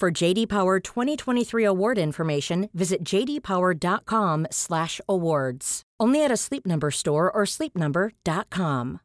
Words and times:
For 0.00 0.10
JD 0.10 0.48
Power 0.48 0.80
2023 0.80 1.64
award 1.64 1.98
information, 1.98 2.68
visit 2.74 3.04
jdpower.com/awards. 3.04 5.82
Only 6.00 6.24
at 6.24 6.32
a 6.32 6.36
Sleep 6.36 6.66
Number 6.66 6.90
store 6.90 7.30
or 7.30 7.44
sleepnumber.com. 7.46 8.98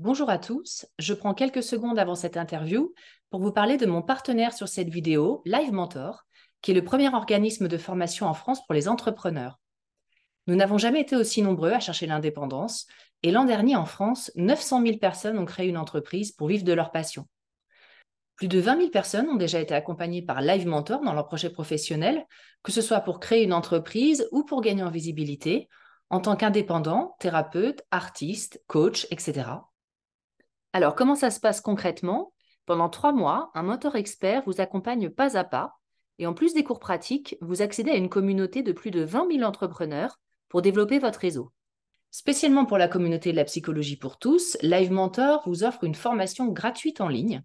Bonjour 0.00 0.28
à 0.28 0.38
tous, 0.38 0.84
je 0.98 1.14
prends 1.14 1.34
quelques 1.34 1.62
secondes 1.62 1.98
avant 1.98 2.14
cette 2.14 2.36
interview 2.36 2.92
pour 3.30 3.40
vous 3.40 3.52
parler 3.52 3.78
de 3.78 3.86
mon 3.86 4.02
partenaire 4.02 4.52
sur 4.52 4.68
cette 4.68 4.90
vidéo, 4.90 5.40
Live 5.46 5.72
Mentor, 5.72 6.23
qui 6.64 6.70
est 6.70 6.74
le 6.74 6.82
premier 6.82 7.14
organisme 7.14 7.68
de 7.68 7.76
formation 7.76 8.26
en 8.26 8.32
France 8.32 8.64
pour 8.64 8.72
les 8.72 8.88
entrepreneurs. 8.88 9.60
Nous 10.46 10.56
n'avons 10.56 10.78
jamais 10.78 11.02
été 11.02 11.14
aussi 11.14 11.42
nombreux 11.42 11.72
à 11.72 11.78
chercher 11.78 12.06
l'indépendance 12.06 12.86
et 13.22 13.30
l'an 13.30 13.44
dernier 13.44 13.76
en 13.76 13.84
France, 13.84 14.32
900 14.36 14.80
000 14.80 14.96
personnes 14.96 15.38
ont 15.38 15.44
créé 15.44 15.68
une 15.68 15.76
entreprise 15.76 16.32
pour 16.32 16.48
vivre 16.48 16.64
de 16.64 16.72
leur 16.72 16.90
passion. 16.90 17.28
Plus 18.36 18.48
de 18.48 18.60
20 18.60 18.78
000 18.78 18.88
personnes 18.88 19.28
ont 19.28 19.36
déjà 19.36 19.60
été 19.60 19.74
accompagnées 19.74 20.22
par 20.22 20.40
Live 20.40 20.66
Mentor 20.66 21.02
dans 21.02 21.12
leur 21.12 21.26
projet 21.26 21.50
professionnel, 21.50 22.26
que 22.62 22.72
ce 22.72 22.80
soit 22.80 23.00
pour 23.00 23.20
créer 23.20 23.44
une 23.44 23.52
entreprise 23.52 24.26
ou 24.32 24.42
pour 24.42 24.62
gagner 24.62 24.84
en 24.84 24.90
visibilité, 24.90 25.68
en 26.08 26.20
tant 26.20 26.34
qu'indépendant, 26.34 27.14
thérapeute, 27.20 27.82
artiste, 27.90 28.62
coach, 28.68 29.06
etc. 29.10 29.50
Alors, 30.72 30.94
comment 30.94 31.14
ça 31.14 31.30
se 31.30 31.40
passe 31.40 31.60
concrètement? 31.60 32.32
Pendant 32.64 32.88
trois 32.88 33.12
mois, 33.12 33.50
un 33.52 33.64
mentor 33.64 33.96
expert 33.96 34.44
vous 34.46 34.62
accompagne 34.62 35.10
pas 35.10 35.36
à 35.36 35.44
pas 35.44 35.74
et 36.18 36.26
en 36.26 36.34
plus 36.34 36.54
des 36.54 36.64
cours 36.64 36.80
pratiques, 36.80 37.36
vous 37.40 37.62
accédez 37.62 37.90
à 37.90 37.96
une 37.96 38.08
communauté 38.08 38.62
de 38.62 38.72
plus 38.72 38.90
de 38.90 39.02
20 39.02 39.32
000 39.32 39.42
entrepreneurs 39.42 40.18
pour 40.48 40.62
développer 40.62 40.98
votre 40.98 41.20
réseau. 41.20 41.52
Spécialement 42.10 42.64
pour 42.64 42.78
la 42.78 42.86
communauté 42.86 43.32
de 43.32 43.36
la 43.36 43.44
psychologie 43.44 43.96
pour 43.96 44.18
tous, 44.18 44.56
Live 44.62 44.92
Mentor 44.92 45.42
vous 45.46 45.64
offre 45.64 45.82
une 45.82 45.96
formation 45.96 46.46
gratuite 46.46 47.00
en 47.00 47.08
ligne, 47.08 47.42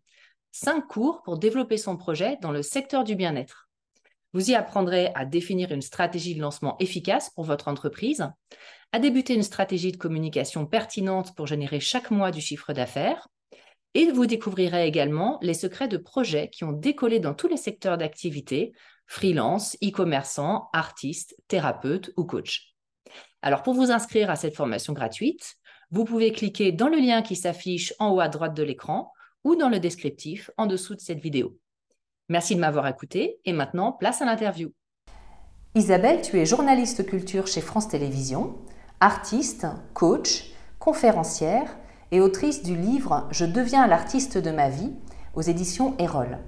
cinq 0.51 0.87
cours 0.87 1.23
pour 1.23 1.39
développer 1.39 1.77
son 1.77 1.97
projet 1.97 2.37
dans 2.41 2.51
le 2.51 2.61
secteur 2.61 3.03
du 3.03 3.15
bien-être. 3.15 3.69
Vous 4.33 4.51
y 4.51 4.55
apprendrez 4.55 5.11
à 5.15 5.25
définir 5.25 5.71
une 5.71 5.81
stratégie 5.81 6.35
de 6.35 6.41
lancement 6.41 6.77
efficace 6.77 7.31
pour 7.31 7.45
votre 7.45 7.67
entreprise, 7.67 8.27
à 8.91 8.99
débuter 8.99 9.33
une 9.33 9.43
stratégie 9.43 9.91
de 9.91 9.97
communication 9.97 10.67
pertinente 10.67 11.35
pour 11.35 11.47
générer 11.47 11.79
chaque 11.79 12.11
mois 12.11 12.29
du 12.29 12.41
chiffre 12.41 12.73
d'affaires, 12.73 13.27
et 13.93 14.11
vous 14.11 14.25
découvrirez 14.25 14.87
également 14.87 15.39
les 15.41 15.53
secrets 15.53 15.87
de 15.87 15.97
projets 15.97 16.49
qui 16.49 16.63
ont 16.63 16.71
décollé 16.71 17.19
dans 17.19 17.33
tous 17.33 17.47
les 17.47 17.57
secteurs 17.57 17.97
d'activité, 17.97 18.73
freelance, 19.07 19.75
e-commerçant, 19.83 20.69
artistes, 20.73 21.35
thérapeutes 21.47 22.11
ou 22.17 22.25
coach. 22.25 22.75
Alors 23.41 23.63
pour 23.63 23.73
vous 23.73 23.91
inscrire 23.91 24.29
à 24.29 24.35
cette 24.35 24.55
formation 24.55 24.93
gratuite, 24.93 25.55
vous 25.91 26.05
pouvez 26.05 26.31
cliquer 26.31 26.71
dans 26.71 26.87
le 26.87 26.97
lien 26.97 27.21
qui 27.23 27.35
s'affiche 27.35 27.93
en 27.97 28.11
haut 28.11 28.19
à 28.19 28.27
droite 28.27 28.53
de 28.53 28.63
l'écran 28.63 29.11
ou 29.43 29.55
dans 29.55 29.69
le 29.69 29.79
descriptif 29.79 30.51
en 30.57 30.67
dessous 30.67 30.95
de 30.95 30.99
cette 30.99 31.19
vidéo. 31.19 31.57
Merci 32.27 32.55
de 32.55 32.59
m'avoir 32.59 32.87
écouté 32.87 33.39
et 33.45 33.53
maintenant 33.53 33.91
place 33.91 34.21
à 34.21 34.25
l'interview. 34.25 34.71
Isabelle, 35.73 36.21
tu 36.21 36.37
es 36.37 36.45
journaliste 36.45 37.05
culture 37.05 37.47
chez 37.47 37.61
France 37.61 37.87
Télévisions, 37.87 38.55
artiste, 38.99 39.65
coach, 39.93 40.51
conférencière 40.77 41.75
et 42.11 42.21
autrice 42.21 42.63
du 42.63 42.75
livre 42.75 43.27
Je 43.31 43.45
deviens 43.45 43.87
l'artiste 43.87 44.37
de 44.37 44.51
ma 44.51 44.69
vie 44.69 44.91
aux 45.35 45.41
éditions 45.41 45.95
Erol. 45.99 46.39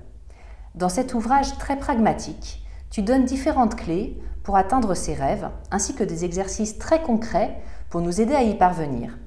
Dans 0.75 0.89
cet 0.89 1.13
ouvrage 1.13 1.57
très 1.57 1.77
pragmatique, 1.77 2.63
tu 2.89 3.01
donnes 3.01 3.25
différentes 3.25 3.75
clés 3.75 4.17
pour 4.43 4.57
atteindre 4.57 4.95
ses 4.95 5.13
rêves 5.13 5.49
ainsi 5.69 5.95
que 5.95 6.03
des 6.03 6.25
exercices 6.25 6.77
très 6.77 7.01
concrets 7.01 7.61
pour 7.89 8.01
nous 8.01 8.21
aider 8.21 8.35
à 8.35 8.43
y 8.43 8.55
parvenir. 8.55 9.17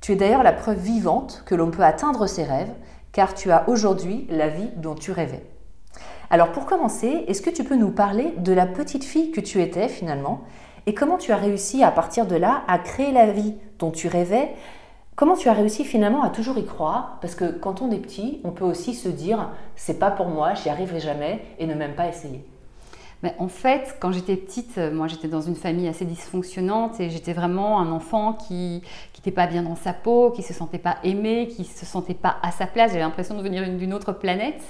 Tu 0.00 0.12
es 0.12 0.16
d'ailleurs 0.16 0.42
la 0.42 0.52
preuve 0.52 0.78
vivante 0.78 1.42
que 1.44 1.54
l'on 1.54 1.70
peut 1.70 1.84
atteindre 1.84 2.26
ses 2.26 2.44
rêves 2.44 2.72
car 3.12 3.34
tu 3.34 3.50
as 3.50 3.68
aujourd'hui 3.68 4.26
la 4.30 4.48
vie 4.48 4.70
dont 4.76 4.94
tu 4.94 5.12
rêvais. 5.12 5.44
Alors 6.30 6.52
pour 6.52 6.64
commencer, 6.64 7.24
est-ce 7.26 7.42
que 7.42 7.50
tu 7.50 7.64
peux 7.64 7.76
nous 7.76 7.90
parler 7.90 8.34
de 8.38 8.52
la 8.52 8.66
petite 8.66 9.04
fille 9.04 9.32
que 9.32 9.40
tu 9.40 9.60
étais 9.60 9.88
finalement 9.88 10.42
et 10.86 10.94
comment 10.94 11.18
tu 11.18 11.32
as 11.32 11.36
réussi 11.36 11.82
à 11.82 11.90
partir 11.90 12.26
de 12.26 12.36
là 12.36 12.62
à 12.66 12.78
créer 12.78 13.12
la 13.12 13.30
vie 13.30 13.56
dont 13.78 13.90
tu 13.90 14.08
rêvais 14.08 14.54
Comment 15.16 15.36
tu 15.36 15.48
as 15.48 15.52
réussi 15.52 15.84
finalement 15.84 16.22
à 16.22 16.30
toujours 16.30 16.56
y 16.58 16.64
croire? 16.64 17.18
Parce 17.20 17.34
que 17.34 17.50
quand 17.50 17.82
on 17.82 17.90
est 17.90 17.98
petit, 17.98 18.40
on 18.44 18.52
peut 18.52 18.64
aussi 18.64 18.94
se 18.94 19.08
dire 19.08 19.50
c'est 19.76 19.98
pas 19.98 20.10
pour 20.10 20.28
moi, 20.28 20.54
j'y 20.54 20.70
arriverai 20.70 21.00
jamais 21.00 21.42
et 21.58 21.66
ne 21.66 21.74
même 21.74 21.94
pas 21.94 22.08
essayer. 22.08 22.44
Mais 23.22 23.34
en 23.38 23.48
fait, 23.48 23.96
quand 24.00 24.12
j'étais 24.12 24.36
petite, 24.36 24.78
euh, 24.78 24.90
moi 24.90 25.06
j'étais 25.06 25.28
dans 25.28 25.42
une 25.42 25.54
famille 25.54 25.88
assez 25.88 26.06
dysfonctionnante 26.06 27.00
et 27.00 27.10
j'étais 27.10 27.34
vraiment 27.34 27.78
un 27.78 27.92
enfant 27.92 28.32
qui 28.32 28.82
n'était 29.14 29.30
pas 29.30 29.46
bien 29.46 29.62
dans 29.62 29.76
sa 29.76 29.92
peau, 29.92 30.30
qui 30.30 30.42
se 30.42 30.54
sentait 30.54 30.78
pas 30.78 30.96
aimé, 31.04 31.48
qui 31.54 31.64
se 31.64 31.84
sentait 31.84 32.14
pas 32.14 32.36
à 32.42 32.50
sa 32.50 32.66
place. 32.66 32.92
J'avais 32.92 33.02
l'impression 33.02 33.36
de 33.36 33.42
venir 33.42 33.68
d'une 33.68 33.92
autre 33.92 34.12
planète. 34.12 34.62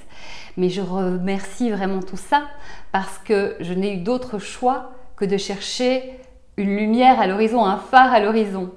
Mais 0.56 0.68
je 0.68 0.80
remercie 0.80 1.70
vraiment 1.70 2.00
tout 2.00 2.16
ça 2.16 2.42
parce 2.90 3.18
que 3.18 3.54
je 3.60 3.72
n'ai 3.72 3.94
eu 3.94 3.98
d'autre 3.98 4.40
choix 4.40 4.90
que 5.14 5.24
de 5.24 5.36
chercher 5.36 6.18
une 6.56 6.76
lumière 6.76 7.20
à 7.20 7.28
l'horizon, 7.28 7.64
un 7.64 7.76
phare 7.76 8.12
à 8.12 8.18
l'horizon. 8.18 8.72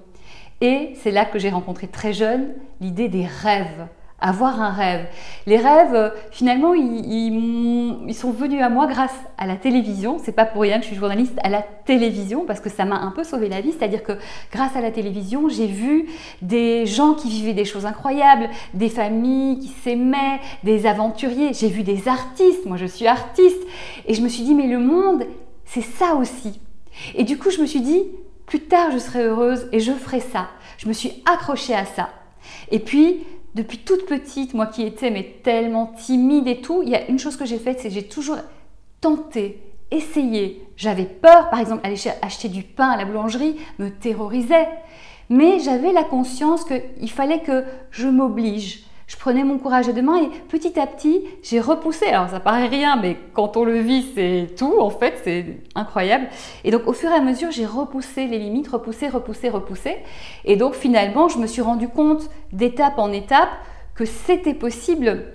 Et 0.64 0.94
c'est 1.04 1.12
là 1.12 1.26
que 1.26 1.38
j'ai 1.38 1.50
rencontré 1.50 1.88
très 1.88 2.14
jeune 2.14 2.54
l'idée 2.80 3.10
des 3.10 3.26
rêves 3.26 3.88
avoir 4.24 4.62
un 4.62 4.70
rêve. 4.70 5.06
Les 5.46 5.58
rêves, 5.58 6.14
finalement, 6.32 6.74
ils, 6.74 8.14
sont 8.14 8.32
venus 8.32 8.62
à 8.62 8.70
moi 8.70 8.88
grâce 8.88 9.14
à 9.38 9.46
la 9.46 9.58
télévision. 9.58 10.18
C'est 10.18 10.32
pas 10.32 10.46
pour 10.46 10.62
rien 10.62 10.78
que 10.78 10.84
je 10.84 10.88
suis 10.88 10.96
journaliste 10.96 11.38
à 11.44 11.50
la 11.50 11.62
télévision 11.62 12.46
parce 12.46 12.62
que 12.62 12.70
ça 12.70 12.86
m'a 12.86 12.96
un 12.96 13.12
peu 13.12 13.26
sauvé 13.26 13.50
la 13.50 13.60
vie. 13.60 13.74
C'est-à-dire 13.78 14.02
que 14.02 14.14
grâce 14.50 14.78
à 14.78 14.82
la 14.82 14.92
télévision, 14.92 15.50
j'ai 15.50 15.68
vu 15.68 16.08
des 16.42 16.86
gens 16.86 17.16
qui 17.16 17.28
vivaient 17.28 17.54
des 17.54 17.66
choses 17.66 17.86
incroyables, 17.86 18.50
des 18.74 18.88
familles 18.88 19.60
qui 19.60 19.68
s'aimaient, 19.68 20.40
des 20.64 20.86
aventuriers. 20.86 21.52
J'ai 21.54 21.68
vu 21.68 21.84
des 21.84 22.08
artistes. 22.08 22.66
Moi, 22.66 22.78
je 22.78 22.86
suis 22.86 23.08
artiste. 23.08 23.62
Et 24.08 24.14
je 24.14 24.22
me 24.22 24.30
suis 24.30 24.44
dit, 24.44 24.56
mais 24.56 24.68
le 24.68 24.80
monde, 24.80 25.26
c'est 25.66 25.82
ça 25.82 26.16
aussi. 26.16 26.62
Et 27.16 27.26
du 27.26 27.38
coup, 27.38 27.50
je 27.50 27.60
me 27.60 27.66
suis 27.66 27.82
dit, 27.82 28.04
plus 28.46 28.62
tard, 28.62 28.92
je 28.92 28.98
serai 28.98 29.24
heureuse 29.24 29.68
et 29.72 29.80
je 29.80 29.92
ferai 29.92 30.20
ça. 30.20 30.50
Je 30.78 30.88
me 30.88 30.94
suis 30.94 31.24
accrochée 31.26 31.76
à 31.76 31.86
ça. 31.86 32.10
Et 32.72 32.80
puis, 32.80 33.26
depuis 33.56 33.80
toute 33.80 34.06
petite, 34.06 34.54
moi 34.54 34.66
qui 34.66 34.84
étais 34.84 35.12
mais 35.12 35.40
tellement 35.44 35.88
timide 35.88 36.48
et 36.48 36.62
tout, 36.62 36.82
il 36.84 36.90
y 36.90 36.96
a 36.96 37.08
une 37.08 37.20
chose 37.20 37.38
que 37.38 37.46
j'ai 37.46 37.60
faite, 37.60 37.80
c'est 37.80 37.90
j'ai 37.90 38.08
toujours 38.08 38.38
tenté, 39.00 39.62
essayer. 39.92 40.68
J'avais 40.76 41.06
peur, 41.06 41.50
par 41.50 41.60
exemple, 41.60 41.86
aller 41.86 41.98
acheter 42.22 42.50
du 42.50 42.64
pain 42.64 42.90
à 42.90 42.98
la 42.98 43.06
boulangerie 43.06 43.58
me 43.80 43.90
terrorisait. 43.90 44.68
Mais 45.30 45.60
j'avais 45.60 45.92
la 45.92 46.04
conscience 46.04 46.66
qu'il 46.66 47.12
fallait 47.12 47.42
que 47.42 47.64
je 47.92 48.08
m'oblige. 48.08 48.86
Je 49.14 49.20
prenais 49.20 49.44
mon 49.44 49.60
courage 49.60 49.88
à 49.88 49.94
deux 49.94 50.02
mains 50.02 50.24
et 50.24 50.30
petit 50.50 50.78
à 50.80 50.88
petit, 50.88 51.24
j'ai 51.44 51.60
repoussé. 51.60 52.08
Alors 52.08 52.30
ça 52.30 52.40
paraît 52.40 52.68
rien, 52.68 52.96
mais 52.96 53.16
quand 53.34 53.56
on 53.58 53.64
le 53.64 53.78
vit, 53.78 54.08
c'est 54.16 54.48
tout 54.58 54.80
en 54.80 54.90
fait, 54.90 55.22
c'est 55.24 55.46
incroyable. 55.76 56.26
Et 56.64 56.72
donc 56.72 56.88
au 56.88 56.94
fur 56.94 57.12
et 57.12 57.14
à 57.14 57.22
mesure, 57.22 57.52
j'ai 57.52 57.68
repoussé 57.68 58.26
les 58.26 58.40
limites, 58.40 58.70
repoussé, 58.70 59.08
repoussé, 59.08 59.50
repoussé. 59.50 59.98
Et 60.46 60.56
donc 60.56 60.74
finalement, 60.74 61.30
je 61.30 61.38
me 61.38 61.46
suis 61.46 61.62
rendu 61.62 61.88
compte 61.88 62.28
d'étape 62.54 62.98
en 62.98 63.12
étape 63.12 63.50
que 63.94 64.04
c'était 64.04 64.56
possible 64.56 65.26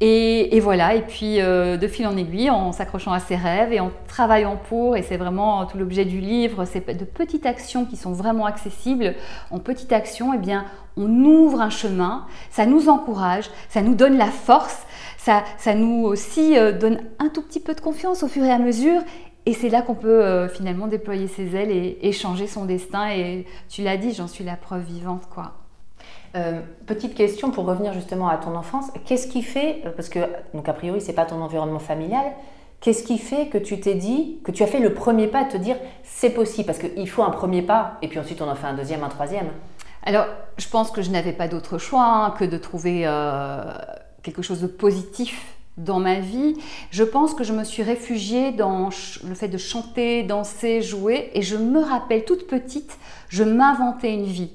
et, 0.00 0.60
voilà, 0.60 0.94
et 0.94 1.00
puis 1.00 1.40
euh, 1.40 1.78
de 1.78 1.88
fil 1.88 2.06
en 2.06 2.18
aiguille, 2.18 2.50
en 2.50 2.72
s'accrochant 2.72 3.12
à 3.12 3.18
ses 3.18 3.36
rêves 3.36 3.72
et 3.72 3.80
en 3.80 3.90
travaillant 4.08 4.58
pour, 4.68 4.94
et 4.94 5.02
c'est 5.02 5.16
vraiment 5.16 5.64
tout 5.64 5.78
l'objet 5.78 6.04
du 6.04 6.20
livre, 6.20 6.66
c'est 6.66 6.86
de 6.86 7.04
petites 7.06 7.46
actions 7.46 7.86
qui 7.86 7.96
sont 7.96 8.12
vraiment 8.12 8.44
accessibles. 8.44 9.14
En 9.50 9.58
petites 9.58 9.92
actions, 9.92 10.34
eh 10.34 10.38
bien, 10.38 10.66
on 10.98 11.08
ouvre 11.24 11.62
un 11.62 11.70
chemin, 11.70 12.26
ça 12.50 12.66
nous 12.66 12.90
encourage, 12.90 13.48
ça 13.70 13.80
nous 13.80 13.94
donne 13.94 14.18
la 14.18 14.26
force, 14.26 14.82
ça, 15.16 15.44
ça 15.56 15.74
nous 15.74 16.04
aussi 16.04 16.58
euh, 16.58 16.72
donne 16.72 17.00
un 17.18 17.30
tout 17.30 17.42
petit 17.42 17.60
peu 17.60 17.74
de 17.74 17.80
confiance 17.80 18.22
au 18.22 18.28
fur 18.28 18.44
et 18.44 18.52
à 18.52 18.58
mesure. 18.58 19.00
Et 19.46 19.54
c'est 19.54 19.70
là 19.70 19.80
qu'on 19.80 19.94
peut 19.94 20.24
euh, 20.24 20.48
finalement 20.48 20.88
déployer 20.88 21.28
ses 21.28 21.56
ailes 21.56 21.70
et, 21.70 21.98
et 22.02 22.12
changer 22.12 22.46
son 22.48 22.66
destin. 22.66 23.08
Et 23.10 23.46
tu 23.70 23.82
l'as 23.82 23.96
dit, 23.96 24.12
j'en 24.12 24.28
suis 24.28 24.44
la 24.44 24.56
preuve 24.56 24.82
vivante, 24.82 25.22
quoi. 25.32 25.54
Euh, 26.36 26.60
petite 26.84 27.14
question 27.14 27.50
pour 27.50 27.64
revenir 27.64 27.94
justement 27.94 28.28
à 28.28 28.36
ton 28.36 28.54
enfance. 28.56 28.90
Qu'est-ce 29.06 29.26
qui 29.26 29.42
fait, 29.42 29.80
euh, 29.86 29.90
parce 29.90 30.10
que 30.10 30.18
donc 30.52 30.68
a 30.68 30.74
priori 30.74 31.00
c'est 31.00 31.14
pas 31.14 31.24
ton 31.24 31.40
environnement 31.40 31.78
familial, 31.78 32.26
qu'est-ce 32.80 33.04
qui 33.04 33.16
fait 33.16 33.46
que 33.46 33.56
tu 33.56 33.80
t'es 33.80 33.94
dit, 33.94 34.38
que 34.44 34.50
tu 34.50 34.62
as 34.62 34.66
fait 34.66 34.80
le 34.80 34.92
premier 34.92 35.28
pas 35.28 35.40
à 35.40 35.44
te 35.44 35.56
dire 35.56 35.76
c'est 36.02 36.30
possible? 36.30 36.66
Parce 36.66 36.78
qu'il 36.78 37.08
faut 37.08 37.22
un 37.22 37.30
premier 37.30 37.62
pas 37.62 37.96
et 38.02 38.08
puis 38.08 38.18
ensuite 38.18 38.42
on 38.42 38.50
en 38.50 38.54
fait 38.54 38.66
un 38.66 38.74
deuxième, 38.74 39.02
un 39.02 39.08
troisième. 39.08 39.48
Alors 40.02 40.26
je 40.58 40.68
pense 40.68 40.90
que 40.90 41.00
je 41.00 41.10
n'avais 41.10 41.32
pas 41.32 41.48
d'autre 41.48 41.78
choix 41.78 42.04
hein, 42.04 42.34
que 42.38 42.44
de 42.44 42.58
trouver 42.58 43.04
euh, 43.06 43.62
quelque 44.22 44.42
chose 44.42 44.60
de 44.60 44.66
positif 44.66 45.56
dans 45.78 46.00
ma 46.00 46.20
vie. 46.20 46.54
Je 46.90 47.04
pense 47.04 47.32
que 47.32 47.44
je 47.44 47.54
me 47.54 47.64
suis 47.64 47.82
réfugiée 47.82 48.52
dans 48.52 48.90
le 49.24 49.34
fait 49.34 49.48
de 49.48 49.58
chanter, 49.58 50.22
danser, 50.22 50.82
jouer 50.82 51.30
et 51.32 51.40
je 51.40 51.56
me 51.56 51.80
rappelle 51.80 52.24
toute 52.24 52.46
petite, 52.46 52.98
je 53.30 53.42
m'inventais 53.42 54.12
une 54.12 54.24
vie 54.24 54.52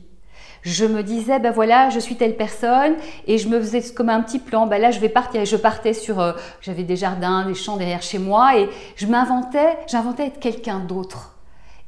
je 0.62 0.86
me 0.86 1.02
disais, 1.02 1.40
ben 1.40 1.52
voilà, 1.52 1.90
je 1.90 2.00
suis 2.00 2.16
telle 2.16 2.36
personne, 2.36 2.96
et 3.28 3.38
je 3.38 3.48
me 3.48 3.60
faisais 3.60 3.82
comme 3.94 4.10
un 4.10 4.22
petit 4.22 4.40
plan, 4.40 4.68
ben 4.68 4.80
là 4.80 4.92
je 4.92 5.00
vais 5.00 5.10
partir, 5.10 5.42
et 5.42 5.46
je 5.46 5.56
partais 5.56 5.94
sur, 5.94 6.20
euh, 6.20 6.34
j'avais 6.62 6.84
des 6.84 6.96
jardins, 6.96 7.46
des 7.46 7.56
champs 7.56 7.78
derrière 7.78 8.02
chez 8.02 8.20
moi, 8.20 8.58
et 8.58 8.70
je 8.96 9.08
m'inventais, 9.08 9.78
j'inventais 9.88 10.28
être 10.28 10.40
quelqu'un 10.40 10.80
d'autre. 10.80 11.36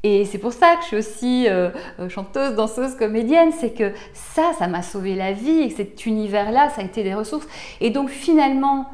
Et 0.05 0.25
c'est 0.25 0.37
pour 0.37 0.51
ça 0.51 0.75
que 0.75 0.81
je 0.81 0.87
suis 0.87 0.97
aussi 0.97 1.47
euh, 1.47 1.69
euh, 1.99 2.09
chanteuse, 2.09 2.55
danseuse, 2.55 2.95
comédienne, 2.95 3.51
c'est 3.57 3.71
que 3.71 3.93
ça, 4.13 4.51
ça 4.57 4.67
m'a 4.67 4.81
sauvé 4.81 5.15
la 5.15 5.31
vie, 5.31 5.61
et 5.61 5.69
cet 5.69 6.05
univers-là, 6.05 6.69
ça 6.69 6.81
a 6.81 6.83
été 6.83 7.03
des 7.03 7.13
ressources. 7.13 7.47
Et 7.79 7.89
donc 7.89 8.09
finalement, 8.09 8.89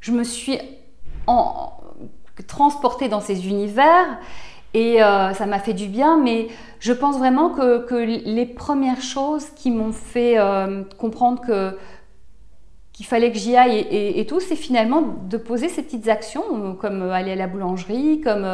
je 0.00 0.12
me 0.12 0.24
suis 0.24 0.58
transportée 2.48 3.08
dans 3.08 3.20
ces 3.20 3.48
univers, 3.48 4.18
et 4.74 4.98
ça 4.98 5.46
m'a 5.46 5.58
fait 5.60 5.74
du 5.74 5.86
bien, 5.86 6.16
mais 6.16 6.48
je 6.80 6.92
pense 6.92 7.18
vraiment 7.18 7.50
que, 7.50 7.94
les 7.94 8.46
premières 8.46 9.02
choses 9.02 9.46
qui 9.54 9.70
m'ont 9.70 9.92
fait 9.92 10.38
euh, 10.38 10.82
comprendre 10.98 11.40
que 11.40 11.76
qu'il 12.92 13.06
fallait 13.06 13.32
que 13.32 13.38
j'y 13.38 13.56
aille 13.56 13.86
et, 13.90 14.26
tout, 14.26 14.40
c'est 14.40 14.56
finalement 14.56 15.02
de 15.26 15.38
poser 15.38 15.70
ces 15.70 15.82
petites 15.82 16.08
actions, 16.08 16.76
comme 16.78 17.02
aller 17.02 17.32
à 17.32 17.36
la 17.36 17.46
boulangerie, 17.46 18.20
comme... 18.20 18.46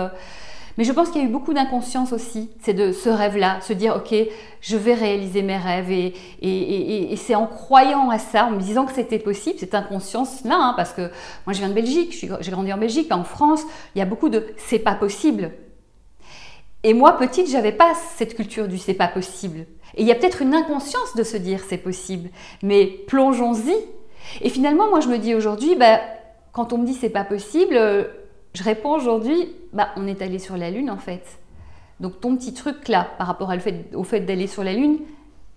mais 0.79 0.85
je 0.85 0.93
pense 0.93 1.11
qu'il 1.11 1.21
y 1.21 1.25
a 1.25 1.27
eu 1.27 1.33
beaucoup 1.33 1.53
d'inconscience 1.53 2.13
aussi, 2.13 2.51
c'est 2.61 2.75
de 2.75 2.93
ce 2.93 3.09
rêve-là, 3.09 3.61
se 3.63 3.73
dire, 3.73 3.97
ok, 3.97 4.15
je 4.61 4.77
vais 4.77 4.95
réaliser 4.95 5.43
mes 5.43 5.57
rêves, 5.57 5.91
et, 5.91 6.15
et 6.43 7.17
c'est 7.17 7.35
en 7.35 7.49
croyant 7.49 8.09
à 8.09 8.21
ça, 8.21 8.45
en 8.45 8.53
me 8.53 8.61
disant 8.61 8.85
que 8.85 8.93
c'était 8.93 9.19
possible, 9.19 9.59
cette 9.59 9.75
inconscience-là, 9.75 10.55
hein, 10.57 10.75
parce 10.77 10.93
que 10.93 11.11
moi 11.45 11.53
je 11.53 11.59
viens 11.59 11.69
de 11.69 11.75
Belgique, 11.75 12.15
j'ai 12.15 12.51
grandi 12.53 12.73
en 12.73 12.79
Belgique, 12.79 13.11
en 13.11 13.25
France, 13.25 13.65
il 13.97 13.99
y 13.99 14.03
a 14.03 14.07
beaucoup 14.07 14.29
de 14.29 14.47
c'est 14.59 14.79
pas 14.79 14.95
possible. 14.95 15.51
Et 16.87 16.95
moi, 16.95 17.19
petite, 17.19 17.51
j'avais 17.51 17.73
pas 17.73 17.95
cette 18.17 18.37
culture 18.37 18.69
du 18.69 18.79
c'est 18.79 18.95
pas 18.95 19.09
possible. 19.09 19.67
Et 19.97 20.03
il 20.03 20.07
y 20.07 20.13
a 20.13 20.15
peut-être 20.15 20.41
une 20.41 20.55
inconscience 20.55 21.17
de 21.17 21.25
se 21.25 21.37
dire 21.37 21.65
c'est 21.69 21.79
possible, 21.79 22.31
mais 22.63 22.87
plongeons-y. 23.09 23.75
Et 24.41 24.51
finalement, 24.51 24.89
moi, 24.89 25.01
je 25.01 25.09
me 25.09 25.19
dis 25.19 25.35
aujourd'hui, 25.35 25.75
bah, 25.75 25.99
quand 26.53 26.73
on 26.73 26.79
me 26.79 26.87
dit 26.87 26.95
c'est 26.95 27.11
pas 27.11 27.25
possible, 27.25 27.75
je 28.55 28.63
réponds 28.63 28.93
aujourd'hui, 28.93 29.53
bah, 29.73 29.89
on 29.97 30.07
est 30.07 30.23
allé 30.23 30.39
sur 30.39 30.57
la 30.57 30.71
Lune 30.71 30.89
en 30.89 30.97
fait. 30.97 31.41
Donc 31.99 32.21
ton 32.21 32.37
petit 32.37 32.55
truc 32.55 32.87
là, 32.87 33.09
par 33.19 33.27
rapport 33.27 33.53
au 33.93 34.05
fait 34.05 34.21
d'aller 34.21 34.47
sur 34.47 34.63
la 34.63 34.73
Lune, 34.73 35.01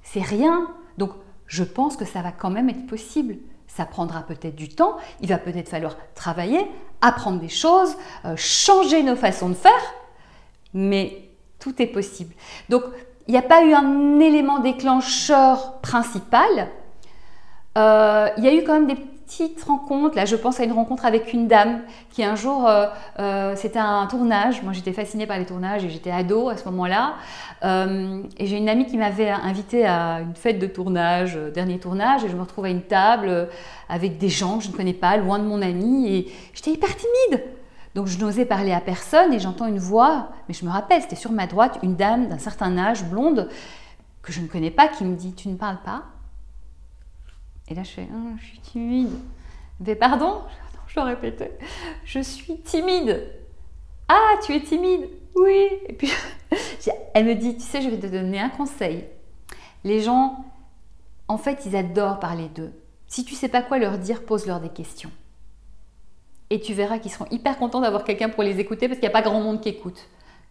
c'est 0.01 0.23
rien. 0.23 0.67
Donc 0.97 1.11
je 1.45 1.63
pense 1.63 1.95
que 1.95 2.05
ça 2.05 2.23
va 2.23 2.31
quand 2.31 2.49
même 2.49 2.69
être 2.69 2.87
possible. 2.87 3.37
Ça 3.67 3.85
prendra 3.85 4.23
peut-être 4.23 4.55
du 4.55 4.67
temps, 4.67 4.97
il 5.21 5.29
va 5.29 5.37
peut-être 5.37 5.69
falloir 5.69 5.95
travailler, 6.15 6.65
apprendre 7.01 7.39
des 7.39 7.49
choses, 7.49 7.95
euh, 8.25 8.33
changer 8.35 9.03
nos 9.03 9.15
façons 9.15 9.49
de 9.49 9.53
faire, 9.53 9.93
mais 10.73 11.29
tout 11.59 11.81
est 11.81 11.87
possible. 11.87 12.33
Donc, 12.69 12.83
il 13.27 13.31
n'y 13.33 13.37
a 13.37 13.43
pas 13.43 13.63
eu 13.63 13.73
un 13.73 14.19
élément 14.19 14.59
déclencheur 14.59 15.79
principal. 15.81 16.69
Euh, 17.77 18.27
il 18.37 18.43
y 18.43 18.47
a 18.47 18.53
eu 18.55 18.63
quand 18.63 18.73
même 18.73 18.87
des 18.87 18.95
petites 18.95 19.61
rencontres. 19.63 20.15
Là, 20.15 20.25
je 20.25 20.35
pense 20.35 20.59
à 20.59 20.63
une 20.63 20.71
rencontre 20.71 21.05
avec 21.05 21.31
une 21.31 21.47
dame 21.47 21.81
qui 22.09 22.23
un 22.23 22.35
jour, 22.35 22.67
euh, 22.67 22.87
euh, 23.19 23.53
c'était 23.55 23.77
un 23.77 24.07
tournage. 24.07 24.63
Moi, 24.63 24.73
j'étais 24.73 24.93
fascinée 24.93 25.27
par 25.27 25.37
les 25.37 25.45
tournages 25.45 25.85
et 25.85 25.89
j'étais 25.89 26.09
ado 26.09 26.49
à 26.49 26.57
ce 26.57 26.65
moment-là. 26.65 27.17
et 27.63 28.45
j'ai 28.47 28.57
une 28.57 28.67
amie 28.67 28.87
qui 28.87 28.97
m'avait 28.97 29.29
invitée 29.29 29.85
à 29.85 30.21
une 30.21 30.33
fête 30.33 30.57
de 30.57 30.65
tournage, 30.65 31.37
dernier 31.53 31.77
tournage, 31.77 32.23
et 32.23 32.29
je 32.29 32.35
me 32.35 32.41
retrouve 32.41 32.65
à 32.65 32.69
une 32.69 32.81
table 32.81 33.47
avec 33.89 34.17
des 34.17 34.29
gens 34.29 34.57
que 34.57 34.63
je 34.63 34.71
ne 34.71 34.75
connais 34.75 34.93
pas, 34.93 35.17
loin 35.17 35.37
de 35.37 35.43
mon 35.43 35.61
amie, 35.61 36.07
et 36.07 36.33
j'étais 36.55 36.71
hyper 36.71 36.89
timide. 36.95 37.43
Donc 37.95 38.07
je 38.07 38.19
n'osais 38.19 38.45
parler 38.45 38.71
à 38.71 38.81
personne 38.81 39.33
et 39.33 39.39
j'entends 39.39 39.65
une 39.65 39.79
voix, 39.79 40.29
mais 40.47 40.53
je 40.53 40.65
me 40.65 40.69
rappelle, 40.69 41.01
c'était 41.01 41.15
sur 41.15 41.31
ma 41.31 41.47
droite, 41.47 41.79
une 41.81 41.95
dame 41.95 42.27
d'un 42.27 42.37
certain 42.37 42.77
âge, 42.77 43.03
blonde, 43.03 43.49
que 44.21 44.31
je 44.31 44.41
ne 44.41 44.47
connais 44.47 44.71
pas, 44.71 44.87
qui 44.87 45.03
me 45.05 45.15
dit 45.15 45.33
Tu 45.33 45.49
ne 45.49 45.55
parles 45.55 45.81
pas? 45.83 46.03
Et 47.67 47.75
là 47.75 47.83
je 47.83 47.91
fais 47.91 48.07
oh, 48.13 48.35
Je 48.39 48.45
suis 48.45 48.59
timide. 48.59 49.17
Mais 49.79 49.95
pardon? 49.95 50.41
Je 50.87 50.99
répétais 50.99 51.57
Je 52.03 52.19
suis 52.19 52.59
timide. 52.61 53.27
Ah, 54.07 54.33
tu 54.43 54.53
es 54.55 54.61
timide 54.61 55.07
Oui. 55.35 55.67
Et 55.87 55.93
puis 55.93 56.11
elle 57.13 57.25
me 57.25 57.35
dit 57.35 57.55
Tu 57.55 57.61
sais, 57.61 57.81
je 57.81 57.89
vais 57.89 57.97
te 57.99 58.07
donner 58.07 58.39
un 58.39 58.49
conseil. 58.49 59.05
Les 59.83 60.01
gens, 60.01 60.45
en 61.27 61.37
fait, 61.37 61.65
ils 61.65 61.75
adorent 61.75 62.19
parler 62.19 62.49
d'eux. 62.49 62.73
Si 63.07 63.23
tu 63.23 63.33
sais 63.33 63.47
pas 63.47 63.61
quoi 63.61 63.79
leur 63.79 63.97
dire, 63.97 64.23
pose-leur 64.23 64.59
des 64.59 64.69
questions 64.69 65.11
et 66.49 66.59
tu 66.59 66.73
verras 66.73 66.99
qu'ils 66.99 67.11
seront 67.11 67.27
hyper 67.31 67.57
contents 67.57 67.81
d'avoir 67.81 68.03
quelqu'un 68.03 68.29
pour 68.29 68.43
les 68.43 68.59
écouter 68.59 68.87
parce 68.87 68.99
qu'il 68.99 69.07
n'y 69.07 69.13
a 69.13 69.21
pas 69.21 69.21
grand 69.21 69.41
monde 69.41 69.61
qui 69.61 69.69
écoute. 69.69 70.07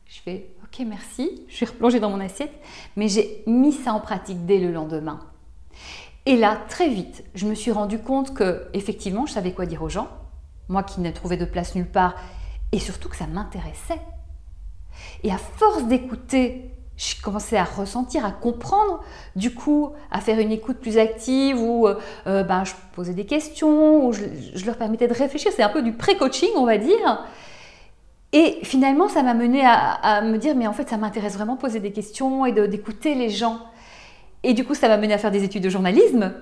Je 0.07 0.21
fais 0.21 0.51
ok 0.63 0.87
merci, 0.87 1.43
je 1.49 1.55
suis 1.55 1.67
replongée 1.67 2.01
dans 2.01 2.11
mon 2.11 2.21
assiette, 2.21 2.53
mais 2.97 3.09
j'ai 3.09 3.43
mis 3.47 3.73
ça 3.73 3.93
en 3.93 4.01
pratique 4.01 4.47
dès 4.47 4.59
le 4.59 4.71
lendemain. 4.71 5.21
Et 6.27 6.37
là, 6.37 6.59
très 6.69 6.89
vite, 6.89 7.25
je 7.35 7.47
me 7.47 7.55
suis 7.55 7.71
rendu 7.71 7.99
compte 7.99 8.35
que 8.35 8.69
effectivement, 8.75 9.27
je 9.27 9.33
savais 9.33 9.53
quoi 9.53 9.67
dire 9.67 9.83
aux 9.83 9.89
gens, 9.89 10.09
moi 10.69 10.83
qui 10.83 11.01
n'ai 11.01 11.13
trouvé 11.13 11.37
de 11.37 11.45
place 11.45 11.75
nulle 11.75 11.91
part, 11.91 12.15
et 12.73 12.79
surtout 12.79 13.09
que 13.09 13.17
ça 13.17 13.27
m'intéressait. 13.27 14.01
Et 15.23 15.33
à 15.33 15.39
force 15.39 15.85
d'écouter 15.85 16.71
je 16.99 17.15
commençais 17.23 17.57
à 17.57 17.65
ressentir, 17.65 18.27
à 18.27 18.33
comprendre, 18.33 19.03
du 19.37 19.55
coup, 19.55 19.93
à 20.11 20.21
faire 20.21 20.41
une 20.41 20.51
écoute 20.51 20.79
plus 20.79 20.99
active 20.99 21.61
où 21.61 21.87
euh, 21.87 21.95
euh, 22.27 22.43
ben, 22.43 22.65
je 22.65 22.73
posais 22.93 23.15
des 23.15 23.25
questions, 23.25 24.07
où 24.07 24.13
je, 24.13 24.67
leur 24.67 24.77
permettais 24.77 25.07
de 25.07 25.15
réfléchir. 25.15 25.53
C'est 25.55 25.63
un 25.63 25.69
peu 25.69 25.83
du 25.83 25.93
pré-coaching, 25.93 26.51
on 26.57 26.67
va 26.67 26.77
dire. 26.77 27.25
Et 28.33 28.59
finalement, 28.65 29.09
ça 29.09 29.23
m'a 29.23 29.33
mené 29.33 29.63
à, 29.65 30.21
me 30.23 30.37
dire, 30.39 30.57
mais 30.57 30.67
en 30.67 30.73
fait, 30.73 30.89
ça 30.89 30.97
m'intéresse 30.97 31.35
vraiment 31.35 31.57
poser 31.57 31.79
des 31.79 31.93
questions 31.93 32.45
et 32.45 32.53
d'écouter 32.53 33.15
les 33.15 33.31
gens. 33.31 33.61
Et 34.43 34.53
du 34.53 34.65
coup, 34.65 34.75
ça 34.75 34.89
m'a 34.89 34.97
mené 34.97 35.15
à 35.15 35.19
faire 35.19 35.31
des 35.31 35.45
études 35.45 35.63
de 35.63 35.71
journalisme. 35.71 36.35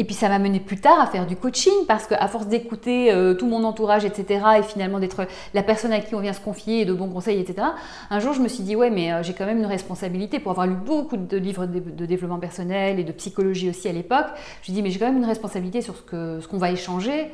Et 0.00 0.04
puis 0.04 0.14
ça 0.14 0.28
m'a 0.28 0.38
mené 0.38 0.60
plus 0.60 0.80
tard 0.80 1.00
à 1.00 1.06
faire 1.06 1.26
du 1.26 1.34
coaching 1.34 1.72
parce 1.88 2.06
qu'à 2.06 2.28
force 2.28 2.46
d'écouter 2.46 3.10
euh, 3.10 3.34
tout 3.34 3.48
mon 3.48 3.64
entourage, 3.64 4.04
etc., 4.04 4.40
et 4.60 4.62
finalement 4.62 5.00
d'être 5.00 5.26
la 5.54 5.64
personne 5.64 5.92
à 5.92 5.98
qui 5.98 6.14
on 6.14 6.20
vient 6.20 6.32
se 6.32 6.40
confier 6.40 6.82
et 6.82 6.84
de 6.84 6.92
bons 6.92 7.08
conseils, 7.08 7.40
etc., 7.40 7.66
un 8.08 8.20
jour 8.20 8.32
je 8.32 8.40
me 8.40 8.46
suis 8.46 8.62
dit, 8.62 8.76
ouais, 8.76 8.90
mais 8.90 9.12
euh, 9.12 9.24
j'ai 9.24 9.32
quand 9.32 9.44
même 9.44 9.58
une 9.58 9.66
responsabilité 9.66 10.38
pour 10.38 10.52
avoir 10.52 10.68
lu 10.68 10.74
beaucoup 10.74 11.16
de 11.16 11.36
livres 11.36 11.66
de, 11.66 12.06
développement 12.06 12.38
personnel 12.38 13.00
et 13.00 13.04
de 13.04 13.10
psychologie 13.10 13.70
aussi 13.70 13.88
à 13.88 13.92
l'époque. 13.92 14.26
Je 14.28 14.60
me 14.60 14.64
suis 14.64 14.72
dit, 14.72 14.82
mais 14.82 14.90
j'ai 14.90 15.00
quand 15.00 15.06
même 15.06 15.16
une 15.16 15.24
responsabilité 15.24 15.82
sur 15.82 15.96
ce 15.96 16.02
qu'on 16.02 16.40
ce 16.40 16.46
qu'on 16.46 16.58
va 16.58 16.70
échanger. 16.70 17.32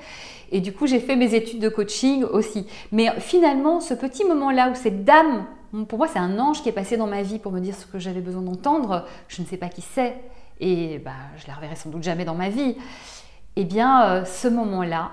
Et 0.50 0.60
du 0.60 0.72
coup, 0.72 0.86
j'ai 0.86 1.00
fait 1.00 1.16
mes 1.16 1.34
études 1.34 1.60
de 1.60 1.68
coaching 1.68 2.24
aussi. 2.24 2.66
Mais 2.92 3.08
finalement, 3.18 3.80
ce 3.80 3.92
petit 3.92 4.24
moment-là 4.24 4.70
où 4.70 4.74
cette 4.74 5.04
dame, 5.04 5.44
pour 5.88 5.98
moi, 5.98 6.08
c'est 6.08 6.18
un 6.18 6.38
ange 6.38 6.62
qui 6.62 6.70
est 6.70 6.72
passé 6.72 6.96
dans 6.96 7.06
ma 7.06 7.22
vie 7.22 7.38
pour 7.38 7.52
me 7.52 7.60
dire 7.60 7.74
ce 7.74 7.84
que 7.86 7.98
j'avais 7.98 8.20
besoin 8.20 8.42
d'entendre, 8.42 9.04
je 9.28 9.42
ne 9.42 9.46
sais 9.46 9.58
pas 9.58 9.68
qui 9.68 9.82
c'est 9.82 10.14
et 10.60 10.98
bah, 10.98 11.12
je 11.36 11.46
la 11.46 11.54
reverrai 11.54 11.76
sans 11.76 11.90
doute 11.90 12.02
jamais 12.02 12.24
dans 12.24 12.34
ma 12.34 12.48
vie, 12.48 12.76
eh 13.56 13.64
bien, 13.64 14.04
euh, 14.04 14.24
ce 14.24 14.48
moment-là, 14.48 15.12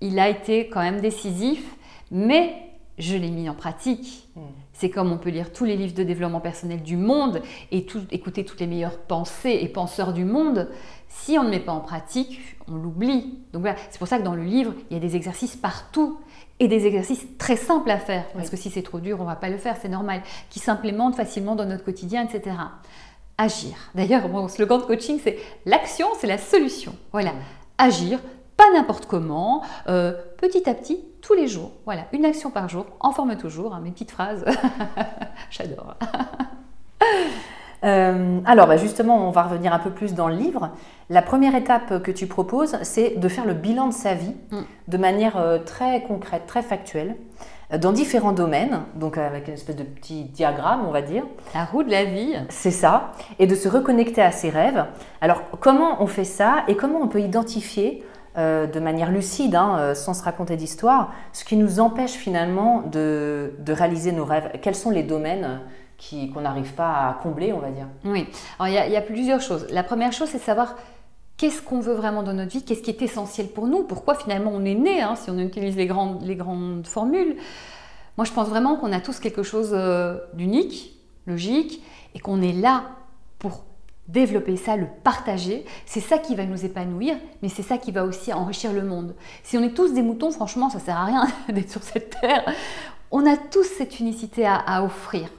il 0.00 0.18
a 0.18 0.28
été 0.28 0.68
quand 0.68 0.80
même 0.80 1.00
décisif, 1.00 1.64
mais 2.10 2.54
je 2.98 3.16
l'ai 3.16 3.30
mis 3.30 3.48
en 3.48 3.54
pratique. 3.54 4.28
Hmm. 4.36 4.40
C'est 4.72 4.90
comme 4.90 5.12
on 5.12 5.18
peut 5.18 5.30
lire 5.30 5.52
tous 5.52 5.64
les 5.64 5.76
livres 5.76 5.94
de 5.94 6.02
développement 6.02 6.40
personnel 6.40 6.82
du 6.82 6.96
monde 6.96 7.42
et 7.70 7.86
écouter 8.10 8.44
toutes 8.44 8.60
les 8.60 8.66
meilleures 8.66 8.98
pensées 8.98 9.58
et 9.60 9.68
penseurs 9.68 10.12
du 10.12 10.24
monde. 10.24 10.68
Si 11.08 11.38
on 11.38 11.44
ne 11.44 11.50
met 11.50 11.60
pas 11.60 11.72
en 11.72 11.80
pratique, 11.80 12.40
on 12.68 12.76
l'oublie. 12.76 13.38
Donc 13.52 13.62
voilà, 13.62 13.76
c'est 13.90 13.98
pour 13.98 14.08
ça 14.08 14.18
que 14.18 14.22
dans 14.22 14.34
le 14.34 14.44
livre, 14.44 14.72
il 14.90 14.94
y 14.94 14.96
a 14.96 15.00
des 15.00 15.16
exercices 15.16 15.56
partout 15.56 16.18
et 16.60 16.68
des 16.68 16.86
exercices 16.86 17.26
très 17.38 17.56
simples 17.56 17.90
à 17.90 17.98
faire. 17.98 18.26
Parce 18.34 18.48
que 18.48 18.56
si 18.56 18.70
c'est 18.70 18.82
trop 18.82 19.00
dur, 19.00 19.16
on 19.18 19.24
ne 19.24 19.28
va 19.28 19.36
pas 19.36 19.48
le 19.48 19.58
faire, 19.58 19.76
c'est 19.80 19.88
normal. 19.88 20.22
Qui 20.50 20.60
s'implémentent 20.60 21.16
facilement 21.16 21.56
dans 21.56 21.66
notre 21.66 21.84
quotidien, 21.84 22.26
etc. 22.26 22.56
Agir. 23.42 23.74
D'ailleurs, 23.94 24.28
mon 24.28 24.48
slogan 24.48 24.80
de 24.80 24.84
coaching, 24.84 25.18
c'est 25.24 25.38
l'action, 25.64 26.08
c'est 26.18 26.26
la 26.26 26.36
solution. 26.36 26.94
Voilà, 27.10 27.32
agir, 27.78 28.18
pas 28.58 28.70
n'importe 28.74 29.06
comment, 29.06 29.62
euh, 29.88 30.12
petit 30.36 30.68
à 30.68 30.74
petit, 30.74 31.02
tous 31.22 31.32
les 31.32 31.48
jours. 31.48 31.72
Voilà, 31.86 32.02
une 32.12 32.26
action 32.26 32.50
par 32.50 32.68
jour, 32.68 32.84
en 33.00 33.12
forme 33.12 33.34
toujours, 33.38 33.74
hein, 33.74 33.80
mes 33.82 33.92
petites 33.92 34.10
phrases. 34.10 34.44
J'adore. 35.50 35.94
Euh, 37.82 38.40
alors 38.44 38.66
bah, 38.66 38.76
justement, 38.76 39.26
on 39.26 39.30
va 39.30 39.44
revenir 39.44 39.72
un 39.72 39.78
peu 39.78 39.88
plus 39.88 40.12
dans 40.12 40.28
le 40.28 40.34
livre. 40.34 40.68
La 41.08 41.22
première 41.22 41.54
étape 41.54 42.02
que 42.02 42.10
tu 42.10 42.26
proposes, 42.26 42.76
c'est 42.82 43.16
de 43.16 43.26
faire 43.26 43.46
le 43.46 43.54
bilan 43.54 43.86
de 43.86 43.94
sa 43.94 44.12
vie 44.12 44.34
mm. 44.50 44.58
de 44.88 44.98
manière 44.98 45.38
euh, 45.38 45.58
très 45.58 46.02
concrète, 46.02 46.46
très 46.46 46.60
factuelle, 46.60 47.16
dans 47.78 47.92
différents 47.92 48.32
domaines, 48.32 48.80
donc 48.96 49.16
avec 49.16 49.48
une 49.48 49.54
espèce 49.54 49.76
de 49.76 49.84
petit 49.84 50.24
diagramme, 50.24 50.84
on 50.86 50.90
va 50.90 51.02
dire. 51.02 51.24
La 51.54 51.64
roue 51.64 51.82
de 51.82 51.90
la 51.90 52.04
vie. 52.04 52.34
C'est 52.48 52.70
ça, 52.70 53.12
et 53.38 53.46
de 53.46 53.54
se 53.54 53.68
reconnecter 53.68 54.22
à 54.22 54.32
ses 54.32 54.50
rêves. 54.50 54.86
Alors 55.20 55.42
comment 55.60 56.02
on 56.02 56.06
fait 56.06 56.24
ça 56.24 56.64
et 56.68 56.76
comment 56.76 56.98
on 57.00 57.08
peut 57.08 57.20
identifier 57.20 58.04
euh, 58.38 58.66
de 58.66 58.78
manière 58.80 59.10
lucide, 59.10 59.54
hein, 59.54 59.76
euh, 59.78 59.94
sans 59.94 60.14
se 60.14 60.22
raconter 60.22 60.56
d'histoire, 60.56 61.12
ce 61.32 61.44
qui 61.44 61.56
nous 61.56 61.80
empêche 61.80 62.12
finalement 62.12 62.82
de, 62.82 63.52
réaliser 63.68 64.12
nos 64.12 64.24
rêves? 64.24 64.50
Quels 64.62 64.76
sont 64.76 64.90
les 64.90 65.02
domaines 65.02 65.60
qu'on 66.32 66.40
n'arrive 66.40 66.72
pas 66.74 67.08
à 67.08 67.18
combler, 67.22 67.52
on 67.52 67.58
va 67.58 67.70
dire? 67.70 67.86
Oui, 68.04 68.26
il 68.60 68.72
y, 68.72 68.96
a 68.96 69.00
plusieurs 69.02 69.40
choses. 69.40 69.66
La 69.70 69.82
première 69.82 70.12
chose, 70.12 70.28
c'est 70.28 70.38
de 70.38 70.42
savoir 70.42 70.76
qu'est-ce 71.40 71.62
qu'on 71.62 71.80
veut 71.80 71.94
vraiment 71.94 72.22
dans 72.22 72.34
notre 72.34 72.50
vie, 72.50 72.62
qu'est-ce 72.62 72.82
qui 72.82 72.90
est 72.90 73.00
essentiel 73.00 73.48
pour 73.48 73.66
nous, 73.66 73.82
pourquoi 73.84 74.14
finalement 74.14 74.50
on 74.54 74.62
est 74.66 74.74
né, 74.74 75.00
hein, 75.00 75.16
si 75.16 75.30
on 75.30 75.38
utilise 75.38 75.74
les 75.74 75.86
grandes, 75.86 76.22
les 76.22 76.36
grandes 76.36 76.86
formules? 76.86 77.36
Moi, 78.18 78.26
je 78.26 78.32
pense 78.32 78.48
vraiment 78.48 78.76
qu'on 78.76 78.92
a 78.92 79.00
tous 79.00 79.20
quelque 79.20 79.42
chose 79.42 79.70
euh, 79.72 80.18
d'unique, 80.34 81.00
logique, 81.26 81.82
et 82.14 82.18
qu'on 82.18 82.42
est 82.42 82.52
là 82.52 82.90
pour 83.38 83.64
développer 84.06 84.56
ça, 84.56 84.76
le 84.76 84.86
partager, 85.02 85.64
c'est 85.86 86.00
ça 86.00 86.18
qui 86.18 86.34
va 86.34 86.44
nous 86.44 86.66
épanouir, 86.66 87.16
mais 87.40 87.48
c'est 87.48 87.62
ça 87.62 87.78
qui 87.78 87.90
va 87.90 88.04
aussi 88.04 88.34
enrichir 88.34 88.74
le 88.74 88.82
monde. 88.82 89.14
Si 89.42 89.56
on 89.56 89.62
est 89.62 89.72
tous 89.72 89.94
des 89.94 90.02
moutons, 90.02 90.32
franchement, 90.32 90.68
ça 90.68 90.78
sert 90.78 90.98
à 90.98 91.06
rien 91.06 91.26
d'être 91.48 91.70
sur 91.70 91.82
cette 91.82 92.20
terre. 92.20 92.44
On 93.10 93.24
a 93.24 93.38
tous 93.38 93.64
cette 93.64 93.98
unicité 93.98 94.46
à, 94.46 94.84
offrir. 94.84 95.30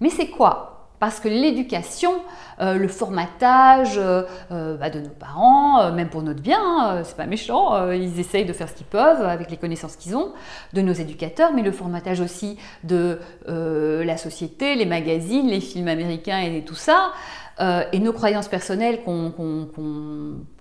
Mais 0.00 0.08
c'est 0.08 0.28
quoi? 0.28 0.77
Parce 1.00 1.20
que 1.20 1.28
l'éducation, 1.28 2.12
euh, 2.60 2.74
le 2.74 2.88
formatage 2.88 3.98
euh, 3.98 4.22
euh, 4.50 4.76
bah, 4.76 4.90
de 4.90 5.00
nos 5.00 5.08
parents, 5.08 5.92
même 5.92 6.08
pour 6.08 6.22
notre 6.22 6.42
bien, 6.42 6.60
hein, 6.60 7.02
c'est 7.04 7.16
pas 7.16 7.26
méchant, 7.26 7.90
ils 7.92 8.18
essayent 8.18 8.44
de 8.44 8.52
faire 8.52 8.68
ce 8.68 8.74
qu'ils 8.74 8.86
peuvent 8.86 9.22
avec 9.22 9.50
les 9.50 9.56
connaissances 9.56 9.96
qu'ils 9.96 10.16
ont, 10.16 10.32
de 10.72 10.80
nos 10.80 10.92
éducateurs, 10.92 11.52
mais 11.54 11.62
le 11.62 11.72
formatage 11.72 12.20
aussi 12.20 12.58
de 12.84 13.18
la 13.46 14.16
société, 14.16 14.74
les 14.74 14.86
magazines, 14.86 15.48
les 15.48 15.60
films 15.60 15.88
américains 15.88 16.40
et 16.40 16.64
tout 16.64 16.74
ça, 16.74 17.12
et 17.60 17.98
nos 17.98 18.12
croyances 18.12 18.48
personnelles 18.48 19.02
qu'on 19.02 19.32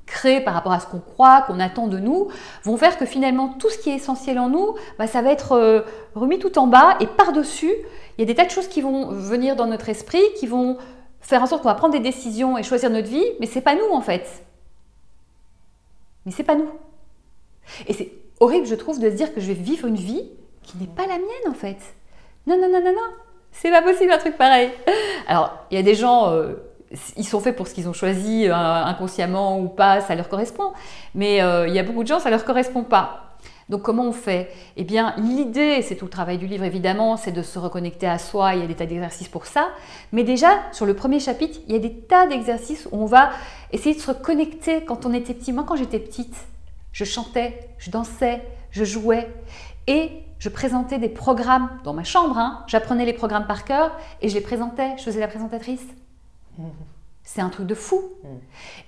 crée 0.08 0.42
par 0.42 0.56
rapport 0.56 0.72
à 0.72 0.80
ce 0.80 0.88
qu'on 0.88 1.00
croit, 1.00 1.44
qu'on 1.44 1.60
attend 1.60 1.88
de 1.88 2.00
nous, 2.00 2.30
vont 2.64 2.78
faire 2.78 2.98
que 2.98 3.06
finalement 3.06 3.50
tout 3.50 3.70
ce 3.70 3.78
qui 3.78 3.92
est 3.92 3.96
essentiel 3.96 4.40
en 4.40 4.50
nous, 4.50 4.76
bah, 4.98 5.06
ça 5.06 5.22
va 5.22 5.32
être 5.32 5.52
euh, 5.52 5.82
remis 6.16 6.40
tout 6.40 6.58
en 6.58 6.66
bas 6.66 6.98
et 7.00 7.06
par-dessus, 7.06 7.74
il 8.18 8.22
y 8.22 8.24
a 8.24 8.26
des 8.26 8.34
tas 8.34 8.46
de 8.46 8.50
choses 8.50 8.68
qui 8.68 8.82
vont 8.82 9.12
venir 9.12 9.56
dans 9.56 9.68
notre 9.68 9.90
esprit, 9.90 10.24
qui 10.40 10.48
vont 10.48 10.78
faire 11.20 11.44
en 11.44 11.46
sorte 11.46 11.62
qu'on 11.62 11.70
va 11.70 11.76
prendre 11.76 11.94
des 11.94 12.00
décisions 12.00 12.58
et 12.58 12.64
choisir 12.64 12.90
notre 12.90 13.10
vie, 13.10 13.26
mais 13.40 13.46
c'est 13.46 13.62
pas 13.62 13.76
nous 13.76 13.92
en 13.92 14.02
fait. 14.02 14.44
Mais 16.26 16.32
c'est 16.32 16.44
pas 16.44 16.56
nous. 16.56 16.70
Et 17.88 17.94
c'est 17.94 18.12
horrible, 18.40 18.66
je 18.66 18.76
trouve, 18.76 19.00
de 19.00 19.10
se 19.10 19.16
dire 19.16 19.34
que 19.34 19.42
je 19.42 19.48
vais 19.48 19.54
vivre 19.54 19.88
une 19.88 19.96
vie 19.96 20.32
qui 20.64 20.78
n'est 20.78 20.88
pas 20.88 21.06
la 21.06 21.18
mienne 21.18 21.48
en 21.50 21.54
fait. 21.54 21.78
Non, 22.48 22.58
non, 22.58 22.70
non, 22.70 22.82
non, 22.82 22.94
non. 22.94 23.14
C'est 23.52 23.72
pas 23.72 23.82
possible 23.82 24.12
un 24.12 24.18
truc 24.18 24.38
pareil. 24.38 24.72
Alors, 25.28 25.52
il 25.70 25.76
y 25.76 25.80
a 25.80 25.84
des 25.84 25.96
gens, 25.96 26.32
euh, 26.32 26.54
ils 27.16 27.28
sont 27.28 27.40
faits 27.40 27.56
pour 27.56 27.68
ce 27.68 27.74
qu'ils 27.74 27.88
ont 27.90 27.94
choisi, 27.94 28.48
euh, 28.48 28.54
inconsciemment 28.54 29.60
ou 29.60 29.68
pas, 29.68 30.02
ça 30.02 30.16
leur 30.16 30.30
correspond. 30.30 30.74
Mais 31.16 31.42
euh, 31.42 31.68
il 31.68 31.74
y 31.74 31.80
a 31.80 31.84
beaucoup 31.84 32.04
de 32.04 32.08
gens, 32.08 32.20
ça 32.20 32.30
leur 32.30 32.46
correspond 32.46 32.84
pas. 32.84 33.24
Donc 33.70 33.82
comment 33.82 34.04
on 34.04 34.14
fait? 34.14 34.50
Eh 34.78 34.86
bien, 34.86 35.14
l'idée, 35.18 35.82
c'est 35.82 35.96
tout 35.96 36.06
le 36.06 36.12
travail 36.12 36.38
du 36.38 36.48
livre 36.48 36.64
évidemment, 36.64 37.18
c'est 37.18 37.34
de 37.34 37.42
se 37.42 37.60
reconnecter 37.60 38.08
à 38.08 38.18
soi, 38.18 38.56
il 38.56 38.62
y 38.62 38.64
a 38.64 38.68
des 38.68 38.76
tas 38.76 38.86
d'exercices 38.86 39.28
pour 39.28 39.46
ça. 39.46 39.70
Mais 40.14 40.24
déjà, 40.24 40.48
sur 40.72 40.86
le 40.86 40.94
premier 40.94 41.20
chapitre, 41.20 41.60
il 41.68 41.74
y 41.74 41.76
a 41.76 41.80
des 41.80 41.94
tas 41.94 42.28
d'exercices 42.28 42.88
où 42.92 43.02
on 43.02 43.06
va 43.06 43.32
essayer 43.74 43.94
de 43.94 44.00
se 44.00 44.08
reconnecter 44.08 44.86
quand 44.86 45.06
on 45.06 45.14
était 45.14 45.34
petit. 45.34 45.52
Moi, 45.52 45.66
quand 45.68 45.76
j'étais 45.76 46.00
petite, 46.00 46.36
je 46.94 47.04
chantais, 47.04 47.70
je 47.78 47.92
dansais, 47.92 48.42
je 48.72 48.86
jouais. 48.86 49.28
Et 49.88 50.12
je 50.40 50.50
présentais 50.50 50.98
des 50.98 51.10
programmes 51.10 51.70
dans 51.84 51.94
ma 51.94 52.04
chambre. 52.04 52.38
Hein. 52.38 52.64
J'apprenais 52.68 53.06
les 53.06 53.14
programmes 53.14 53.48
par 53.48 53.66
cœur 53.66 53.92
et 54.22 54.30
je 54.30 54.36
les 54.36 54.42
présentais. 54.42 54.98
Je 54.98 55.04
faisais 55.04 55.20
la 55.20 55.28
présentatrice. 55.28 55.86
C'est 57.24 57.42
un 57.42 57.50
truc 57.50 57.68
de 57.68 57.76
fou. 57.76 58.02
Mm. 58.24 58.28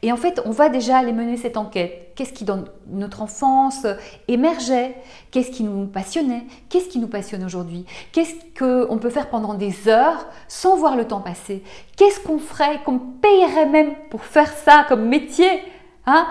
Et 0.04 0.12
en 0.14 0.16
fait, 0.16 0.42
on 0.46 0.52
va 0.52 0.70
déjà 0.70 0.98
aller 0.98 1.12
mener 1.12 1.36
cette 1.36 1.58
enquête. 1.58 2.14
Qu'est-ce 2.16 2.32
qui, 2.32 2.46
dans 2.46 2.64
notre 2.88 3.22
enfance, 3.22 3.86
émergeait? 4.30 4.96
Qu'est-ce 5.32 5.52
qui 5.52 5.64
nous 5.64 5.88
passionnait? 5.88 6.46
Qu'est-ce 6.70 6.88
qui 6.88 7.00
nous 7.00 7.10
passionne 7.10 7.44
aujourd'hui? 7.44 7.86
Qu'est-ce 8.14 8.36
qu'on 8.58 8.98
peut 8.98 9.10
faire 9.10 9.30
pendant 9.30 9.56
des 9.56 9.90
heures 9.90 10.26
sans 10.48 10.78
voir 10.78 10.96
le 10.96 11.06
temps 11.06 11.20
passer? 11.20 11.64
Qu'est-ce 11.98 12.22
qu'on 12.22 12.40
ferait, 12.40 12.82
qu'on 12.86 13.00
payerait 13.00 13.68
même 13.68 13.94
pour 14.10 14.24
faire 14.24 14.54
ça 14.54 14.86
comme 14.88 15.10
métier 15.10 15.62
hein? 16.06 16.26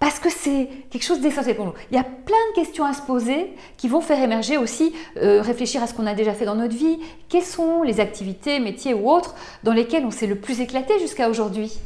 Parce 0.00 0.18
que 0.18 0.30
c'est 0.30 0.66
quelque 0.88 1.04
chose 1.04 1.20
d'essentiel 1.20 1.54
pour 1.54 1.66
nous. 1.66 1.74
Il 1.90 1.96
y 1.96 2.00
a 2.00 2.02
plein 2.04 2.34
de 2.50 2.54
questions 2.54 2.86
à 2.86 2.94
se 2.94 3.02
poser 3.02 3.52
qui 3.76 3.86
vont 3.86 4.00
faire 4.00 4.20
émerger 4.20 4.56
aussi, 4.56 4.94
euh, 5.18 5.42
réfléchir 5.42 5.82
à 5.82 5.86
ce 5.86 5.92
qu'on 5.92 6.06
a 6.06 6.14
déjà 6.14 6.32
fait 6.32 6.46
dans 6.46 6.54
notre 6.54 6.74
vie. 6.74 6.98
Quelles 7.28 7.44
sont 7.44 7.82
les 7.82 8.00
activités, 8.00 8.60
métiers 8.60 8.94
ou 8.94 9.10
autres 9.10 9.34
dans 9.62 9.74
lesquels 9.74 10.06
on 10.06 10.10
s'est 10.10 10.26
le 10.26 10.36
plus 10.36 10.62
éclaté 10.62 10.98
jusqu'à 10.98 11.28
aujourd'hui? 11.28 11.78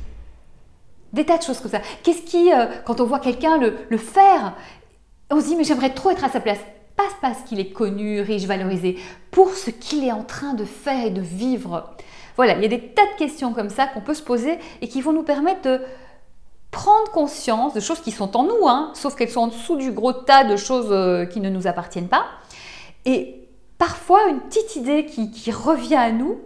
Des 1.13 1.27
tas 1.27 1.39
de 1.39 1.43
choses 1.43 1.59
comme 1.59 1.73
ça. 1.73 1.81
Qu'est-ce 2.05 2.23
qui, 2.23 2.53
euh, 2.53 2.67
quand 2.87 3.01
on 3.01 3.05
voit 3.05 3.19
quelqu'un 3.19 3.59
le, 3.59 3.79
le, 3.89 3.99
faire, 3.99 4.55
on 5.31 5.41
se 5.41 5.47
dit 5.47 5.57
mais 5.57 5.65
j'aimerais 5.65 5.91
trop 5.91 6.11
être 6.11 6.25
à 6.25 6.29
sa 6.29 6.39
place. 6.39 6.61
Pas 6.97 7.03
parce 7.21 7.43
qu'il 7.43 7.59
est 7.59 7.73
connu, 7.73 8.21
riche, 8.21 8.45
valorisé, 8.45 8.97
pour 9.33 9.51
ce 9.55 9.71
qu'il 9.71 10.05
est 10.05 10.13
en 10.13 10.23
train 10.23 10.55
de 10.55 10.65
faire 10.65 11.05
et 11.05 11.11
de 11.11 11.21
vivre. 11.21 11.97
Voilà, 12.37 12.55
il 12.55 12.63
y 12.63 12.67
a 12.67 12.69
des 12.69 12.81
tas 12.81 13.07
de 13.13 13.19
questions 13.19 13.53
comme 13.53 13.71
ça 13.71 13.89
qu'on 13.89 14.01
peut 14.01 14.15
se 14.15 14.23
poser 14.23 14.59
et 14.83 14.87
qui 14.87 15.01
vont 15.01 15.13
nous 15.13 15.25
permettre 15.25 15.63
de 15.63 15.81
prendre 16.75 17.09
conscience 17.13 17.73
de 17.73 17.79
choses 17.79 18.01
qui 18.01 18.11
sont 18.11 18.37
en 18.37 18.43
nous, 18.43 18.67
hein, 18.67 18.91
sauf 18.95 19.15
qu'elles 19.15 19.31
sont 19.31 19.43
en 19.43 19.47
dessous 19.47 19.77
du 19.77 19.93
gros 19.93 20.13
tas 20.13 20.43
de 20.43 20.57
choses 20.57 20.89
euh, 20.91 21.25
qui 21.25 21.41
ne 21.41 21.49
nous 21.49 21.69
appartiennent 21.69 22.09
pas. 22.09 22.25
Et 23.05 23.49
parfois, 23.79 24.29
une 24.29 24.41
petite 24.41 24.75
idée 24.75 25.07
qui, 25.07 25.53
revient 25.53 25.95
à 25.95 26.11
nous, 26.11 26.41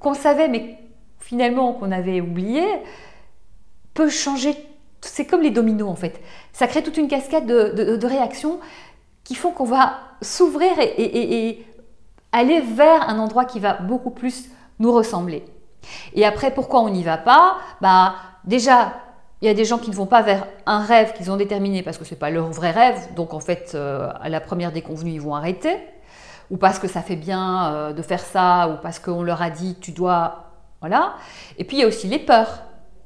qu'on 0.00 0.14
savait, 0.14 0.48
mais 0.48 0.78
finalement 1.20 1.74
qu'on 1.74 1.92
avait 1.92 2.22
oublié, 2.22 2.64
peut 3.92 4.08
changer. 4.08 4.56
C'est 5.02 5.26
comme 5.26 5.42
les 5.42 5.50
dominos 5.50 5.90
en 5.90 5.96
fait. 5.96 6.18
Ça 6.54 6.66
crée 6.66 6.82
toute 6.82 6.96
une 6.96 7.08
cascade 7.08 7.44
de, 7.46 8.06
réactions 8.06 8.60
qui 9.22 9.34
font 9.34 9.50
qu'on 9.50 9.64
va 9.64 9.98
s'ouvrir 10.22 10.72
et, 10.78 11.48
et 11.48 11.66
aller 12.32 12.62
vers 12.62 13.06
un 13.10 13.18
endroit 13.18 13.44
qui 13.44 13.60
va 13.60 13.74
beaucoup 13.74 14.10
plus 14.10 14.48
nous 14.78 14.92
ressembler. 14.92 15.44
Et 16.14 16.24
après, 16.24 16.54
pourquoi 16.54 16.80
on 16.80 16.88
n'y 16.88 17.02
va 17.02 17.18
pas? 17.18 17.58
Bah, 17.82 18.14
déjà, 18.44 18.94
il 19.44 19.46
y 19.46 19.50
a 19.50 19.54
des 19.54 19.66
gens 19.66 19.76
qui 19.76 19.90
ne 19.90 19.94
vont 19.94 20.06
pas 20.06 20.22
vers 20.22 20.46
un 20.64 20.78
rêve 20.78 21.12
qu'ils 21.12 21.30
ont 21.30 21.36
déterminé 21.36 21.82
parce 21.82 21.98
que 21.98 22.04
ce 22.06 22.14
n'est 22.14 22.18
pas 22.18 22.30
leur 22.30 22.48
vrai 22.48 22.70
rêve, 22.70 23.12
donc 23.14 23.34
en 23.34 23.40
fait, 23.40 23.72
euh, 23.74 24.08
à 24.18 24.30
la 24.30 24.40
première 24.40 24.72
déconvenue, 24.72 25.10
ils 25.10 25.20
vont 25.20 25.34
arrêter, 25.34 25.76
ou 26.50 26.56
parce 26.56 26.78
que 26.78 26.88
ça 26.88 27.02
fait 27.02 27.16
bien 27.16 27.74
euh, 27.74 27.92
de 27.92 28.00
faire 28.00 28.20
ça, 28.20 28.70
ou 28.70 28.82
parce 28.82 28.98
qu'on 28.98 29.22
leur 29.22 29.42
a 29.42 29.50
dit 29.50 29.76
tu 29.78 29.92
dois. 29.92 30.46
Voilà. 30.80 31.16
Et 31.58 31.64
puis 31.64 31.76
il 31.76 31.80
y 31.80 31.82
a 31.82 31.86
aussi 31.86 32.08
les 32.08 32.20
peurs 32.20 32.62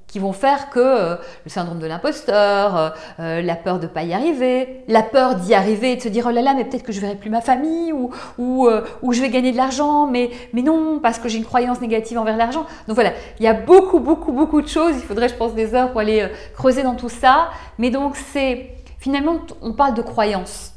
qui 0.09 0.19
vont 0.19 0.33
faire 0.33 0.71
que 0.71 0.81
euh, 0.81 1.17
le 1.45 1.50
syndrome 1.50 1.79
de 1.79 1.87
l'imposteur, 1.87 2.77
euh, 2.77 2.91
euh, 3.21 3.43
la 3.43 3.55
peur 3.55 3.79
de 3.79 3.85
ne 3.85 3.88
pas 3.88 4.03
y 4.03 4.15
arriver, 4.15 4.83
la 4.88 5.03
peur 5.03 5.37
d'y 5.37 5.55
arriver 5.55 5.93
et 5.93 5.97
de 5.97 6.03
se 6.03 6.09
dire 6.09 6.25
oh 6.27 6.33
là 6.33 6.43
là, 6.43 6.55
mais 6.55 6.65
peut-être 6.65 6.83
que 6.83 6.93
je 6.93 7.00
verrai 7.00 7.15
plus 7.15 7.31
ma 7.31 7.43
famille 7.43 7.93
ou, 7.93 8.11
ou, 8.38 9.12
je 9.12 9.21
vais 9.21 9.29
gagner 9.29 9.53
de 9.53 9.57
l'argent, 9.57 10.07
mais, 10.07 10.31
mais 10.53 10.62
non, 10.62 10.99
parce 11.00 11.19
que 11.19 11.29
j'ai 11.29 11.38
une 11.38 11.45
croyance 11.45 11.81
négative 11.81 12.19
envers 12.19 12.37
l'argent. 12.37 12.65
Donc 12.88 12.95
voilà, 12.95 13.12
il 13.38 13.45
y 13.45 13.49
a 13.49 13.55
beaucoup, 13.55 14.00
beaucoup, 14.00 14.33
beaucoup 14.33 14.62
de 14.62 14.69
choses. 14.69 14.95
Il 14.97 15.03
faudrait, 15.03 15.29
je 15.29 15.35
pense, 15.35 15.55
des 15.55 15.75
heures 15.75 15.91
pour 15.91 16.00
aller 16.00 16.27
creuser 16.55 16.83
dans 16.83 16.95
tout 16.95 17.11
ça. 17.11 17.50
Mais 17.79 17.91
donc, 17.91 18.17
c'est 18.17 18.71
finalement, 18.99 19.41
on 19.61 19.75
parle 19.75 19.95
de 19.95 20.03
croyances 20.03 20.73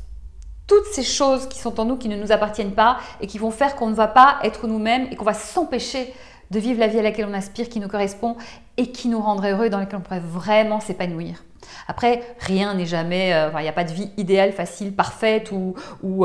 toutes 0.68 0.86
ces 0.86 1.04
choses 1.04 1.50
qui 1.50 1.60
sont 1.60 1.82
en 1.82 1.86
nous 1.86 1.98
qui 1.98 2.08
ne 2.08 2.16
nous 2.16 2.32
appartiennent 2.32 2.72
pas 2.72 2.98
et 3.20 3.28
qui 3.28 3.38
vont 3.38 3.52
faire 3.52 3.76
qu'on 3.76 3.90
ne 3.90 3.94
va 3.94 4.08
pas 4.08 4.38
être 4.44 4.68
nous-mêmes 4.68 5.08
et 5.12 5.18
qu'on 5.18 5.26
va 5.26 5.34
s'empêcher 5.34 6.14
de 6.51 6.60
vivre 6.60 6.79
la 6.79 6.88
vie 6.88 7.00
à 7.00 7.01
laquelle 7.01 7.25
on 7.29 7.34
aspire, 7.34 7.70
qui 7.70 7.79
nous 7.79 7.88
correspond 7.88 8.36
et 8.77 8.91
qui 8.91 9.08
nous 9.08 9.20
rendrait 9.20 9.53
heureux, 9.53 9.70
dans 9.70 9.79
laquelle 9.79 10.00
on 10.00 10.01
pourrait 10.01 10.20
vraiment 10.20 10.79
s'épanouir. 10.79 11.43
Après, 11.88 12.22
rien 12.39 12.74
n'est 12.74 12.86
jamais, 12.86 13.34
euh, 13.34 13.50
il 13.58 13.63
n'y 13.63 13.67
a 13.67 13.74
pas 13.74 13.84
de 13.84 13.93
vie 13.93 14.12
idéale, 14.17 14.51
facile, 14.51 14.93
parfaite, 14.93 15.51
où 15.51 15.75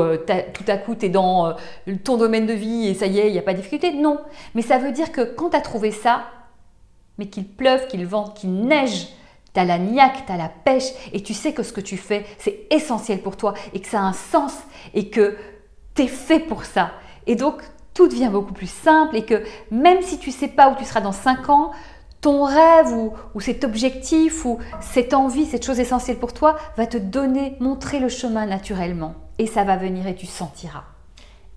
euh, 0.01 0.17
tout 0.53 0.63
à 0.67 0.77
coup 0.77 0.95
tu 0.95 1.05
es 1.05 1.09
dans 1.09 1.47
euh, 1.47 1.53
ton 2.03 2.17
domaine 2.17 2.45
de 2.45 2.53
vie 2.53 2.87
et 2.87 2.93
ça 2.93 3.07
y 3.07 3.19
est, 3.19 3.27
il 3.27 3.33
n'y 3.33 3.39
a 3.39 3.43
pas 3.43 3.53
de 3.53 3.57
difficulté. 3.57 3.93
Non, 3.93 4.19
mais 4.55 4.61
ça 4.61 4.77
veut 4.77 4.91
dire 4.91 5.11
que 5.11 5.21
quand 5.21 5.51
tu 5.51 5.55
as 5.55 5.61
trouvé 5.61 5.91
ça, 5.91 6.25
mais 7.17 7.27
qu'il 7.27 7.47
pleuve, 7.47 7.87
qu'il 7.87 8.05
vente, 8.05 8.35
qu'il 8.35 8.53
neige, 8.53 9.07
tu 9.53 9.59
as 9.59 9.65
la 9.65 9.79
niaque, 9.79 10.25
tu 10.25 10.31
as 10.31 10.37
la 10.37 10.49
pêche 10.49 10.91
et 11.13 11.23
tu 11.23 11.33
sais 11.33 11.53
que 11.53 11.63
ce 11.63 11.73
que 11.73 11.81
tu 11.81 11.97
fais, 11.97 12.25
c'est 12.37 12.67
essentiel 12.69 13.19
pour 13.19 13.37
toi 13.37 13.53
et 13.73 13.79
que 13.79 13.87
ça 13.87 13.99
a 13.99 14.03
un 14.03 14.13
sens 14.13 14.53
et 14.93 15.09
que 15.09 15.35
tu 15.95 16.03
es 16.03 16.07
fait 16.07 16.39
pour 16.39 16.65
ça. 16.65 16.91
Et 17.25 17.35
donc, 17.35 17.61
tout 17.97 18.07
devient 18.07 18.29
beaucoup 18.31 18.53
plus 18.53 18.69
simple 18.69 19.15
et 19.15 19.25
que 19.25 19.43
même 19.71 20.03
si 20.03 20.19
tu 20.19 20.29
ne 20.29 20.35
sais 20.35 20.47
pas 20.47 20.69
où 20.69 20.75
tu 20.75 20.85
seras 20.85 21.01
dans 21.01 21.11
5 21.11 21.49
ans, 21.49 21.71
ton 22.21 22.43
rêve 22.43 22.93
ou, 22.93 23.41
cet 23.41 23.63
objectif 23.63 24.45
ou 24.45 24.59
cette 24.81 25.15
envie, 25.15 25.47
cette 25.47 25.65
chose 25.65 25.79
essentielle 25.79 26.17
pour 26.17 26.31
toi 26.31 26.57
va 26.77 26.85
te 26.85 26.97
donner, 26.97 27.57
montrer 27.59 27.99
le 27.99 28.07
chemin 28.07 28.45
naturellement. 28.45 29.15
Et 29.39 29.47
ça 29.47 29.63
va 29.63 29.77
venir 29.77 30.05
et 30.05 30.15
tu 30.15 30.27
sentiras. 30.27 30.83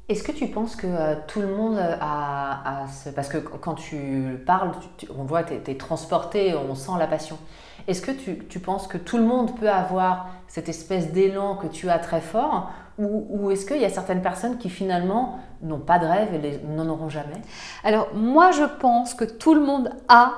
Est-ce 0.09 0.23
que 0.23 0.33
tu 0.33 0.47
penses 0.47 0.77
que 0.77 0.87
euh, 0.87 1.15
tout 1.29 1.41
le 1.41 1.55
monde 1.55 1.79
a, 1.79 2.87
ce... 2.89 3.11
Parce 3.11 3.29
que 3.29 3.37
quand 3.37 3.75
tu 3.75 4.43
parles, 4.47 4.73
on 5.17 5.25
voit, 5.25 5.45
tu 5.45 5.53
es, 5.55 5.75
transporté, 5.77 6.55
on 6.55 6.75
sent 6.75 6.93
la 6.99 7.07
passion. 7.07 7.39
Est-ce 7.87 8.01
que 8.01 8.13
tu, 8.13 8.61
penses 8.61 8.87
que 8.87 8.99
tout 8.99 9.19
le 9.19 9.25
monde 9.25 9.59
peut 9.59 9.71
avoir 9.71 10.29
cette 10.49 10.71
espèce 10.71 11.13
d'élan 11.13 11.57
que 11.57 11.67
tu 11.67 11.91
as 11.91 11.99
très 11.99 12.21
fort 12.21 12.71
Ou, 13.01 13.51
est-ce 13.51 13.65
qu'il 13.65 13.81
y 13.81 13.85
a 13.87 13.89
certaines 13.89 14.21
personnes 14.21 14.59
qui 14.59 14.69
finalement 14.69 15.39
n'ont 15.63 15.79
pas 15.79 15.99
de 15.99 16.05
rêve 16.05 16.35
et 16.35 16.61
n'en 16.67 16.87
auront 16.89 17.09
jamais? 17.09 17.41
Alors 17.83 18.09
moi 18.15 18.51
je 18.51 18.65
pense 18.65 19.15
que 19.15 19.25
tout 19.25 19.55
le 19.55 19.63
monde 19.63 19.91
a 20.09 20.33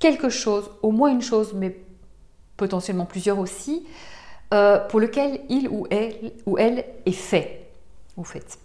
quelque 0.00 0.28
chose, 0.28 0.70
au 0.82 0.90
moins 0.90 1.10
une 1.10 1.22
chose, 1.22 1.54
mais 1.54 1.78
potentiellement 2.56 3.04
plusieurs 3.04 3.38
aussi, 3.38 3.86
euh, 4.52 4.80
pour 4.88 4.98
lequel 4.98 5.40
il 5.48 5.68
ou 5.68 5.86
elle, 5.90 6.32
ou 6.44 6.58
elle 6.58 6.84
est 7.04 7.12
fait 7.12 7.70
ou 8.16 8.24
fait. 8.24 8.58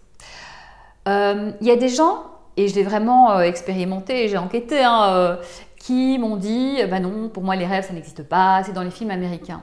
Euh, 1.07 1.51
il 1.61 1.67
y 1.67 1.71
a 1.71 1.75
des 1.75 1.89
gens, 1.89 2.23
et 2.57 2.67
je 2.67 2.75
l'ai 2.75 2.83
vraiment 2.83 3.31
euh, 3.33 3.41
expérimenté, 3.41 4.27
j'ai 4.29 4.37
enquêté, 4.37 4.83
hein, 4.83 5.37
qui 5.77 6.17
m'ont 6.17 6.37
dit 6.37 6.77
bah 6.89 6.99
non, 6.99 7.29
pour 7.29 7.43
moi 7.43 7.55
les 7.55 7.65
rêves 7.67 7.85
ça 7.85 7.93
n'existe 7.93 8.23
pas, 8.23 8.63
c'est 8.63 8.73
dans 8.73 8.83
les 8.83 8.91
films 8.91 9.11
américains. 9.11 9.61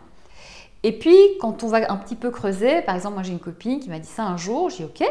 Et 0.83 0.99
puis 0.99 1.17
quand 1.41 1.65
on 1.65 1.69
va 1.69 1.91
un 1.91 1.97
petit 1.97 2.17
peu 2.17 2.31
creuser, 2.31 2.83
par 2.83 2.95
exemple 2.95 3.15
moi 3.15 3.23
j'ai 3.23 3.33
une 3.33 3.41
copine 3.41 3.81
qui 3.81 3.89
m'a 3.89 3.99
dit 3.99 4.09
ça 4.09 4.25
un 4.25 4.37
jour, 4.37 4.71
j'ai 4.71 4.85
dit 4.85 4.85
ok, 4.85 5.09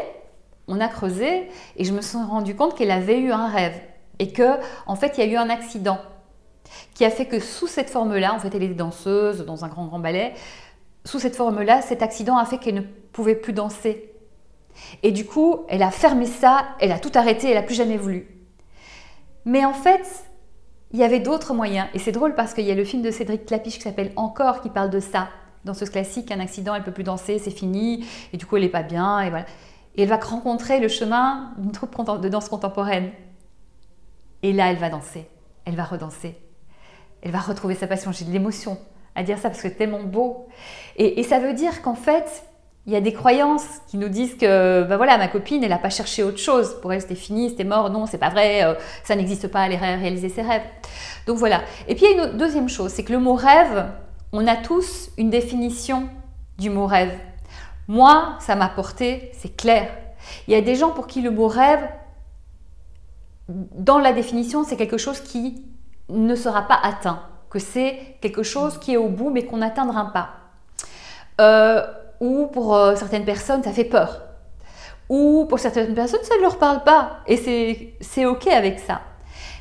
on 0.66 0.80
a 0.80 0.88
creusé 0.88 1.48
et 1.76 1.84
je 1.84 1.92
me 1.92 2.00
suis 2.00 2.18
rendu 2.18 2.54
compte 2.54 2.74
qu'elle 2.74 2.90
avait 2.90 3.18
eu 3.18 3.32
un 3.32 3.48
rêve 3.48 3.78
et 4.18 4.32
que 4.32 4.58
en 4.86 4.96
fait 4.96 5.18
il 5.18 5.24
y 5.24 5.28
a 5.28 5.30
eu 5.30 5.36
un 5.36 5.50
accident 5.50 5.98
qui 6.94 7.04
a 7.04 7.10
fait 7.10 7.26
que 7.26 7.40
sous 7.40 7.66
cette 7.66 7.90
forme-là, 7.90 8.34
en 8.34 8.38
fait 8.38 8.54
elle 8.54 8.62
était 8.62 8.74
danseuse 8.74 9.44
dans 9.44 9.64
un 9.64 9.68
grand 9.68 9.86
grand 9.86 9.98
ballet, 9.98 10.34
sous 11.04 11.18
cette 11.18 11.36
forme-là, 11.36 11.80
cet 11.82 12.02
accident 12.02 12.36
a 12.36 12.44
fait 12.44 12.58
qu'elle 12.58 12.74
ne 12.74 12.82
pouvait 13.12 13.34
plus 13.34 13.52
danser. 13.52 14.12
Et 15.02 15.10
du 15.10 15.24
coup, 15.24 15.60
elle 15.68 15.82
a 15.82 15.90
fermé 15.90 16.26
ça, 16.26 16.68
elle 16.80 16.92
a 16.92 16.98
tout 16.98 17.10
arrêté, 17.14 17.48
elle 17.48 17.54
n'a 17.54 17.62
plus 17.62 17.74
jamais 17.74 17.96
voulu. 17.96 18.28
Mais 19.44 19.64
en 19.64 19.72
fait, 19.72 20.06
il 20.92 20.98
y 20.98 21.04
avait 21.04 21.20
d'autres 21.20 21.54
moyens. 21.54 21.88
Et 21.94 21.98
c'est 21.98 22.12
drôle 22.12 22.34
parce 22.34 22.54
qu'il 22.54 22.64
y 22.64 22.70
a 22.70 22.74
le 22.74 22.84
film 22.84 23.02
de 23.02 23.10
Cédric 23.10 23.46
Clapiche 23.46 23.76
qui 23.76 23.82
s'appelle 23.82 24.12
Encore 24.16 24.60
qui 24.60 24.68
parle 24.68 24.90
de 24.90 25.00
ça. 25.00 25.28
Dans 25.68 25.74
ce 25.74 25.84
classique, 25.84 26.32
un 26.32 26.40
accident, 26.40 26.74
elle 26.74 26.82
peut 26.82 26.92
plus 26.92 27.04
danser, 27.04 27.38
c'est 27.38 27.50
fini. 27.50 28.04
Et 28.32 28.36
du 28.36 28.46
coup, 28.46 28.56
elle 28.56 28.64
n'est 28.64 28.68
pas 28.68 28.82
bien. 28.82 29.20
Et 29.20 29.30
voilà. 29.30 29.46
Et 29.96 30.02
elle 30.02 30.08
va 30.08 30.16
rencontrer 30.16 30.80
le 30.80 30.88
chemin 30.88 31.52
d'une 31.58 31.72
troupe 31.72 31.96
de 32.20 32.28
danse 32.28 32.48
contemporaine. 32.48 33.10
Et 34.42 34.52
là, 34.52 34.70
elle 34.70 34.78
va 34.78 34.90
danser. 34.90 35.28
Elle 35.64 35.76
va 35.76 35.84
redanser 35.84 36.36
elle 37.22 37.30
va 37.30 37.40
retrouver 37.40 37.74
sa 37.74 37.86
passion. 37.86 38.12
J'ai 38.12 38.24
de 38.24 38.30
l'émotion 38.30 38.78
à 39.14 39.22
dire 39.22 39.38
ça 39.38 39.48
parce 39.48 39.62
que 39.62 39.68
c'est 39.68 39.74
tellement 39.74 40.02
beau. 40.02 40.48
Et, 40.96 41.22
ça 41.22 41.38
veut 41.40 41.52
dire 41.52 41.82
qu'en 41.82 41.94
fait, 41.94 42.44
il 42.86 42.92
y 42.92 42.96
a 42.96 43.00
des 43.00 43.12
croyances 43.12 43.66
qui 43.88 43.96
nous 43.96 44.08
disent 44.08 44.36
que, 44.36 44.84
ben 44.84 44.96
voilà, 44.96 45.18
ma 45.18 45.28
copine, 45.28 45.62
elle 45.62 45.70
n'a 45.70 45.78
pas 45.78 45.90
cherché 45.90 46.22
autre 46.22 46.38
chose. 46.38 46.76
Pour 46.80 46.92
elle, 46.92 47.00
c'était 47.00 47.14
fini, 47.14 47.50
c'était 47.50 47.64
mort. 47.64 47.90
Non, 47.90 48.06
c'est 48.06 48.18
pas 48.18 48.30
vrai. 48.30 48.64
Euh, 48.64 48.74
ça 49.04 49.16
n'existe 49.16 49.48
pas. 49.48 49.66
Elle 49.66 49.74
a 49.74 49.96
réaliser 49.96 50.28
ses 50.28 50.42
rêves. 50.42 50.62
Donc 51.26 51.36
voilà. 51.38 51.62
Et 51.88 51.94
puis 51.94 52.06
il 52.08 52.16
y 52.16 52.20
a 52.20 52.26
une 52.26 52.36
deuxième 52.36 52.68
chose, 52.68 52.92
c'est 52.92 53.02
que 53.02 53.12
le 53.12 53.18
mot 53.18 53.34
rêve, 53.34 53.86
on 54.32 54.46
a 54.46 54.56
tous 54.56 55.10
une 55.16 55.30
définition 55.30 56.08
du 56.58 56.70
mot 56.70 56.86
rêve. 56.86 57.18
Moi, 57.86 58.36
ça 58.40 58.54
m'a 58.54 58.68
porté, 58.68 59.30
c'est 59.34 59.56
clair. 59.56 59.88
Il 60.46 60.52
y 60.52 60.56
a 60.56 60.60
des 60.60 60.74
gens 60.74 60.90
pour 60.90 61.06
qui 61.06 61.22
le 61.22 61.30
mot 61.30 61.48
rêve, 61.48 61.88
dans 63.48 63.98
la 63.98 64.12
définition, 64.12 64.64
c'est 64.64 64.76
quelque 64.76 64.98
chose 64.98 65.20
qui 65.20 65.64
ne 66.10 66.34
sera 66.34 66.62
pas 66.62 66.78
atteint, 66.82 67.22
que 67.48 67.58
c'est 67.58 68.18
quelque 68.20 68.42
chose 68.42 68.78
qui 68.78 68.92
est 68.92 68.96
au 68.98 69.08
bout 69.08 69.30
mais 69.30 69.46
qu'on 69.46 69.58
n'atteindra 69.58 70.12
pas. 70.12 70.30
Euh, 71.40 71.82
ou 72.20 72.46
pour 72.46 72.74
euh, 72.74 72.96
certaines 72.96 73.24
personnes, 73.24 73.62
ça 73.62 73.72
fait 73.72 73.84
peur. 73.84 74.22
Ou 75.08 75.46
pour 75.48 75.58
certaines 75.58 75.94
personnes, 75.94 76.22
ça 76.22 76.36
ne 76.36 76.42
leur 76.42 76.58
parle 76.58 76.84
pas. 76.84 77.20
Et 77.26 77.96
c'est 78.00 78.26
OK 78.26 78.46
avec 78.48 78.80
ça. 78.80 79.00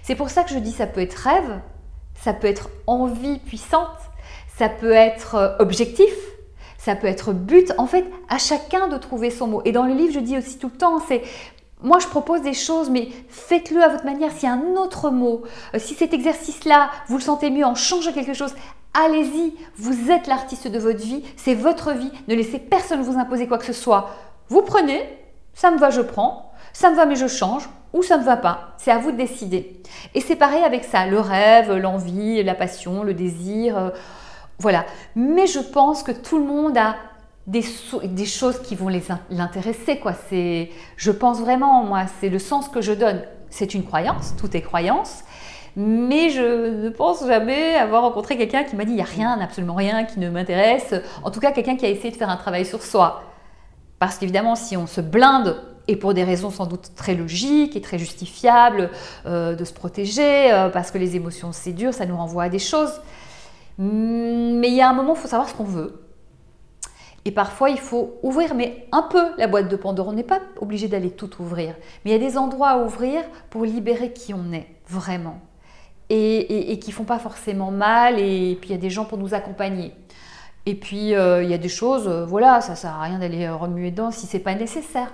C'est 0.03 0.15
pour 0.15 0.29
ça 0.29 0.43
que 0.43 0.49
je 0.49 0.59
dis 0.59 0.71
ça 0.71 0.87
peut 0.87 1.01
être 1.01 1.13
rêve, 1.13 1.59
ça 2.15 2.33
peut 2.33 2.47
être 2.47 2.69
envie 2.87 3.39
puissante, 3.39 3.97
ça 4.57 4.69
peut 4.69 4.91
être 4.91 5.35
euh, 5.35 5.55
objectif, 5.59 6.13
ça 6.77 6.95
peut 6.95 7.07
être 7.07 7.33
but. 7.33 7.73
En 7.77 7.85
fait, 7.85 8.05
à 8.29 8.37
chacun 8.37 8.87
de 8.87 8.97
trouver 8.97 9.29
son 9.29 9.47
mot. 9.47 9.61
Et 9.65 9.71
dans 9.71 9.83
le 9.83 9.93
livre, 9.93 10.13
je 10.13 10.19
dis 10.19 10.37
aussi 10.37 10.57
tout 10.57 10.69
le 10.73 10.77
temps, 10.77 10.99
c'est 11.07 11.23
moi, 11.83 11.99
je 11.99 12.07
propose 12.07 12.41
des 12.41 12.55
choses, 12.55 12.89
mais 12.89 13.09
faites-le 13.29 13.83
à 13.83 13.89
votre 13.89 14.03
manière. 14.03 14.31
S'il 14.31 14.49
y 14.49 14.51
a 14.51 14.55
un 14.55 14.75
autre 14.77 15.11
mot, 15.11 15.43
euh, 15.75 15.79
si 15.79 15.93
cet 15.93 16.13
exercice-là, 16.13 16.89
vous 17.07 17.17
le 17.17 17.23
sentez 17.23 17.51
mieux, 17.51 17.65
en 17.65 17.75
changeant 17.75 18.11
quelque 18.11 18.33
chose, 18.33 18.55
allez-y. 18.95 19.53
Vous 19.77 20.09
êtes 20.09 20.25
l'artiste 20.25 20.67
de 20.67 20.79
votre 20.79 21.01
vie, 21.01 21.23
c'est 21.35 21.53
votre 21.53 21.91
vie. 21.91 22.11
Ne 22.27 22.33
laissez 22.33 22.57
personne 22.57 23.01
vous 23.01 23.19
imposer 23.19 23.47
quoi 23.47 23.59
que 23.59 23.65
ce 23.65 23.73
soit. 23.73 24.09
Vous 24.49 24.63
prenez, 24.63 25.03
ça 25.53 25.69
me 25.69 25.77
va, 25.77 25.91
je 25.91 26.01
prends. 26.01 26.51
Ça 26.73 26.89
me 26.89 26.95
va, 26.95 27.05
mais 27.05 27.15
je 27.15 27.27
change. 27.27 27.69
Ou 27.93 28.01
ça 28.01 28.15
ne 28.15 28.21
me 28.21 28.25
va 28.25 28.37
pas. 28.37 28.73
C'est 28.77 28.91
à 28.91 28.97
vous 28.97 29.11
de 29.11 29.17
décider. 29.17 29.81
Et 30.15 30.21
c'est 30.21 30.35
pareil 30.35 30.63
avec 30.63 30.83
ça, 30.83 31.05
le 31.05 31.19
rêve, 31.19 31.73
l'envie, 31.73 32.43
la 32.43 32.55
passion, 32.55 33.03
le 33.03 33.13
désir. 33.13 33.91
Voilà. 34.59 34.85
Mais 35.15 35.47
je 35.47 35.59
pense 35.59 36.03
que 36.03 36.11
tout 36.11 36.39
le 36.39 36.45
monde 36.45 36.77
a 36.77 36.95
des, 37.45 37.63
choses 38.25 38.61
qui 38.61 38.75
vont 38.75 38.89
l'intéresser. 39.29 40.01
je 40.97 41.11
pense 41.11 41.39
vraiment, 41.39 41.83
moi, 41.83 42.05
c'est 42.19 42.29
le 42.29 42.39
sens 42.39 42.67
que 42.67 42.81
je 42.81 42.91
donne. 42.91 43.21
C'est 43.49 43.73
une 43.73 43.85
croyance, 43.85 44.35
tout 44.37 44.55
est 44.55 44.61
croyance. 44.61 45.23
Mais 45.77 46.29
je 46.31 46.83
ne 46.83 46.89
pense 46.89 47.25
jamais 47.25 47.75
avoir 47.75 48.01
rencontré 48.01 48.35
quelqu'un 48.35 48.63
qui 48.63 48.75
m'a 48.75 48.83
dit 48.83 48.93
il 48.93 48.95
n'y 48.95 49.01
a 49.01 49.05
rien, 49.05 49.39
absolument 49.39 49.75
rien 49.75 50.05
qui 50.05 50.19
ne 50.19 50.29
m'intéresse. 50.29 50.95
En 51.23 51.31
tout 51.31 51.39
cas, 51.39 51.51
quelqu'un 51.51 51.77
qui 51.77 51.85
a 51.85 51.89
essayé 51.89 52.11
de 52.11 52.17
faire 52.17 52.29
un 52.29 52.37
travail 52.37 52.65
sur 52.65 52.81
soi. 52.81 53.23
Parce 53.99 54.17
qu'évidemment, 54.17 54.55
si 54.55 54.75
on 54.75 54.87
se 54.87 55.01
blinde, 55.01 55.61
et 55.87 55.95
pour 55.95 56.13
des 56.13 56.23
raisons 56.23 56.49
sans 56.49 56.65
doute 56.65 56.91
très 56.95 57.15
logiques 57.15 57.75
et 57.75 57.81
très 57.81 57.97
justifiables, 57.97 58.89
euh, 59.25 59.55
de 59.55 59.63
se 59.63 59.73
protéger, 59.73 60.51
euh, 60.51 60.69
parce 60.69 60.91
que 60.91 60.97
les 60.97 61.15
émotions 61.15 61.51
c'est 61.53 61.71
dur, 61.71 61.93
ça 61.93 62.05
nous 62.05 62.17
renvoie 62.17 62.43
à 62.43 62.49
des 62.49 62.59
choses. 62.59 62.91
Mais 63.77 64.69
il 64.69 64.73
y 64.73 64.81
a 64.81 64.89
un 64.89 64.93
moment, 64.93 65.13
il 65.15 65.19
faut 65.19 65.27
savoir 65.27 65.47
ce 65.47 65.53
qu'on 65.53 65.63
veut. 65.63 66.03
Et 67.25 67.31
parfois, 67.31 67.69
il 67.69 67.79
faut 67.79 68.19
ouvrir, 68.23 68.55
mais 68.55 68.87
un 68.91 69.01
peu 69.03 69.21
la 69.37 69.47
boîte 69.47 69.67
de 69.67 69.75
Pandore. 69.75 70.07
On 70.07 70.13
n'est 70.13 70.23
pas 70.23 70.39
obligé 70.61 70.87
d'aller 70.87 71.11
tout 71.11 71.29
ouvrir. 71.41 71.75
Mais 72.03 72.11
il 72.11 72.13
y 72.13 72.15
a 72.15 72.25
des 72.25 72.37
endroits 72.37 72.69
à 72.69 72.77
ouvrir 72.77 73.21
pour 73.49 73.65
libérer 73.65 74.13
qui 74.13 74.33
on 74.33 74.53
est, 74.53 74.67
vraiment. 74.87 75.39
Et, 76.09 76.79
qui 76.81 76.91
ne 76.91 76.95
font 76.95 77.03
pas 77.03 77.19
forcément 77.19 77.69
mal. 77.69 78.17
Et 78.19 78.57
puis, 78.61 78.69
il 78.69 78.71
y 78.71 78.75
a 78.75 78.81
des 78.81 78.89
gens 78.89 79.03
pour 79.03 79.17
nous 79.17 79.33
accompagner. 79.33 79.93
Et 80.65 80.75
puis, 80.75 81.15
euh, 81.15 81.43
il 81.43 81.49
y 81.49 81.53
a 81.53 81.57
des 81.57 81.69
choses, 81.69 82.07
euh, 82.07 82.25
voilà, 82.25 82.61
ça 82.61 82.75
sert 82.75 82.91
à 82.91 83.01
rien 83.03 83.19
d'aller 83.19 83.45
euh, 83.45 83.55
remuer 83.55 83.91
dedans 83.91 84.11
si 84.11 84.27
ce 84.27 84.35
n'est 84.35 84.43
pas 84.43 84.53
nécessaire. 84.53 85.13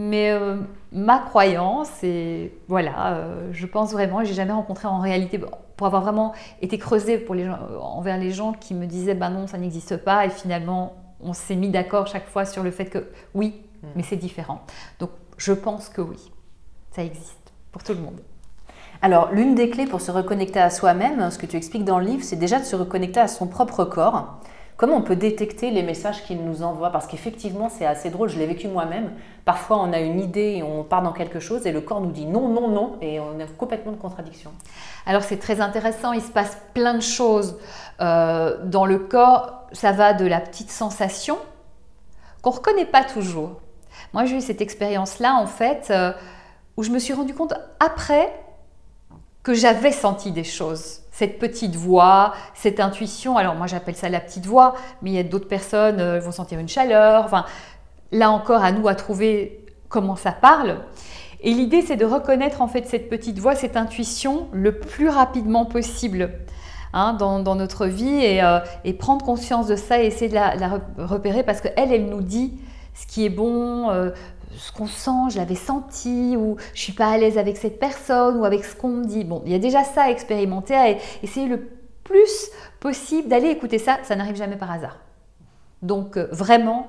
Mais 0.00 0.32
ma 0.92 1.18
croyance, 1.18 2.04
et 2.04 2.56
voilà, 2.68 3.26
je 3.50 3.66
pense 3.66 3.92
vraiment, 3.92 4.22
j'ai 4.22 4.34
jamais 4.34 4.52
rencontré 4.52 4.86
en 4.86 5.00
réalité, 5.00 5.40
pour 5.76 5.86
avoir 5.88 6.02
vraiment 6.02 6.34
été 6.62 6.78
creusé 6.78 7.18
pour 7.18 7.34
les 7.34 7.46
gens, 7.46 7.58
envers 7.80 8.16
les 8.16 8.30
gens 8.30 8.52
qui 8.52 8.74
me 8.74 8.86
disaient, 8.86 9.14
ben 9.14 9.30
non, 9.30 9.48
ça 9.48 9.58
n'existe 9.58 9.96
pas, 9.96 10.24
et 10.24 10.30
finalement, 10.30 10.92
on 11.20 11.32
s'est 11.32 11.56
mis 11.56 11.70
d'accord 11.70 12.06
chaque 12.06 12.28
fois 12.28 12.44
sur 12.44 12.62
le 12.62 12.70
fait 12.70 12.86
que 12.86 13.08
oui, 13.34 13.54
hmm. 13.82 13.86
mais 13.96 14.02
c'est 14.02 14.16
différent. 14.16 14.60
Donc 15.00 15.10
je 15.36 15.52
pense 15.52 15.88
que 15.88 16.00
oui, 16.00 16.30
ça 16.90 17.02
existe 17.02 17.52
pour 17.72 17.82
tout 17.82 17.94
le 17.94 18.00
monde. 18.00 18.20
Alors, 19.00 19.30
l'une 19.32 19.54
des 19.54 19.70
clés 19.70 19.86
pour 19.86 20.00
se 20.00 20.10
reconnecter 20.10 20.58
à 20.58 20.70
soi-même, 20.70 21.30
ce 21.30 21.38
que 21.38 21.46
tu 21.46 21.56
expliques 21.56 21.84
dans 21.84 22.00
le 22.00 22.06
livre, 22.06 22.24
c'est 22.24 22.36
déjà 22.36 22.58
de 22.58 22.64
se 22.64 22.74
reconnecter 22.74 23.20
à 23.20 23.28
son 23.28 23.46
propre 23.46 23.84
corps. 23.84 24.40
Comment 24.78 24.94
on 24.98 25.02
peut 25.02 25.16
détecter 25.16 25.72
les 25.72 25.82
messages 25.82 26.22
qu'il 26.22 26.40
nous 26.44 26.62
envoie? 26.62 26.90
Parce 26.90 27.08
qu'effectivement, 27.08 27.68
c'est 27.68 27.84
assez 27.84 28.10
drôle, 28.10 28.28
je 28.28 28.38
l'ai 28.38 28.46
vécu 28.46 28.68
moi-même. 28.68 29.10
Parfois, 29.44 29.78
on 29.80 29.92
a 29.92 29.98
une 29.98 30.20
idée 30.20 30.54
et 30.58 30.62
on 30.62 30.84
part 30.84 31.02
dans 31.02 31.10
quelque 31.10 31.40
chose 31.40 31.66
et 31.66 31.72
le 31.72 31.80
corps 31.80 32.00
nous 32.00 32.12
dit 32.12 32.26
non, 32.26 32.46
non, 32.46 32.68
non, 32.68 32.96
et 33.02 33.18
on 33.18 33.40
est 33.40 33.56
complètement 33.56 33.90
de 33.90 33.96
contradiction. 33.96 34.52
Alors, 35.04 35.24
c'est 35.24 35.38
très 35.38 35.60
intéressant, 35.60 36.12
il 36.12 36.22
se 36.22 36.30
passe 36.30 36.56
plein 36.74 36.94
de 36.94 37.02
choses 37.02 37.58
euh, 38.00 38.64
dans 38.66 38.86
le 38.86 39.00
corps. 39.00 39.66
Ça 39.72 39.90
va 39.90 40.12
de 40.12 40.24
la 40.24 40.38
petite 40.38 40.70
sensation 40.70 41.38
qu'on 42.40 42.50
ne 42.50 42.54
reconnaît 42.54 42.86
pas 42.86 43.02
toujours. 43.02 43.60
Moi, 44.12 44.26
j'ai 44.26 44.36
eu 44.36 44.40
cette 44.40 44.60
expérience-là, 44.60 45.34
en 45.34 45.46
fait, 45.48 45.88
euh, 45.90 46.12
où 46.76 46.84
je 46.84 46.90
me 46.90 47.00
suis 47.00 47.14
rendu 47.14 47.34
compte 47.34 47.54
après 47.80 48.32
que 49.48 49.54
j'avais 49.54 49.92
senti 49.92 50.30
des 50.30 50.44
choses. 50.44 51.00
Cette 51.10 51.38
petite 51.38 51.74
voix, 51.74 52.34
cette 52.52 52.80
intuition. 52.80 53.38
Alors 53.38 53.54
moi 53.54 53.66
j'appelle 53.66 53.96
ça 53.96 54.10
la 54.10 54.20
petite 54.20 54.44
voix, 54.44 54.74
mais 55.00 55.08
il 55.08 55.14
y 55.14 55.18
a 55.18 55.22
d'autres 55.22 55.48
personnes 55.48 56.00
euh, 56.00 56.20
vont 56.20 56.32
sentir 56.32 56.58
une 56.58 56.68
chaleur. 56.68 57.24
Enfin, 57.24 57.46
là 58.12 58.30
encore 58.30 58.62
à 58.62 58.72
nous 58.72 58.88
à 58.88 58.94
trouver 58.94 59.64
comment 59.88 60.16
ça 60.16 60.32
parle. 60.32 60.80
Et 61.40 61.54
l'idée 61.54 61.80
c'est 61.80 61.96
de 61.96 62.04
reconnaître 62.04 62.60
en 62.60 62.68
fait 62.68 62.86
cette 62.86 63.08
petite 63.08 63.38
voix, 63.38 63.54
cette 63.54 63.78
intuition 63.78 64.48
le 64.52 64.78
plus 64.78 65.08
rapidement 65.08 65.64
possible. 65.64 66.30
Hein, 66.92 67.14
dans, 67.14 67.54
notre 67.54 67.86
vie 67.86 68.40
euh, 68.42 68.60
et, 68.82 68.94
prendre 68.94 69.22
conscience 69.22 69.66
de 69.66 69.76
ça 69.76 70.02
et 70.02 70.06
essayer 70.06 70.28
de 70.30 70.34
la, 70.34 70.80
repérer 70.98 71.42
parce 71.42 71.60
qu'elle, 71.60 71.92
elle 71.92 72.06
nous 72.06 72.22
dit 72.22 72.58
ce 72.94 73.06
qui 73.06 73.24
est 73.26 73.30
bon, 73.30 73.90
euh, 73.90 74.10
ce 74.56 74.72
qu'on 74.72 74.86
sent, 74.86 75.30
je 75.30 75.36
l'avais 75.36 75.54
senti, 75.54 76.36
ou 76.36 76.56
je 76.74 76.80
suis 76.80 76.92
pas 76.92 77.10
à 77.10 77.18
l'aise 77.18 77.38
avec 77.38 77.56
cette 77.56 77.78
personne, 77.78 78.36
ou 78.38 78.44
avec 78.44 78.64
ce 78.64 78.74
qu'on 78.74 78.88
me 78.88 79.04
dit. 79.04 79.24
Bon, 79.24 79.42
il 79.44 79.52
y 79.52 79.54
a 79.54 79.58
déjà 79.58 79.84
ça 79.84 80.04
à 80.04 80.10
expérimenter, 80.10 80.74
à 80.74 80.90
essayer 81.22 81.46
le 81.46 81.68
plus 82.04 82.50
possible 82.80 83.28
d'aller 83.28 83.48
écouter 83.48 83.78
ça. 83.78 83.98
Ça 84.02 84.16
n'arrive 84.16 84.36
jamais 84.36 84.56
par 84.56 84.70
hasard. 84.70 84.98
Donc 85.82 86.16
euh, 86.16 86.28
vraiment, 86.32 86.88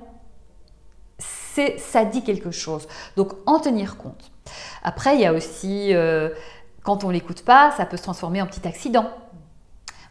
ça 1.20 2.06
dit 2.06 2.24
quelque 2.24 2.52
chose. 2.52 2.88
Donc 3.18 3.34
en 3.46 3.60
tenir 3.60 3.98
compte. 3.98 4.32
Après, 4.82 5.16
il 5.16 5.22
y 5.22 5.26
a 5.26 5.34
aussi, 5.34 5.94
quand 6.84 7.04
on 7.04 7.10
l'écoute 7.10 7.44
pas, 7.44 7.72
ça 7.72 7.86
peut 7.86 7.98
se 7.98 8.04
transformer 8.04 8.42
en 8.42 8.48
petit 8.48 8.66
accident. 8.66 9.10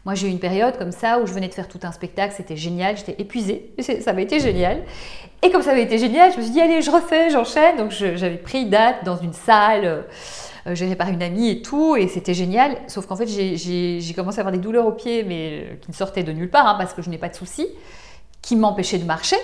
Moi, 0.05 0.15
j'ai 0.15 0.27
eu 0.27 0.31
une 0.31 0.39
période 0.39 0.77
comme 0.77 0.91
ça 0.91 1.19
où 1.19 1.27
je 1.27 1.33
venais 1.33 1.49
de 1.49 1.53
faire 1.53 1.67
tout 1.67 1.79
un 1.83 1.91
spectacle, 1.91 2.33
c'était 2.35 2.55
génial, 2.55 2.95
j'étais 2.97 3.15
épuisée, 3.19 3.73
ça 4.01 4.11
avait 4.11 4.23
été 4.23 4.39
génial. 4.39 4.83
Et 5.43 5.51
comme 5.51 5.61
ça 5.61 5.71
avait 5.71 5.83
été 5.83 5.97
génial, 5.97 6.31
je 6.31 6.37
me 6.37 6.41
suis 6.43 6.51
dit, 6.51 6.61
allez, 6.61 6.81
je 6.81 6.91
refais, 6.91 7.29
j'enchaîne. 7.29 7.77
Donc, 7.77 7.91
j'avais 7.91 8.37
pris 8.37 8.65
date 8.65 9.03
dans 9.03 9.17
une 9.17 9.33
salle 9.33 9.85
euh, 9.85 10.75
gérée 10.75 10.95
par 10.95 11.09
une 11.09 11.21
amie 11.21 11.49
et 11.49 11.61
tout, 11.61 11.95
et 11.95 12.07
c'était 12.07 12.33
génial. 12.33 12.77
Sauf 12.87 13.07
qu'en 13.07 13.15
fait, 13.15 13.27
j'ai 13.27 14.13
commencé 14.15 14.39
à 14.39 14.41
avoir 14.41 14.51
des 14.51 14.59
douleurs 14.59 14.85
aux 14.85 14.91
pieds, 14.91 15.23
mais 15.23 15.63
euh, 15.63 15.75
qui 15.81 15.91
ne 15.91 15.95
sortaient 15.95 16.23
de 16.23 16.31
nulle 16.31 16.49
part, 16.49 16.67
hein, 16.67 16.75
parce 16.77 16.93
que 16.93 17.01
je 17.01 17.09
n'ai 17.09 17.17
pas 17.17 17.29
de 17.29 17.35
soucis, 17.35 17.67
qui 18.41 18.55
m'empêchaient 18.55 18.99
de 18.99 19.05
marcher. 19.05 19.37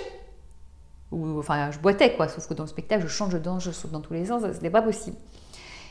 Ou, 1.12 1.38
enfin, 1.38 1.70
je 1.70 1.78
boitais, 1.78 2.14
quoi. 2.14 2.28
Sauf 2.28 2.46
que 2.46 2.54
dans 2.54 2.64
le 2.64 2.68
spectacle, 2.68 3.02
je 3.02 3.08
change 3.08 3.32
de 3.32 3.38
danse, 3.38 3.64
je 3.64 3.70
saute 3.70 3.92
dans 3.92 4.00
tous 4.00 4.14
les 4.14 4.26
sens, 4.26 4.42
ce 4.42 4.48
n'était 4.48 4.70
pas 4.70 4.82
possible. 4.82 5.16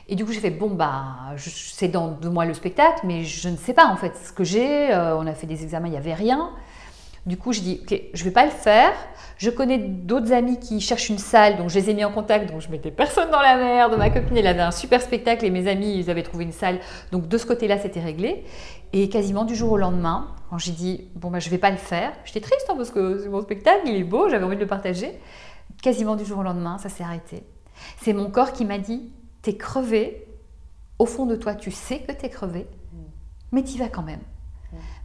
Et 0.08 0.16
du 0.16 0.24
coup, 0.24 0.32
j'ai 0.32 0.40
fait 0.40 0.52
bon, 0.52 0.70
bah, 0.70 1.36
c'est 1.38 1.88
dans 1.88 2.10
deux 2.10 2.30
mois 2.30 2.46
le 2.46 2.54
spectacle, 2.54 3.02
mais 3.04 3.24
je 3.24 3.50
ne 3.50 3.58
sais 3.58 3.74
pas 3.74 3.88
en 3.88 3.96
fait 3.96 4.16
ce 4.16 4.32
que 4.32 4.44
j'ai. 4.44 4.94
Euh, 4.94 5.18
on 5.18 5.26
a 5.26 5.34
fait 5.34 5.48
des 5.48 5.64
examens, 5.64 5.88
il 5.88 5.92
n'y 5.92 5.98
avait 5.98 6.14
rien. 6.14 6.52
Du 7.26 7.38
coup, 7.38 7.54
je 7.54 7.62
dis, 7.62 7.82
ok, 7.82 8.00
je 8.14 8.20
ne 8.20 8.26
vais 8.26 8.32
pas 8.32 8.46
le 8.46 8.52
faire. 8.52 8.94
Je 9.38 9.50
connais 9.50 9.80
d'autres 9.80 10.32
amis 10.32 10.60
qui 10.60 10.80
cherchent 10.80 11.10
une 11.10 11.18
salle, 11.18 11.58
donc 11.58 11.70
je 11.70 11.80
les 11.80 11.90
ai 11.90 11.94
mis 11.96 12.06
en 12.06 12.12
contact, 12.12 12.52
donc 12.52 12.62
je 12.62 12.70
mettais 12.70 12.92
personne 12.92 13.32
dans 13.32 13.42
la 13.42 13.58
merde. 13.58 13.98
Ma 13.98 14.12
copine, 14.12 14.38
elle 14.38 14.46
avait 14.46 14.62
un 14.62 14.72
super 14.72 15.02
spectacle 15.02 15.44
et 15.44 15.50
mes 15.50 15.68
amis, 15.68 15.98
ils 15.98 16.10
avaient 16.12 16.24
trouvé 16.24 16.44
une 16.44 16.52
salle. 16.52 16.80
Donc 17.12 17.28
de 17.28 17.38
ce 17.40 17.48
côté-là, 17.48 17.80
c'était 17.80 18.00
réglé. 18.00 18.46
Et 18.94 19.10
quasiment 19.10 19.44
du 19.44 19.56
jour 19.56 19.72
au 19.72 19.78
lendemain, 19.78 20.28
quand 20.52 20.60
j'ai 20.60 20.72
dit, 20.72 21.10
bon, 21.16 21.32
bah, 21.32 21.40
je 21.40 21.50
vais 21.50 21.58
pas 21.58 21.72
le 21.72 21.78
faire, 21.78 22.14
j'étais 22.26 22.42
triste 22.42 22.68
hein, 22.70 22.76
parce 22.78 22.92
que 22.92 23.20
c'est 23.20 23.30
mon 23.30 23.42
spectacle, 23.42 23.82
il 23.88 23.96
est 23.96 24.04
beau, 24.04 24.30
j'avais 24.30 24.46
envie 24.46 24.56
de 24.56 24.62
le 24.62 24.68
partager. 24.68 25.12
Quasiment 25.82 26.16
du 26.16 26.26
jour 26.26 26.40
au 26.40 26.44
lendemain, 26.44 26.78
ça 26.78 26.90
s'est 26.90 27.04
arrêté. 27.04 27.44
C'est 28.02 28.14
mon 28.14 28.30
corps 28.30 28.54
qui 28.54 28.66
m'a 28.66 28.78
dit, 28.78 29.12
t'es 29.46 29.58
crevé, 29.58 30.28
au 30.98 31.06
fond 31.06 31.28
de 31.28 31.36
toi, 31.36 31.54
tu 31.54 31.70
sais 31.70 32.00
que 32.00 32.12
t'es 32.12 32.30
crevé, 32.30 32.68
mais 33.52 33.62
t'y 33.62 33.78
vas 33.78 33.90
quand 33.90 34.02
même. 34.02 34.22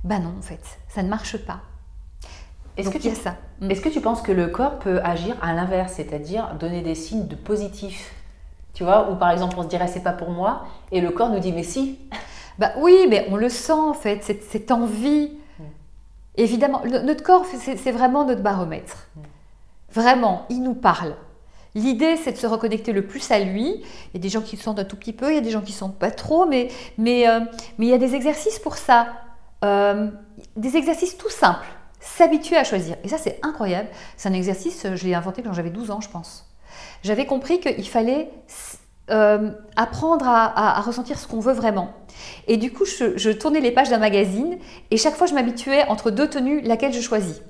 Ben 0.02 0.18
non, 0.18 0.32
en 0.38 0.40
fait, 0.40 0.80
ça 0.88 1.02
ne 1.02 1.10
marche 1.10 1.36
pas. 1.36 1.60
Est-ce 2.78 2.88
que, 2.88 2.96
tu, 2.96 3.14
ça. 3.14 3.36
Mm. 3.60 3.70
est-ce 3.70 3.82
que 3.82 3.90
tu 3.90 4.00
penses 4.00 4.22
que 4.22 4.32
le 4.32 4.46
corps 4.46 4.78
peut 4.78 4.98
agir 5.04 5.36
à 5.42 5.52
l'inverse, 5.52 5.92
c'est-à-dire 5.92 6.54
donner 6.58 6.80
des 6.80 6.94
signes 6.94 7.26
de 7.26 7.36
positif? 7.36 8.14
Tu 8.72 8.82
vois, 8.82 9.10
ou 9.10 9.16
par 9.16 9.30
exemple, 9.30 9.56
on 9.58 9.62
se 9.62 9.68
dirait 9.68 9.88
c'est 9.88 10.02
pas 10.02 10.14
pour 10.14 10.30
moi, 10.30 10.64
et 10.90 11.02
le 11.02 11.10
corps 11.10 11.28
nous 11.28 11.40
dit 11.40 11.52
mais 11.52 11.62
si. 11.62 11.98
Bah 12.58 12.72
oui, 12.78 13.06
mais 13.08 13.26
on 13.30 13.36
le 13.36 13.48
sent 13.48 13.72
en 13.72 13.94
fait, 13.94 14.22
cette, 14.22 14.70
envie. 14.70 15.32
Mm. 15.58 15.62
Évidemment, 16.36 16.82
notre 16.84 17.22
corps, 17.22 17.44
c'est, 17.46 17.92
vraiment 17.92 18.26
notre 18.26 18.42
baromètre. 18.42 19.08
Mm. 19.16 19.20
Vraiment, 19.92 20.46
il 20.48 20.62
nous 20.62 20.74
parle. 20.74 21.14
L'idée, 21.74 22.16
c'est 22.16 22.32
de 22.32 22.36
se 22.36 22.46
reconnecter 22.46 22.92
le 22.92 23.06
plus 23.06 23.30
à 23.30 23.38
lui. 23.38 23.82
Il 24.12 24.14
y 24.14 24.16
a 24.16 24.20
des 24.20 24.28
gens 24.28 24.40
qui 24.40 24.56
le 24.56 24.62
sentent 24.62 24.78
un 24.78 24.84
tout 24.84 24.96
petit 24.96 25.12
peu, 25.12 25.30
il 25.30 25.34
y 25.34 25.38
a 25.38 25.42
des 25.42 25.50
gens 25.50 25.60
qui 25.60 25.72
ne 25.72 25.76
sentent 25.76 25.98
pas 25.98 26.10
trop, 26.10 26.46
mais, 26.46 26.68
mais, 26.98 27.28
euh, 27.28 27.40
mais 27.78 27.86
il 27.86 27.88
y 27.88 27.94
a 27.94 27.98
des 27.98 28.14
exercices 28.14 28.58
pour 28.58 28.76
ça. 28.76 29.08
Euh, 29.64 30.08
des 30.56 30.76
exercices 30.76 31.16
tout 31.16 31.30
simples. 31.30 31.66
S'habituer 32.00 32.56
à 32.56 32.64
choisir. 32.64 32.96
Et 33.04 33.08
ça, 33.08 33.18
c'est 33.18 33.38
incroyable. 33.42 33.88
C'est 34.16 34.28
un 34.28 34.32
exercice, 34.32 34.86
je 34.94 35.04
l'ai 35.04 35.14
inventé 35.14 35.42
quand 35.42 35.52
j'avais 35.52 35.70
12 35.70 35.90
ans, 35.90 36.00
je 36.00 36.08
pense. 36.08 36.46
J'avais 37.02 37.26
compris 37.26 37.60
qu'il 37.60 37.88
fallait 37.88 38.30
euh, 39.10 39.50
apprendre 39.76 40.26
à, 40.26 40.80
ressentir 40.80 41.18
ce 41.18 41.26
qu'on 41.26 41.40
veut 41.40 41.52
vraiment. 41.52 41.94
Et 42.48 42.56
du 42.56 42.72
coup, 42.72 42.84
je, 42.84 43.16
je 43.16 43.30
tournais 43.30 43.60
les 43.60 43.70
pages 43.70 43.90
d'un 43.90 43.98
magazine 43.98 44.58
et 44.90 44.96
chaque 44.96 45.14
fois, 45.14 45.26
je 45.26 45.34
m'habituais 45.34 45.84
entre 45.88 46.10
deux 46.10 46.28
tenues, 46.28 46.62
laquelle 46.62 46.92
je 46.92 47.00
choisis. 47.00 47.42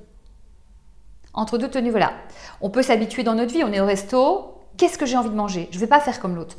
Entre 1.33 1.59
deux 1.59 1.69
tenues, 1.69 1.91
voilà. 1.91 2.13
On 2.61 2.71
peut 2.71 2.83
s'habituer 2.83 3.23
dans 3.23 3.35
notre 3.35 3.53
vie, 3.53 3.63
on 3.65 3.73
est 3.73 3.81
au 3.81 3.87
resto, 3.87 4.59
qu'est-ce 4.77 4.99
que 4.99 5.07
j'ai 5.07 5.17
envie 5.17 5.31
de 5.31 5.35
manger? 5.35 5.69
Je 5.71 5.77
ne 5.77 5.81
vais 5.81 5.87
pas 5.87 6.01
faire 6.01 6.21
comme 6.21 6.35
l'autre. 6.35 6.57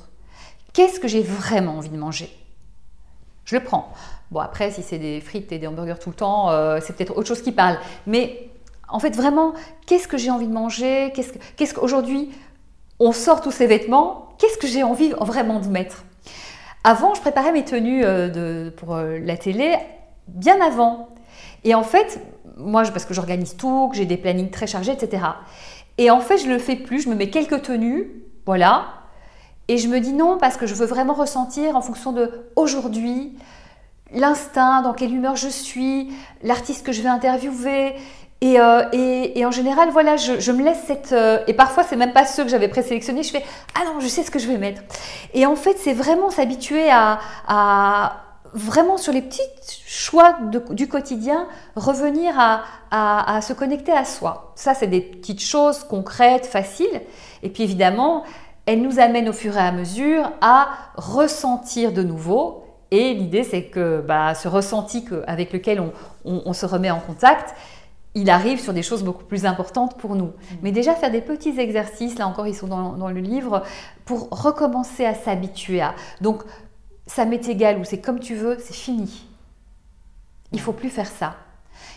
Qu'est-ce 0.73 0.99
que 0.99 1.07
j'ai 1.07 1.21
vraiment 1.21 1.77
envie 1.77 1.89
de 1.89 1.97
manger? 1.97 2.29
Je 3.45 3.55
le 3.55 3.63
prends. 3.63 3.91
Bon, 4.31 4.39
après, 4.39 4.71
si 4.71 4.81
c'est 4.81 4.99
des 4.99 5.19
frites 5.19 5.51
et 5.51 5.59
des 5.59 5.67
hamburgers 5.67 5.99
tout 5.99 6.09
le 6.09 6.15
temps, 6.15 6.49
euh, 6.49 6.79
c'est 6.81 6.95
peut-être 6.95 7.17
autre 7.17 7.27
chose 7.27 7.41
qui 7.41 7.51
parle. 7.51 7.77
Mais 8.07 8.49
en 8.87 8.99
fait, 8.99 9.15
vraiment, 9.15 9.53
qu'est-ce 9.85 10.07
que 10.07 10.17
j'ai 10.17 10.31
envie 10.31 10.47
de 10.47 10.53
manger? 10.53 11.11
Qu'est-ce 11.57 11.73
qu'aujourd'hui, 11.73 12.31
on 12.99 13.11
sort 13.11 13.41
tous 13.41 13.51
ces 13.51 13.67
vêtements? 13.67 14.29
Qu'est-ce 14.37 14.57
que 14.57 14.67
j'ai 14.67 14.83
envie 14.83 15.09
vraiment 15.19 15.59
de 15.59 15.67
mettre? 15.67 16.05
Avant, 16.83 17.13
je 17.13 17.21
préparais 17.21 17.51
mes 17.51 17.65
tenues 17.65 18.03
euh, 18.05 18.71
pour 18.71 18.95
euh, 18.95 19.19
la 19.19 19.37
télé 19.37 19.75
bien 20.27 20.59
avant. 20.61 21.09
Et 21.63 21.75
en 21.75 21.83
fait, 21.83 22.19
moi, 22.57 22.83
parce 22.83 23.05
que 23.05 23.13
j'organise 23.13 23.55
tout, 23.55 23.89
que 23.89 23.97
j'ai 23.97 24.05
des 24.05 24.17
plannings 24.17 24.49
très 24.49 24.67
chargés, 24.67 24.91
etc. 24.91 25.23
Et 25.97 26.09
en 26.09 26.19
fait, 26.19 26.37
je 26.37 26.47
ne 26.47 26.53
le 26.53 26.59
fais 26.59 26.75
plus. 26.75 27.01
Je 27.01 27.09
me 27.09 27.15
mets 27.15 27.29
quelques 27.29 27.61
tenues, 27.63 28.07
voilà. 28.45 28.85
Et 29.67 29.77
je 29.77 29.87
me 29.87 29.99
dis 29.99 30.13
non, 30.13 30.37
parce 30.37 30.57
que 30.57 30.65
je 30.65 30.73
veux 30.73 30.85
vraiment 30.85 31.13
ressentir 31.13 31.75
en 31.75 31.81
fonction 31.81 32.11
de 32.11 32.45
aujourd'hui, 32.55 33.37
l'instinct, 34.13 34.81
dans 34.81 34.93
quelle 34.93 35.13
humeur 35.13 35.35
je 35.35 35.47
suis, 35.47 36.11
l'artiste 36.43 36.85
que 36.85 36.91
je 36.91 37.01
vais 37.01 37.09
interviewer. 37.09 37.95
Et, 38.43 38.59
euh, 38.59 39.45
en 39.45 39.51
général, 39.51 39.89
voilà, 39.91 40.17
je, 40.17 40.51
me 40.51 40.63
laisse 40.63 40.81
cette... 40.87 41.13
Euh, 41.13 41.43
et 41.45 41.53
parfois, 41.53 41.83
c'est 41.83 41.95
même 41.95 42.11
pas 42.11 42.25
ceux 42.25 42.43
que 42.43 42.49
j'avais 42.49 42.69
présélectionnés. 42.69 43.21
Je 43.21 43.29
fais, 43.29 43.45
ah 43.75 43.85
non, 43.85 43.99
je 43.99 44.07
sais 44.07 44.23
ce 44.23 44.31
que 44.31 44.39
je 44.39 44.47
vais 44.47 44.57
mettre. 44.57 44.81
Et 45.35 45.45
en 45.45 45.55
fait, 45.55 45.77
c'est 45.77 45.93
vraiment 45.93 46.31
s'habituer 46.31 46.89
à 46.89 47.19
vraiment 48.53 48.97
sur 48.97 49.13
les 49.13 49.21
petits 49.21 49.41
choix 49.85 50.37
du 50.71 50.87
quotidien, 50.87 51.47
revenir 51.75 52.33
à, 52.91 53.41
se 53.41 53.53
connecter 53.53 53.91
à 53.91 54.05
soi. 54.05 54.53
Ça, 54.55 54.73
c'est 54.73 54.87
des 54.87 55.01
petites 55.01 55.41
choses 55.41 55.83
concrètes, 55.83 56.45
faciles. 56.45 57.01
Et 57.43 57.49
puis 57.49 57.63
évidemment, 57.63 58.23
elles 58.65 58.81
nous 58.81 58.99
amènent 58.99 59.29
au 59.29 59.33
fur 59.33 59.55
et 59.57 59.61
à 59.61 59.71
mesure 59.71 60.31
à 60.41 60.69
ressentir 60.95 61.91
de 61.93 62.03
nouveau. 62.03 62.65
Et 62.91 63.13
l'idée, 63.13 63.43
c'est 63.43 63.63
que 63.63 64.01
bah, 64.01 64.35
ce 64.35 64.47
ressenti 64.47 65.05
avec 65.27 65.53
lequel 65.53 65.81
on, 66.25 66.53
se 66.53 66.65
remet 66.65 66.91
en 66.91 66.99
contact, 66.99 67.55
il 68.13 68.29
arrive 68.29 68.59
sur 68.59 68.73
des 68.73 68.83
choses 68.83 69.03
beaucoup 69.03 69.23
plus 69.23 69.45
importantes 69.45 69.97
pour 69.97 70.15
nous. 70.15 70.25
Mmh. 70.25 70.55
Mais 70.63 70.73
déjà 70.73 70.93
faire 70.93 71.11
des 71.11 71.21
petits 71.21 71.57
exercices, 71.57 72.19
là 72.19 72.27
encore 72.27 72.45
ils 72.45 72.53
sont 72.53 72.67
dans, 72.67 72.97
dans 72.97 73.07
le 73.07 73.21
livre, 73.21 73.63
pour 74.03 74.27
recommencer 74.29 75.05
à 75.05 75.13
s'habituer 75.13 75.79
à. 75.79 75.95
Donc 76.19 76.43
ça 77.13 77.25
m'est 77.25 77.45
égal 77.49 77.77
ou 77.77 77.83
c'est 77.83 77.99
comme 77.99 78.19
tu 78.19 78.35
veux, 78.35 78.57
c'est 78.59 78.73
fini. 78.73 79.27
Il 80.53 80.61
faut 80.61 80.71
plus 80.71 80.89
faire 80.89 81.07
ça. 81.07 81.35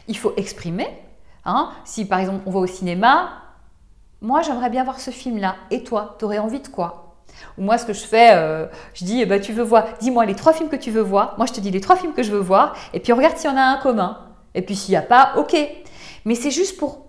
Il 0.09 0.17
faut 0.17 0.33
exprimer. 0.37 0.89
Hein. 1.45 1.71
Si 1.85 2.05
par 2.05 2.19
exemple 2.19 2.43
on 2.47 2.51
va 2.51 2.59
au 2.59 2.67
cinéma, 2.67 3.43
moi 4.21 4.43
j'aimerais 4.43 4.71
bien 4.71 4.83
voir 4.83 4.99
ce 4.99 5.13
film-là. 5.13 5.55
Et 5.71 5.85
toi, 5.85 6.17
tu 6.19 6.25
aurais 6.25 6.39
envie 6.39 6.59
de 6.59 6.67
quoi? 6.67 7.17
Ou 7.59 7.63
moi 7.63 7.79
ce 7.79 7.87
que 7.87 7.93
je 7.93 8.05
fais, 8.05 8.35
euh, 8.35 8.67
je 8.95 9.05
dis, 9.05 9.25
bah, 9.25 9.39
tu 9.39 9.53
veux 9.53 9.63
voir, 9.63 9.85
dis-moi 10.01 10.27
les 10.27 10.35
trois 10.35 10.53
films 10.53 10.69
que 10.69 10.77
tu 10.77 10.91
veux 10.91 11.03
voir. 11.03 11.35
Moi 11.37 11.47
je 11.47 11.53
te 11.53 11.61
dis 11.61 11.71
les 11.71 11.81
trois 11.81 11.97
films 11.97 12.13
que 12.13 12.25
je 12.25 12.33
veux 12.33 12.41
voir. 12.41 12.75
Et 12.93 12.99
puis 12.99 13.13
on 13.13 13.17
regarde 13.17 13.37
s'il 13.37 13.51
y 13.51 13.53
en 13.53 13.57
a 13.57 13.63
un 13.63 13.79
commun. 13.79 14.19
Et 14.55 14.63
puis 14.63 14.75
s'il 14.75 14.93
n'y 14.93 14.97
a 14.97 15.03
pas, 15.03 15.35
ok. 15.37 15.57
Mais 16.25 16.35
c'est 16.35 16.51
juste 16.51 16.77
pour 16.77 17.07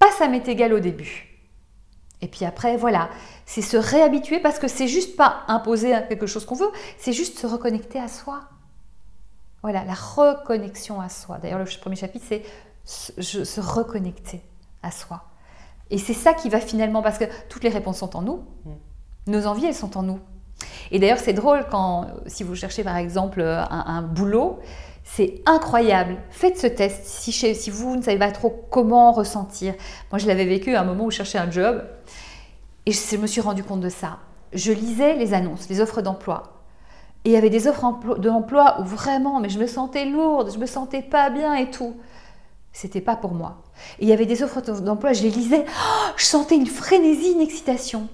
pas 0.00 0.10
ça 0.18 0.26
m'est 0.26 0.46
égal 0.48 0.72
au 0.72 0.80
début. 0.80 1.28
Et 2.20 2.26
puis 2.26 2.44
après, 2.44 2.76
voilà, 2.76 3.10
c'est 3.48 3.62
se 3.62 3.78
réhabituer 3.78 4.40
parce 4.40 4.58
que 4.58 4.68
c'est 4.68 4.88
juste 4.88 5.16
pas 5.16 5.44
imposer 5.48 5.94
quelque 6.06 6.26
chose 6.26 6.44
qu'on 6.44 6.54
veut, 6.54 6.70
c'est 6.98 7.14
juste 7.14 7.38
se 7.38 7.46
reconnecter 7.46 7.98
à 7.98 8.06
soi. 8.06 8.42
Voilà, 9.62 9.84
la 9.84 9.94
reconnexion 9.94 11.00
à 11.00 11.08
soi. 11.08 11.38
D'ailleurs, 11.38 11.58
le 11.58 11.80
premier 11.80 11.96
chapitre, 11.96 12.26
c'est 12.28 12.42
se, 12.84 13.60
reconnecter 13.60 14.42
à 14.82 14.90
soi. 14.90 15.24
Et 15.88 15.96
c'est 15.96 16.12
ça 16.12 16.34
qui 16.34 16.50
va 16.50 16.60
finalement, 16.60 17.00
parce 17.00 17.16
que 17.16 17.24
toutes 17.48 17.64
les 17.64 17.70
réponses 17.70 18.00
sont 18.00 18.16
en 18.16 18.20
nous, 18.20 18.44
mm. 18.66 18.70
nos 19.28 19.46
envies, 19.46 19.64
elles 19.64 19.74
sont 19.74 19.96
en 19.96 20.02
nous. 20.02 20.20
Et 20.90 20.98
d'ailleurs, 20.98 21.18
c'est 21.18 21.32
drôle 21.32 21.64
quand, 21.70 22.06
si 22.26 22.44
vous 22.44 22.54
cherchez 22.54 22.84
par 22.84 22.98
exemple 22.98 23.40
un, 23.40 24.02
boulot, 24.02 24.58
c'est 25.04 25.40
incroyable. 25.46 26.18
Faites 26.28 26.58
ce 26.58 26.66
test 26.66 27.06
si, 27.06 27.32
si, 27.32 27.70
vous 27.70 27.96
ne 27.96 28.02
savez 28.02 28.18
pas 28.18 28.30
trop 28.30 28.66
comment 28.70 29.10
ressentir. 29.12 29.72
Moi, 30.12 30.18
je 30.18 30.26
l'avais 30.26 30.44
vécu 30.44 30.74
à 30.74 30.82
un 30.82 30.84
moment 30.84 31.06
où 31.06 31.10
je 31.10 31.16
cherchais 31.16 31.38
un 31.38 31.50
job 31.50 31.82
et 32.88 32.92
je 32.92 33.16
me 33.18 33.26
suis 33.26 33.42
rendu 33.42 33.62
compte 33.62 33.82
de 33.82 33.90
ça. 33.90 34.18
Je 34.54 34.72
lisais 34.72 35.14
les 35.14 35.34
annonces, 35.34 35.68
les 35.68 35.82
offres 35.82 36.00
d'emploi. 36.00 36.54
Et 37.26 37.30
il 37.30 37.32
y 37.32 37.36
avait 37.36 37.50
des 37.50 37.68
offres 37.68 38.16
d'emploi 38.16 38.80
où 38.80 38.84
vraiment, 38.84 39.40
mais 39.40 39.50
je 39.50 39.58
me 39.58 39.66
sentais 39.66 40.06
lourde, 40.06 40.50
je 40.54 40.58
me 40.58 40.64
sentais 40.64 41.02
pas 41.02 41.28
bien 41.28 41.52
et 41.54 41.70
tout. 41.70 41.96
C'était 42.72 43.02
pas 43.02 43.14
pour 43.14 43.34
moi. 43.34 43.58
Et 43.98 44.04
il 44.04 44.08
y 44.08 44.12
avait 44.14 44.24
des 44.24 44.42
offres 44.42 44.62
d'emploi, 44.80 45.12
je 45.12 45.22
les 45.22 45.28
lisais, 45.28 45.66
oh, 45.68 46.12
je 46.16 46.24
sentais 46.24 46.56
une 46.56 46.66
frénésie, 46.66 47.32
une 47.32 47.42
excitation. 47.42 48.08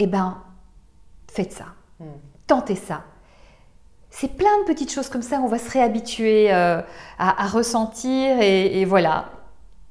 Eh 0.00 0.08
ben, 0.08 0.42
faites 1.30 1.52
ça. 1.52 1.66
Hmm. 2.00 2.06
Tentez 2.48 2.74
ça. 2.74 3.04
C'est 4.10 4.36
plein 4.36 4.58
de 4.62 4.64
petites 4.64 4.92
choses 4.92 5.08
comme 5.08 5.22
ça, 5.22 5.38
on 5.40 5.46
va 5.46 5.58
se 5.60 5.70
réhabituer 5.70 6.52
euh, 6.52 6.82
à, 7.20 7.46
ressentir 7.46 8.40
et, 8.40 8.84
voilà. 8.86 9.30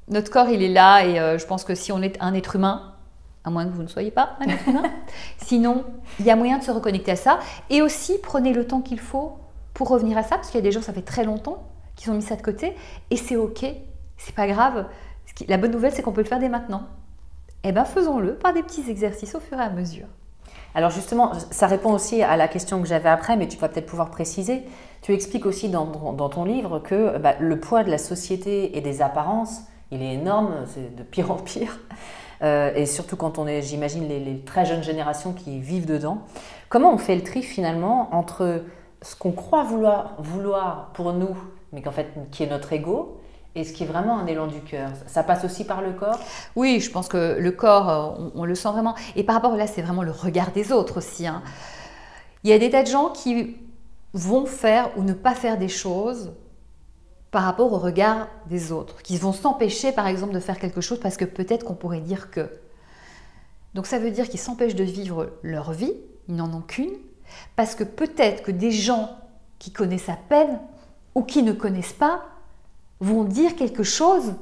Notre 0.10 0.30
corps, 0.30 0.50
il 0.50 0.62
est 0.62 0.74
là 0.74 1.06
et 1.06 1.18
euh, 1.22 1.38
je 1.38 1.46
pense 1.46 1.64
que 1.64 1.74
si 1.74 1.94
on 1.94 2.02
est 2.02 2.18
un 2.20 2.34
être 2.34 2.58
humain, 2.58 2.89
à 3.44 3.50
moins 3.50 3.66
que 3.66 3.72
vous 3.72 3.84
ne 3.84 3.88
soyez 3.88 4.12
pas 4.12 4.38
un 4.42 4.84
sinon, 5.38 5.86
il 6.20 6.26
y 6.26 6.32
a 6.32 6.36
moyen 6.36 6.58
de 6.58 6.64
se 6.64 6.72
reconnecter 6.72 7.12
à 7.12 7.16
ça. 7.16 7.40
Et 7.70 7.82
aussi, 7.82 8.18
prenez 8.22 8.54
le 8.54 8.68
temps 8.68 8.82
qu'il 8.82 9.00
faut 9.00 9.38
pour 9.74 9.90
revenir 9.90 10.18
à 10.18 10.24
ça, 10.24 10.36
parce 10.36 10.50
qu'il 10.50 10.58
y 10.58 10.64
a 10.64 10.64
des 10.64 10.72
gens, 10.72 10.82
ça 10.82 10.94
fait 10.94 11.02
très 11.02 11.24
longtemps 11.24 11.64
qu'ils 11.96 12.12
ont 12.12 12.16
mis 12.16 12.22
ça 12.22 12.36
de 12.36 12.42
côté, 12.42 12.76
et 13.10 13.18
c'est 13.18 13.36
ok, 13.36 13.66
c'est 14.18 14.36
pas 14.36 14.48
grave. 14.48 14.88
La 15.48 15.58
bonne 15.58 15.72
nouvelle, 15.72 15.92
c'est 15.92 16.02
qu'on 16.02 16.12
peut 16.12 16.22
le 16.22 16.28
faire 16.28 16.40
dès 16.40 16.50
maintenant. 16.50 16.84
Eh 17.64 17.72
bien, 17.72 17.86
faisons-le 17.86 18.36
par 18.36 18.54
des 18.54 18.64
petits 18.64 18.90
exercices 18.90 19.36
au 19.36 19.40
fur 19.40 19.58
et 19.58 19.64
à 19.64 19.70
mesure. 19.70 20.08
Alors 20.76 20.92
justement, 20.92 21.32
ça 21.52 21.68
répond 21.68 21.94
aussi 21.94 22.22
à 22.22 22.38
la 22.38 22.48
question 22.48 22.82
que 22.82 22.88
j'avais 22.88 23.10
après, 23.10 23.36
mais 23.36 23.48
tu 23.48 23.58
vas 23.58 23.70
peut-être 23.70 23.88
pouvoir 23.88 24.12
préciser. 24.12 24.64
Tu 25.02 25.14
expliques 25.14 25.46
aussi 25.46 25.70
dans, 25.70 25.86
ton 26.30 26.44
livre 26.46 26.80
que 26.80 27.18
bah, 27.18 27.36
le 27.40 27.60
poids 27.60 27.84
de 27.84 27.90
la 27.90 27.98
société 27.98 28.78
et 28.78 28.82
des 28.82 29.02
apparences, 29.02 29.62
il 29.92 30.04
est 30.04 30.14
énorme, 30.14 30.54
c'est 30.68 30.96
de 30.96 31.04
pire 31.04 31.32
en 31.32 31.38
pire. 31.38 31.80
Euh, 32.42 32.74
et 32.76 32.86
surtout 32.86 33.16
quand 33.16 33.38
on 33.38 33.48
est, 33.48 33.62
j'imagine, 33.62 34.08
les, 34.08 34.40
très 34.40 34.66
jeunes 34.66 34.84
générations 34.84 35.34
qui 35.34 35.60
vivent 35.60 35.86
dedans. 35.86 36.20
Comment 36.70 36.94
on 36.94 36.98
fait 36.98 37.16
le 37.16 37.24
tri 37.24 37.44
finalement 37.44 38.10
entre 38.14 38.64
ce 39.02 39.16
qu'on 39.16 39.32
croit 39.32 39.64
vouloir, 39.64 40.92
pour 40.94 41.14
nous, 41.14 41.36
mais 41.74 41.82
qu'en 41.82 41.92
fait, 41.92 42.08
qui 42.32 42.44
est 42.44 42.50
notre 42.50 42.72
ego, 42.74 43.18
et 43.56 43.64
ce 43.64 43.74
qui 43.74 43.84
est 43.84 43.88
vraiment 43.88 44.20
un 44.20 44.28
élan 44.28 44.48
du 44.48 44.62
cœur? 44.62 44.90
Ça 45.08 45.24
passe 45.24 45.44
aussi 45.44 45.66
par 45.66 45.82
le 45.82 45.92
corps? 45.92 46.20
Oui, 46.56 46.80
je 46.80 46.92
pense 46.92 47.08
que 47.08 47.38
le 47.40 47.52
corps, 47.52 47.90
euh, 47.90 48.30
on, 48.36 48.46
le 48.46 48.56
sent 48.56 48.70
vraiment. 48.70 48.96
Et 49.16 49.24
par 49.24 49.36
rapport 49.36 49.56
là, 49.56 49.68
c'est 49.68 49.82
vraiment 49.82 50.04
le 50.04 50.12
regard 50.12 50.52
des 50.52 50.72
autres 50.72 50.98
aussi. 50.98 51.28
Hein. 51.28 51.42
Il 52.44 52.50
y 52.50 52.54
a 52.54 52.60
des 52.60 52.70
tas 52.70 52.84
de 52.84 52.88
gens 52.88 53.10
qui 53.10 53.58
vont 54.14 54.46
faire 54.46 54.90
ou 54.98 55.04
ne 55.04 55.14
pas 55.14 55.36
faire 55.36 55.58
des 55.58 55.68
choses 55.68 56.32
par 57.32 57.44
rapport 57.44 57.72
au 57.72 57.78
regard 57.78 58.28
des 58.48 58.72
autres, 58.72 59.02
qui 59.02 59.18
vont 59.18 59.34
s'empêcher 59.34 59.92
par 59.92 60.08
exemple 60.08 60.34
de 60.34 60.40
faire 60.40 60.60
quelque 60.60 60.82
chose 60.82 61.00
parce 61.00 61.18
que 61.18 61.26
peut-être 61.26 61.66
qu'on 61.66 61.76
pourrait 61.76 62.02
dire 62.02 62.32
que. 62.32 62.50
Donc 63.76 63.86
ça 63.86 64.00
veut 64.00 64.12
dire 64.12 64.28
qu'ils 64.30 64.40
s'empêchent 64.40 64.76
de 64.76 64.84
vivre 64.84 65.32
leur 65.44 65.72
vie, 65.72 65.94
ils 66.28 66.36
n'en 66.36 66.52
ont 66.54 66.62
qu'une, 66.62 66.98
parce 67.56 67.76
que 67.76 67.84
peut-être 67.84 68.44
que 68.44 68.52
des 68.52 68.72
gens 68.72 69.18
qui 69.60 69.72
connaissent 69.72 70.10
à 70.10 70.18
peine 70.18 70.60
ou 71.14 71.24
qui 71.24 71.44
ne 71.44 71.52
connaissent 71.52 71.94
pas 71.94 72.24
vont 73.00 73.24
dire 73.24 73.56
quelque 73.56 73.84
chose, 73.84 74.34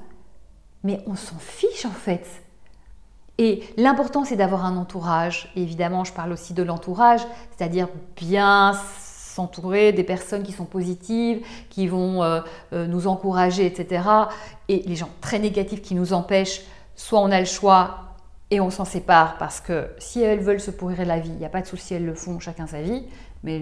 mais 0.83 1.01
on 1.07 1.15
s'en 1.15 1.37
fiche 1.39 1.85
en 1.85 1.91
fait. 1.91 2.25
Et 3.37 3.63
l'important, 3.77 4.23
c'est 4.23 4.35
d'avoir 4.35 4.65
un 4.65 4.77
entourage. 4.77 5.51
évidemment, 5.55 6.03
je 6.03 6.13
parle 6.13 6.31
aussi 6.31 6.53
de 6.53 6.63
l'entourage, 6.63 7.21
c'est-à-dire 7.55 7.87
bien 8.15 8.73
s'entourer 9.37 9.93
des 9.93 10.03
personnes 10.03 10.43
qui 10.43 10.51
sont 10.51 10.65
positives, 10.65 11.45
qui 11.69 11.87
vont 11.87 12.21
euh, 12.21 12.41
euh, 12.73 12.85
nous 12.85 13.07
encourager, 13.07 13.65
etc. 13.65 14.03
Et 14.67 14.83
les 14.85 14.95
gens 14.95 15.09
très 15.21 15.39
négatifs 15.39 15.81
qui 15.81 15.95
nous 15.95 16.13
empêchent, 16.13 16.61
soit 16.95 17.19
on 17.19 17.31
a 17.31 17.39
le 17.39 17.45
choix 17.45 17.99
et 18.51 18.59
on 18.59 18.69
s'en 18.69 18.85
sépare 18.85 19.37
parce 19.37 19.59
que 19.59 19.87
si 19.97 20.21
elles 20.21 20.39
veulent 20.39 20.61
se 20.61 20.71
pourrir 20.71 21.05
la 21.05 21.19
vie, 21.19 21.29
il 21.29 21.37
n'y 21.37 21.45
a 21.45 21.49
pas 21.49 21.61
de 21.61 21.67
souci, 21.67 21.93
elles 21.93 22.05
le 22.05 22.15
font, 22.15 22.39
chacun 22.39 22.67
sa 22.67 22.81
vie 22.81 23.03
mais 23.43 23.61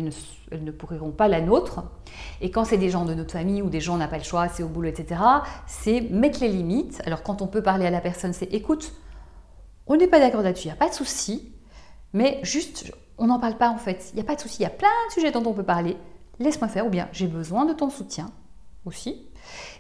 elles 0.52 0.64
ne, 0.64 0.72
pourriront 0.72 1.12
pas 1.12 1.28
la 1.28 1.42
nôtre. 1.42 1.84
Et 2.42 2.52
quand 2.52 2.66
c'est 2.66 2.78
des 2.78 2.90
gens 2.90 3.06
de 3.06 3.14
notre 3.14 3.34
famille 3.34 3.62
ou 3.62 3.70
des 3.70 3.82
gens, 3.82 3.96
on 3.96 3.98
n'a 3.98 4.08
pas 4.08 4.18
le 4.18 4.24
choix, 4.24 4.48
c'est 4.48 4.64
au 4.64 4.68
boulot, 4.68 4.90
etc., 4.90 5.22
c'est 5.68 6.02
mettre 6.02 6.40
les 6.42 6.50
limites. 6.50 7.02
Alors 7.06 7.24
quand 7.24 7.42
on 7.42 7.48
peut 7.48 7.62
parler 7.62 7.86
à 7.86 7.92
la 7.92 8.02
personne, 8.02 8.34
c'est 8.34 8.54
écoute, 8.54 8.94
on 9.88 9.98
n'est 9.98 10.08
pas 10.08 10.20
d'accord 10.20 10.42
là-dessus, 10.42 10.66
il 10.66 10.72
n'y 10.72 10.74
a 10.74 10.78
pas 10.78 10.90
de 10.90 10.96
souci, 10.96 11.52
mais 12.14 12.40
juste, 12.44 12.92
on 13.18 13.28
n'en 13.28 13.40
parle 13.40 13.58
pas 13.58 13.70
en 13.70 13.78
fait. 13.78 14.10
Il 14.14 14.16
n'y 14.16 14.22
a 14.22 14.26
pas 14.26 14.36
de 14.36 14.42
souci, 14.42 14.58
il 14.60 14.64
y 14.64 14.68
a 14.68 14.72
plein 14.72 14.88
de 15.08 15.14
sujets 15.14 15.32
dont 15.32 15.44
on 15.46 15.54
peut 15.54 15.64
parler. 15.64 15.98
Laisse-moi 16.40 16.68
faire, 16.68 16.86
ou 16.86 16.90
bien 16.90 17.08
j'ai 17.12 17.28
besoin 17.28 17.66
de 17.66 17.74
ton 17.74 17.90
soutien 17.90 18.28
aussi. 18.86 19.26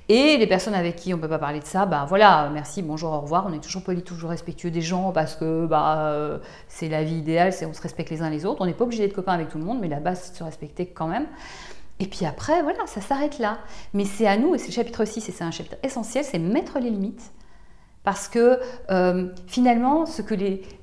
Et 0.07 0.37
les 0.37 0.47
personnes 0.47 0.75
avec 0.75 0.95
qui 0.95 1.13
on 1.13 1.17
ne 1.17 1.21
peut 1.21 1.29
pas 1.29 1.39
parler 1.39 1.59
de 1.59 1.65
ça, 1.65 1.85
ben 1.87 2.05
voilà, 2.05 2.49
merci, 2.53 2.83
bonjour, 2.83 3.11
au 3.11 3.21
revoir. 3.21 3.45
On 3.47 3.53
est 3.53 3.59
toujours 3.59 3.83
poli, 3.83 4.03
toujours 4.03 4.29
respectueux 4.29 4.69
des 4.69 4.81
gens 4.81 5.11
parce 5.11 5.35
que 5.35 5.65
bah, 5.65 6.09
euh, 6.09 6.37
c'est 6.67 6.89
la 6.89 7.03
vie 7.03 7.15
idéale, 7.15 7.51
c'est 7.51 7.65
on 7.65 7.73
se 7.73 7.81
respecte 7.81 8.11
les 8.11 8.21
uns 8.21 8.29
les 8.29 8.45
autres. 8.45 8.61
On 8.61 8.67
n'est 8.67 8.73
pas 8.73 8.83
obligé 8.83 9.05
d'être 9.05 9.15
copain 9.15 9.33
avec 9.33 9.49
tout 9.49 9.57
le 9.57 9.63
monde, 9.63 9.79
mais 9.81 9.87
la 9.87 9.99
base 9.99 10.21
c'est 10.21 10.33
de 10.33 10.37
se 10.37 10.43
respecter 10.43 10.85
quand 10.85 11.07
même. 11.07 11.25
Et 11.99 12.07
puis 12.07 12.25
après, 12.25 12.61
voilà, 12.61 12.85
ça 12.87 13.01
s'arrête 13.01 13.39
là. 13.39 13.57
Mais 13.93 14.05
c'est 14.05 14.27
à 14.27 14.37
nous, 14.37 14.53
et 14.53 14.57
c'est 14.57 14.67
le 14.67 14.73
chapitre 14.73 15.05
6, 15.05 15.29
et 15.29 15.31
c'est 15.31 15.43
un 15.43 15.51
chapitre 15.51 15.77
essentiel, 15.81 16.23
c'est 16.23 16.39
mettre 16.39 16.79
les 16.79 16.89
limites. 16.89 17.31
Parce 18.05 18.27
que 18.27 18.59
euh, 18.91 19.29
finalement, 19.47 20.05
ce 20.05 20.21
que 20.21 20.35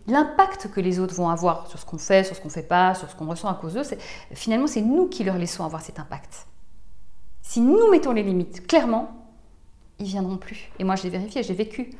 l'impact 0.08 0.68
que 0.74 0.80
les 0.80 0.98
autres 0.98 1.14
vont 1.14 1.28
avoir 1.28 1.68
sur 1.68 1.78
ce 1.78 1.86
qu'on 1.86 1.96
fait, 1.96 2.24
sur 2.24 2.34
ce 2.34 2.40
qu'on 2.40 2.48
ne 2.48 2.52
fait 2.52 2.64
pas, 2.64 2.94
sur 2.94 3.08
ce 3.08 3.14
qu'on 3.14 3.26
ressent 3.26 3.48
à 3.48 3.54
cause 3.54 3.74
d'eux, 3.74 3.84
finalement, 4.34 4.66
c'est 4.66 4.80
nous 4.80 5.06
qui 5.06 5.22
leur 5.22 5.38
laissons 5.38 5.64
avoir 5.64 5.82
cet 5.82 6.00
impact. 6.00 6.48
Si 7.40 7.60
nous 7.60 7.90
mettons 7.90 8.12
les 8.12 8.24
limites 8.24 8.66
clairement, 8.66 9.08
ils 10.00 10.06
viendront 10.06 10.36
plus. 10.36 10.68
Et 10.80 10.84
moi, 10.84 10.96
je 10.96 11.04
l'ai 11.04 11.10
vérifié, 11.10 11.44
j'ai 11.44 11.54
vécu. 11.54 11.90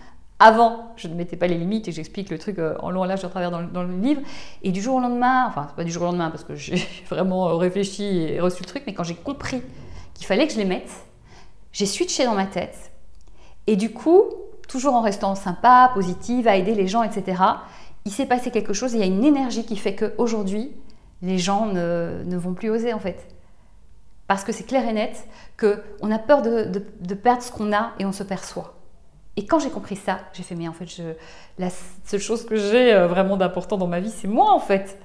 Avant, 0.41 0.93
je 0.97 1.07
ne 1.07 1.15
mettais 1.15 1.37
pas 1.37 1.47
les 1.47 1.57
limites 1.57 1.87
et 1.87 1.93
j'explique 1.93 2.29
le 2.29 2.37
truc 2.37 2.59
euh, 2.59 2.75
en 2.81 2.91
long, 2.91 3.03
en 3.03 3.05
large, 3.05 3.25
en 3.25 3.29
travers 3.29 3.53
dans, 3.53 3.61
le 3.61 3.97
livre. 4.01 4.23
Et 4.65 4.73
du 4.73 4.83
jour 4.83 4.97
au 4.97 5.01
lendemain, 5.01 5.47
enfin, 5.47 5.69
pas 5.77 5.85
du 5.85 5.93
jour 5.93 6.03
au 6.03 6.07
lendemain 6.07 6.31
parce 6.31 6.43
que 6.43 6.57
j'ai 6.57 6.85
vraiment 7.09 7.49
euh, 7.49 7.55
réfléchi 7.55 8.03
et 8.03 8.41
reçu 8.41 8.61
le 8.65 8.67
truc, 8.67 8.83
mais 8.89 8.93
quand 8.93 9.05
j'ai 9.05 9.15
compris 9.15 9.63
qu'il 10.15 10.27
fallait 10.27 10.49
que 10.49 10.53
je 10.53 10.59
les 10.59 10.65
mette, 10.65 10.91
j'ai 11.71 11.87
switché 11.87 12.25
dans 12.25 12.35
ma 12.35 12.47
tête. 12.47 12.91
Et 13.69 13.77
du 13.77 13.93
coup, 13.93 14.25
toujours 14.73 14.95
en 14.95 15.03
restant 15.03 15.35
sympa, 15.35 15.91
positive, 15.93 16.49
à 16.49 16.57
aider 16.57 16.75
les 16.75 16.89
gens, 16.89 17.03
etc., 17.03 17.43
il 18.07 18.11
s'est 18.11 18.27
passé 18.27 18.51
quelque 18.51 18.73
chose. 18.73 18.95
Il 18.95 19.01
y 19.01 19.03
a 19.03 19.07
une 19.07 19.23
énergie 19.23 19.65
qui 19.65 19.77
fait 19.77 19.95
qu'aujourd'hui, 19.95 20.73
les 21.21 21.39
gens 21.39 21.67
ne, 21.67 22.37
vont 22.37 22.55
plus 22.55 22.71
oser 22.71 22.95
en 22.95 22.99
fait. 22.99 23.29
Parce 24.27 24.45
que 24.45 24.51
c'est 24.51 24.65
clair 24.65 24.89
et 24.89 24.95
net 24.95 25.29
qu'on 25.61 26.11
a 26.11 26.19
peur 26.19 26.41
de, 26.41 27.15
perdre 27.15 27.43
ce 27.43 27.53
qu'on 27.53 27.73
a 27.73 27.93
et 27.99 28.07
on 28.07 28.13
se 28.13 28.23
perçoit. 28.23 28.75
Et 29.37 29.47
quand 29.47 29.59
j'ai 29.59 29.71
compris 29.71 29.97
ça, 29.97 30.21
j'ai 30.33 30.43
fait, 30.43 30.55
mais 30.55 30.69
en 30.69 30.73
fait, 30.73 30.87
la 31.59 31.69
seule 32.05 32.21
chose 32.21 32.45
que 32.45 32.57
j'ai 32.57 32.93
euh, 32.93 33.07
vraiment 33.07 33.37
d'important 33.37 33.77
dans 33.77 33.87
ma 33.87 34.01
vie, 34.01 34.11
c'est 34.11 34.29
moi 34.29 34.53
en 34.53 34.59
fait. 34.59 34.99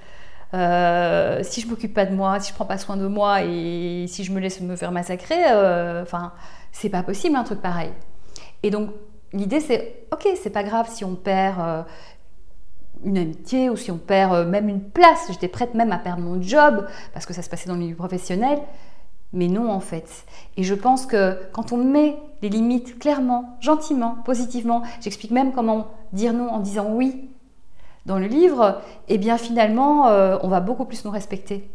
Euh, 0.53 1.41
si 1.43 1.59
je 1.59 1.67
m'occupe 1.67 1.93
pas 1.93 2.05
de 2.05 2.15
moi, 2.15 2.39
si 2.39 2.49
je 2.49 2.55
prends 2.55 2.65
pas 2.65 2.77
soin 2.77 2.95
de 2.95 3.05
moi 3.05 3.43
et 3.43 4.05
si 4.07 4.23
je 4.23 4.31
me 4.31 4.39
laisse 4.39 4.61
me 4.61 4.77
faire 4.77 4.93
massacrer, 4.93 5.43
euh, 5.51 6.03
enfin, 6.03 6.31
c'est 6.71 6.89
pas 6.89 7.03
possible 7.03 7.35
un 7.35 7.43
truc 7.43 7.61
pareil. 7.61 7.91
Et 8.63 8.69
donc, 8.69 8.91
l'idée 9.33 9.59
c'est, 9.59 10.07
ok, 10.11 10.27
c'est 10.41 10.49
pas 10.49 10.63
grave 10.63 10.89
si 10.89 11.03
on 11.03 11.15
perd 11.15 11.85
une 13.03 13.17
amitié 13.17 13.69
ou 13.69 13.75
si 13.75 13.91
on 13.91 13.97
perd 13.97 14.47
même 14.47 14.69
une 14.69 14.81
place. 14.81 15.27
J'étais 15.29 15.47
prête 15.47 15.73
même 15.73 15.91
à 15.91 15.97
perdre 15.97 16.21
mon 16.21 16.41
job 16.41 16.87
parce 17.13 17.25
que 17.25 17.33
ça 17.33 17.41
se 17.41 17.49
passait 17.49 17.67
dans 17.67 17.75
le 17.75 17.81
milieu 17.81 17.95
professionnel 17.95 18.59
mais 19.33 19.47
non 19.47 19.69
en 19.69 19.79
fait. 19.79 20.25
Et 20.55 20.63
je 20.63 20.73
pense 20.73 21.05
que 21.05 21.39
quand 21.51 21.71
on 21.71 21.77
met 21.77 22.17
les 22.41 22.49
limites 22.49 22.99
clairement, 22.99 23.57
gentiment, 23.59 24.17
positivement, 24.25 24.83
j'explique 25.01 25.31
même 25.31 25.51
comment 25.51 25.87
dire 26.13 26.33
non 26.33 26.49
en 26.49 26.59
disant 26.59 26.87
oui 26.91 27.29
dans 28.05 28.19
le 28.19 28.27
livre, 28.27 28.81
eh 29.09 29.17
bien 29.17 29.37
finalement, 29.37 30.07
euh, 30.07 30.37
on 30.41 30.47
va 30.47 30.61
beaucoup 30.61 30.85
plus 30.85 31.03
nous 31.03 31.11
respecter. 31.11 31.69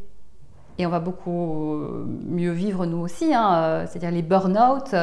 Et 0.79 0.87
on 0.87 0.89
va 0.89 1.01
beaucoup 1.01 1.75
euh, 1.75 2.07
mieux 2.27 2.53
vivre 2.53 2.87
nous 2.87 2.99
aussi. 2.99 3.35
Hein. 3.35 3.55
Euh, 3.55 3.87
c'est-à-dire 3.87 4.11
les 4.11 4.23
burn-out, 4.23 4.95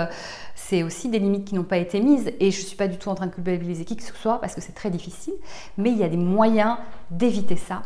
c'est 0.55 0.84
aussi 0.84 1.10
des 1.10 1.19
limites 1.19 1.45
qui 1.45 1.55
n'ont 1.55 1.63
pas 1.63 1.77
été 1.77 2.01
mises. 2.01 2.32
Et 2.39 2.51
je 2.51 2.60
ne 2.60 2.65
suis 2.65 2.77
pas 2.77 2.88
du 2.88 2.97
tout 2.97 3.10
en 3.10 3.15
train 3.15 3.27
de 3.27 3.34
culpabiliser 3.34 3.86
qui 3.86 3.95
que 3.95 4.03
ce 4.03 4.13
soit 4.13 4.39
parce 4.41 4.55
que 4.55 4.62
c'est 4.62 4.73
très 4.73 4.89
difficile. 4.89 5.34
Mais 5.77 5.91
il 5.91 5.97
y 5.97 6.03
a 6.03 6.10
des 6.10 6.17
moyens 6.17 6.77
d'éviter 7.12 7.55
ça. 7.55 7.84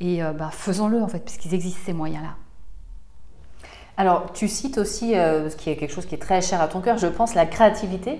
Et 0.00 0.20
bah, 0.36 0.50
faisons-le 0.50 1.00
en 1.02 1.08
fait, 1.08 1.20
puisqu'ils 1.20 1.54
existent 1.54 1.80
ces 1.86 1.92
moyens-là. 1.92 2.34
Alors, 3.96 4.32
tu 4.32 4.48
cites 4.48 4.78
aussi, 4.78 5.14
euh, 5.14 5.48
ce 5.50 5.56
qui 5.56 5.70
est 5.70 5.76
quelque 5.76 5.92
chose 5.92 6.06
qui 6.06 6.16
est 6.16 6.18
très 6.18 6.42
cher 6.42 6.60
à 6.60 6.66
ton 6.66 6.80
cœur, 6.80 6.98
je 6.98 7.06
pense, 7.06 7.34
la 7.34 7.46
créativité 7.46 8.18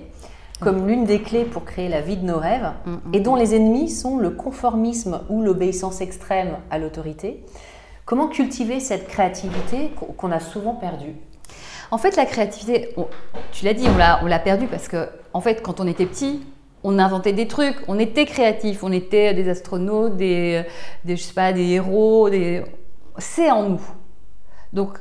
comme 0.60 0.86
l'une 0.86 1.04
des 1.04 1.20
clés 1.20 1.44
pour 1.44 1.64
créer 1.64 1.88
la 1.88 2.00
vie 2.00 2.16
de 2.16 2.24
nos 2.24 2.38
rêves, 2.38 2.70
mm, 2.86 2.90
mm, 2.90 3.00
et 3.12 3.20
dont 3.20 3.34
mm. 3.34 3.38
les 3.38 3.54
ennemis 3.56 3.90
sont 3.90 4.18
le 4.18 4.30
conformisme 4.30 5.20
ou 5.28 5.42
l'obéissance 5.42 6.00
extrême 6.00 6.56
à 6.70 6.78
l'autorité. 6.78 7.44
Comment 8.04 8.28
cultiver 8.28 8.80
cette 8.80 9.08
créativité 9.08 9.90
qu'on 10.16 10.30
a 10.30 10.40
souvent 10.40 10.74
perdue? 10.74 11.14
En 11.90 11.98
fait, 11.98 12.16
la 12.16 12.26
créativité, 12.26 12.94
tu 13.52 13.64
l'as 13.64 13.74
dit, 13.74 13.86
on 13.88 14.26
l'a 14.26 14.38
perdue 14.38 14.66
parce 14.66 14.88
que, 14.88 15.08
en 15.32 15.40
fait, 15.40 15.62
quand 15.62 15.80
on 15.80 15.86
était 15.86 16.06
petit, 16.06 16.42
on 16.82 16.98
inventait 16.98 17.32
des 17.32 17.48
trucs, 17.48 17.76
on 17.88 17.98
était 17.98 18.26
créatifs, 18.26 18.84
on 18.84 18.92
était 18.92 19.32
des 19.32 19.48
astronautes, 19.48 20.16
des, 20.16 20.64
je 21.06 21.16
sais 21.16 21.32
pas, 21.32 21.52
des 21.52 21.64
héros, 21.64 22.28
des... 22.28 22.62
c'est 23.18 23.50
en 23.50 23.70
nous. 23.70 23.82
Donc, 24.74 24.98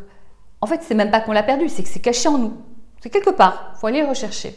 en 0.62 0.68
fait, 0.68 0.80
c'est 0.82 0.96
même 0.96 1.12
pas 1.12 1.20
qu'on 1.20 1.34
l'a 1.34 1.44
perdu, 1.44 1.68
c'est 1.68 1.84
que 1.84 1.90
c'est 1.90 2.00
caché 2.00 2.30
en 2.30 2.38
nous. 2.38 2.54
C'est 3.02 3.10
quelque 3.10 3.32
part, 3.32 3.74
il 3.76 3.80
faut 3.80 3.88
aller 3.88 4.02
le 4.02 4.08
rechercher. 4.08 4.56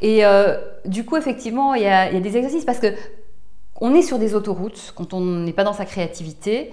Et 0.00 0.24
euh, 0.24 0.58
du 0.84 1.04
coup, 1.04 1.16
effectivement, 1.16 1.74
il 1.74 1.82
y, 1.82 1.86
a, 1.86 2.12
des 2.12 2.36
exercices 2.36 2.64
parce 2.64 2.80
que 2.80 2.92
on 3.80 3.94
est 3.94 4.02
sur 4.02 4.18
des 4.18 4.34
autoroutes 4.34 4.92
quand 4.96 5.14
on 5.14 5.20
n'est 5.20 5.52
pas 5.52 5.64
dans 5.64 5.72
sa 5.72 5.84
créativité 5.84 6.72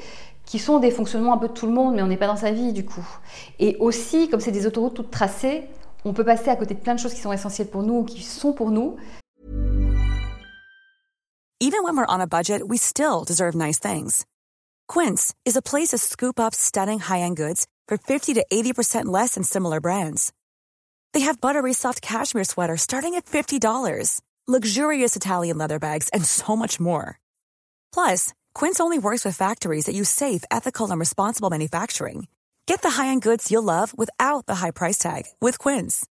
qui 0.49 0.57
sont 0.57 0.79
des 0.79 0.89
fonctionnements 0.89 1.33
un 1.33 1.38
peu 1.38 1.47
de 1.47 1.53
tout 1.53 1.67
le 1.67 1.71
monde, 1.71 1.93
mais 1.93 2.01
on 2.01 2.07
n'est 2.07 2.17
pas 2.17 2.25
dans 2.25 2.35
sa 2.35 2.51
vie 2.51 2.73
du 2.73 2.83
coup. 2.83 3.07
Et 3.59 3.77
aussi, 3.79 4.29
comme 4.29 4.39
c'est 4.39 4.51
des 4.51 4.65
autoroutes 4.65 4.95
toutes 4.95 5.12
tracées, 5.12 5.69
on 6.05 6.13
peut 6.13 6.25
passer 6.25 6.49
à 6.49 6.55
côté 6.55 6.73
de 6.73 6.79
plein 6.79 6.95
de 6.95 6.99
choses 6.99 7.13
qui 7.13 7.21
sont 7.21 7.31
essentielles 7.31 7.69
pour 7.69 7.83
nous, 7.83 8.03
qui 8.03 8.23
sont 8.23 8.51
pour 8.51 8.71
nous. 8.71 8.97
Even 11.62 11.83
when 11.83 11.95
we're 11.95 12.05
on 12.07 12.19
a 12.19 12.25
budget, 12.25 12.67
we 12.67 12.79
still 12.79 13.23
deserve 13.23 13.53
nice 13.53 13.77
things. 13.77 14.25
Quince 14.88 15.35
is 15.45 15.55
a 15.55 15.62
place 15.62 15.89
to 15.89 15.99
scoop 15.99 16.39
up 16.39 16.55
stunning 16.55 16.99
high-end 16.99 17.38
goods 17.38 17.67
for 17.88 17.97
50 17.97 18.33
to 18.33 18.45
80% 18.51 19.05
less 19.05 19.35
than 19.35 19.43
similar 19.43 19.79
brands. 19.79 20.33
They 21.13 21.25
have 21.25 21.41
buttery 21.41 21.73
soft 21.73 22.01
cashmere 22.01 22.45
sweaters 22.45 22.81
starting 22.81 23.13
at 23.13 23.25
$50, 23.25 24.21
luxurious 24.47 25.15
Italian 25.15 25.59
leather 25.59 25.77
bags, 25.77 26.09
and 26.09 26.25
so 26.25 26.55
much 26.55 26.79
more. 26.79 27.19
Plus, 27.93 28.33
Quince 28.53 28.79
only 28.79 28.97
works 28.99 29.25
with 29.25 29.35
factories 29.35 29.85
that 29.85 29.95
use 29.95 30.09
safe, 30.09 30.43
ethical, 30.49 30.89
and 30.89 30.99
responsible 30.99 31.49
manufacturing. 31.49 32.27
Get 32.65 32.81
the 32.81 32.91
high-end 32.91 33.21
goods 33.21 33.51
you'll 33.51 33.63
love 33.63 33.97
without 33.97 34.45
the 34.45 34.55
high 34.55 34.71
price 34.71 34.97
tag 34.97 35.23
with 35.41 35.59
Quince. 35.59 36.05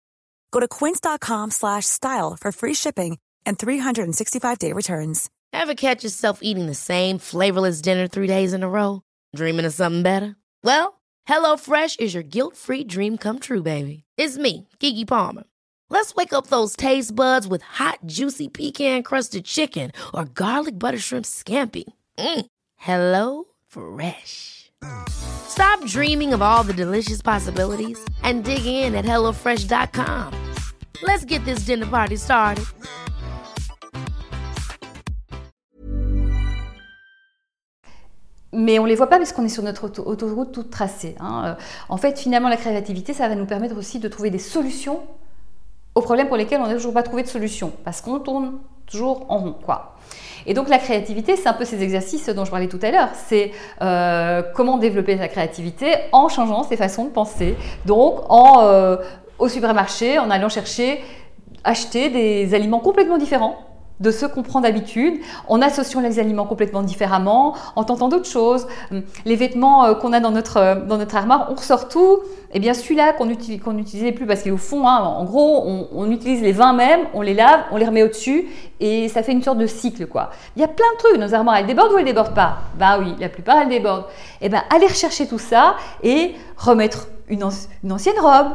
Go 0.51 0.61
to 0.61 0.69
quince.com/style 0.69 2.37
for 2.41 2.53
free 2.53 2.75
shipping 2.75 3.19
and 3.47 3.59
365-day 3.59 4.73
returns. 4.73 5.31
Ever 5.53 5.75
catch 5.75 6.03
yourself 6.05 6.41
eating 6.43 6.67
the 6.67 6.75
same 6.75 7.19
flavorless 7.19 7.81
dinner 7.81 8.09
three 8.09 8.27
days 8.27 8.53
in 8.53 8.63
a 8.63 8.69
row? 8.69 9.03
Dreaming 9.35 9.67
of 9.67 9.75
something 9.75 10.03
better? 10.03 10.37
Well, 10.65 11.01
HelloFresh 11.29 12.01
is 12.01 12.15
your 12.15 12.23
guilt-free 12.23 12.85
dream 12.85 13.19
come 13.19 13.39
true, 13.39 13.63
baby. 13.63 14.05
It's 14.17 14.39
me, 14.39 14.69
Kiki 14.79 15.05
Palmer. 15.05 15.45
Let's 15.91 16.15
wake 16.15 16.33
up 16.33 16.49
those 16.49 16.77
taste 16.77 17.15
buds 17.15 17.47
with 17.47 17.63
hot, 17.63 17.99
juicy 18.07 18.49
pecan-crusted 18.49 19.45
chicken 19.45 19.93
or 20.13 20.25
garlic 20.25 20.79
butter 20.79 20.99
shrimp 20.99 21.27
scampi. 21.27 21.85
Mm. 22.19 22.47
Hello 22.77 23.45
Fresh. 23.67 24.71
Stop 25.09 25.85
dreaming 25.87 26.33
of 26.33 26.43
all 26.43 26.63
the 26.63 26.73
delicious 26.75 27.23
possibilities 27.23 27.99
and 28.23 28.45
dig 28.45 28.67
in 28.67 28.95
at 28.95 29.05
HelloFresh.com. 29.05 30.33
Let's 31.03 31.25
get 31.25 31.45
this 31.45 31.61
dinner 31.61 31.87
party 31.87 32.17
started. 32.17 32.65
Mais 38.53 38.79
on 38.79 38.85
ne 38.85 38.89
les 38.89 38.95
voit 38.95 39.09
pas 39.09 39.19
parce 39.19 39.33
qu'on 39.33 39.45
est 39.45 39.49
sur 39.51 39.63
notre 39.63 39.85
auto- 39.85 40.05
autoroute 40.07 40.53
toute 40.53 40.71
tracée. 40.71 41.15
hein. 41.21 41.43
Euh, 41.47 41.55
En 41.89 41.97
fait, 41.97 42.19
finalement, 42.19 42.49
la 42.49 42.57
créativité, 42.57 43.13
ça 43.13 43.29
va 43.29 43.35
nous 43.35 43.45
permettre 43.47 43.77
aussi 43.77 43.99
de 43.99 44.09
trouver 44.09 44.31
des 44.31 44.39
solutions 44.39 45.03
aux 45.95 46.01
problèmes 46.01 46.29
pour 46.29 46.37
lesquels 46.37 46.61
on 46.61 46.67
n'a 46.67 46.75
toujours 46.75 46.95
pas 46.95 47.03
trouvé 47.03 47.23
de 47.23 47.29
solution. 47.29 47.73
Parce 47.85 48.01
qu'on 48.01 48.21
tourne 48.21 48.59
toujours 48.87 49.27
en 49.29 49.39
rond, 49.39 49.57
quoi. 49.65 49.97
Et 50.47 50.55
donc 50.55 50.69
la 50.69 50.79
créativité, 50.79 51.37
c'est 51.37 51.49
un 51.49 51.53
peu 51.53 51.65
ces 51.65 51.83
exercices 51.83 52.29
dont 52.29 52.45
je 52.45 52.51
parlais 52.51 52.69
tout 52.69 52.79
à 52.83 52.91
l'heure. 52.91 53.09
C'est 53.15 53.51
euh, 53.83 54.43
comment 54.55 54.79
développer 54.79 55.19
sa 55.19 55.29
créativité 55.29 55.93
en 56.13 56.29
changeant 56.29 56.63
ses 56.63 56.77
façons 56.77 57.05
de 57.05 57.11
penser. 57.11 57.57
Donc 57.85 58.21
en, 58.29 58.63
euh, 58.63 58.97
au 59.39 59.49
supermarché, 59.49 60.19
en 60.19 60.31
allant 60.31 60.49
chercher, 60.49 61.03
acheter 61.65 62.11
des 62.11 62.55
aliments 62.55 62.79
complètement 62.79 63.19
différents 63.19 63.59
de 64.01 64.11
ceux 64.11 64.29
qu'on 64.29 64.43
prend 64.43 64.61
d'habitude, 64.61 65.21
en 65.49 65.63
associant 65.63 66.01
les 66.01 66.19
aliments 66.19 66.47
complètement 66.47 66.83
différemment, 66.83 67.55
en 67.77 67.85
tentant 67.85 68.09
d'autres 68.09 68.29
choses. 68.29 68.67
Hum, 68.93 69.03
Les 69.25 69.37
vêtements 69.37 69.85
euh, 69.85 69.95
qu'on 69.95 70.13
a 70.13 70.21
dans 70.21 70.31
notre, 70.31 70.57
euh, 70.59 70.75
dans 70.75 70.99
notre 70.99 71.17
armoire, 71.17 71.49
on 71.51 71.55
ressort 71.55 71.89
tout. 71.89 72.19
Et 72.53 72.61
bien 72.61 72.75
celui-là 72.75 73.13
qu'on 73.13 73.27
qu'on 73.63 73.73
n'utilisait 73.73 74.13
plus 74.13 74.27
parce 74.27 74.43
qu'au 74.43 74.57
fond, 74.57 74.87
hein, 74.87 74.99
en 74.99 75.25
gros, 75.25 75.65
on, 75.93 76.11
utilise 76.11 76.41
les 76.43 76.53
20 76.53 76.73
mêmes, 76.75 77.01
on 77.13 77.21
les 77.21 77.35
lave, 77.35 77.61
on 77.73 77.77
les 77.77 77.85
remet 77.85 78.03
au-dessus 78.03 78.47
et 78.81 79.09
ça 79.09 79.23
fait 79.23 79.33
une 79.33 79.43
sorte 79.43 79.59
de 79.59 79.67
cycle. 79.67 80.07
quoi. 80.07 80.31
Il 80.57 80.63
y 80.63 80.65
a 80.65 80.69
plein 80.69 80.87
de 80.95 80.99
trucs. 80.99 81.19
Nos 81.19 81.35
armoires, 81.35 81.57
elles 81.57 81.67
débordent 81.67 81.93
ou 81.93 81.99
elles 81.99 82.05
débordent 82.05 82.35
pas? 82.35 82.59
Bah 82.79 82.99
oui, 83.01 83.15
la 83.19 83.29
plupart, 83.29 83.59
elles 83.63 83.69
débordent. 83.69 84.05
Et 84.41 84.49
ben 84.49 84.63
aller 84.75 84.87
rechercher 84.87 85.27
tout 85.27 85.39
ça 85.39 85.75
et 86.03 86.35
remettre 86.57 87.09
une, 87.29 87.45
une 87.83 87.93
ancienne 87.93 88.19
robe, 88.21 88.49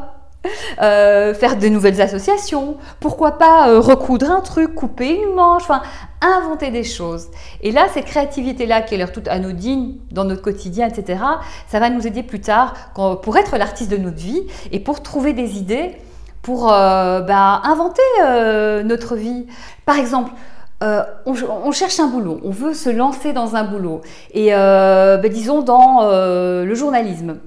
euh, 0.82 1.36
faire 1.36 1.58
de 1.58 1.68
nouvelles 1.68 2.02
associations, 2.02 2.78
pourquoi 3.00 3.38
pas 3.38 3.70
euh, 3.70 3.80
recoudre 3.80 4.32
un 4.32 4.42
truc, 4.42 4.74
couper 4.74 5.22
une 5.22 5.36
manche, 5.36 5.62
enfin 5.62 5.84
inventer 6.22 6.72
des 6.72 6.84
choses. 6.84 7.28
Et 7.62 7.72
là, 7.72 7.86
cette 7.94 8.06
créativité-là, 8.06 8.82
qui 8.82 8.96
a 8.96 8.98
l'air 8.98 9.12
toute 9.12 9.28
anodine 9.28 9.98
dans 10.12 10.24
notre 10.24 10.42
quotidien, 10.42 10.88
etc., 10.88 11.20
ça 11.68 11.80
va 11.80 11.92
nous 11.92 12.08
aider 12.08 12.24
plus 12.24 12.42
tard 12.42 12.74
pour 12.94 13.38
être 13.38 13.58
l'artiste 13.58 13.92
de 13.92 13.98
notre 13.98 14.18
vie 14.18 14.48
et 14.72 14.80
pour 14.80 15.04
trouver 15.04 15.34
des 15.34 15.58
idées 15.58 15.96
pour 16.42 16.74
euh, 16.74 17.22
bah, 17.22 17.62
inventer 17.64 18.02
notre 18.84 19.16
vie. 19.16 19.46
Par 19.86 19.98
exemple, 19.98 20.32
on, 20.82 21.72
cherche 21.72 22.00
un 22.00 22.08
boulot, 22.08 22.40
on 22.44 22.50
veut 22.50 22.74
se 22.74 22.90
lancer 22.90 23.34
dans 23.34 23.56
un 23.56 23.64
boulot, 23.64 24.02
et 24.34 24.52
bah, 24.52 25.30
disons 25.30 25.62
dans 25.62 26.02
le 26.02 26.74
journalisme. 26.74 27.38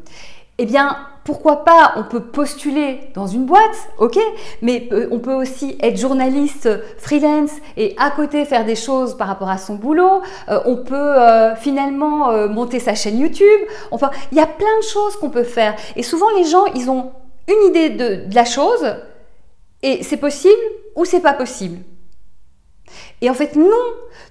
Eh 0.59 0.67
bien, 0.67 0.97
pourquoi 1.25 1.65
pas, 1.65 1.95
on 1.97 2.05
peut 2.05 2.21
postuler 2.21 3.11
dans 3.15 3.27
une 3.27 3.47
boîte, 3.47 3.89
ok, 3.99 4.19
mais 4.63 4.89
euh, 4.93 5.09
on 5.11 5.19
peut 5.19 5.33
aussi 5.33 5.77
être 5.81 5.97
journaliste 5.97 6.69
freelance 6.99 7.51
et 7.77 7.97
à 7.99 8.11
côté 8.11 8.45
faire 8.45 8.65
des 8.65 8.77
choses 8.77 9.17
par 9.17 9.27
rapport 9.27 9.49
à 9.49 9.59
son 9.59 9.75
boulot. 9.75 10.23
Euh, 10.49 10.61
on 10.67 10.77
peut 10.77 10.95
euh, 10.95 11.57
finalement 11.57 12.31
euh, 12.31 12.47
monter 12.47 12.79
sa 12.79 12.95
chaîne 12.95 13.19
YouTube. 13.19 13.61
Enfin, 13.91 14.11
il 14.31 14.39
y 14.39 14.41
a 14.41 14.47
plein 14.47 14.79
de 14.81 14.85
choses 14.85 15.17
qu'on 15.17 15.31
peut 15.31 15.45
faire. 15.45 15.75
Et 15.97 16.03
souvent, 16.03 16.29
les 16.37 16.45
gens, 16.45 16.67
ils 16.75 16.91
ont 16.91 17.13
une 17.49 17.71
idée 17.71 17.91
de 17.91 18.35
la 18.35 18.45
chose 18.45 18.95
et 19.83 20.03
c'est 20.03 20.19
possible 20.19 20.63
ou 20.95 21.05
c'est 21.05 21.21
pas 21.21 21.33
possible. 21.33 21.79
Et 23.21 23.31
en 23.31 23.35
fait, 23.35 23.57
non. 23.57 23.71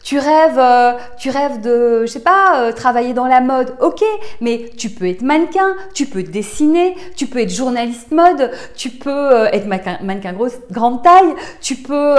Tu 0.04 0.19
rêves, 0.19 0.60
euh, 0.60 0.93
tu 1.17 1.30
rêves 1.30 1.62
de, 1.62 2.02
je 2.02 2.12
sais 2.12 2.19
pas, 2.19 2.58
euh, 2.58 2.71
travailler 2.73 3.13
dans 3.13 3.26
la 3.26 3.39
mode, 3.39 3.73
ok, 3.80 4.04
mais 4.41 4.69
tu 4.78 4.89
peux 4.89 5.08
être 5.08 5.21
mannequin, 5.21 5.76
tu 5.93 6.08
peux 6.08 6.23
dessiner, 6.23 6.95
tu 7.15 7.26
peux 7.26 7.39
être 7.39 7.49
journaliste 7.49 8.12
mode, 8.12 8.52
tu 8.76 8.89
peux 8.89 9.10
euh, 9.10 9.45
être 9.54 9.65
mannequin, 9.65 9.99
mannequin 10.04 10.34
grosse, 10.34 10.60
grande 10.71 11.04
taille, 11.04 11.34
tu 11.62 11.76
peux 11.76 12.15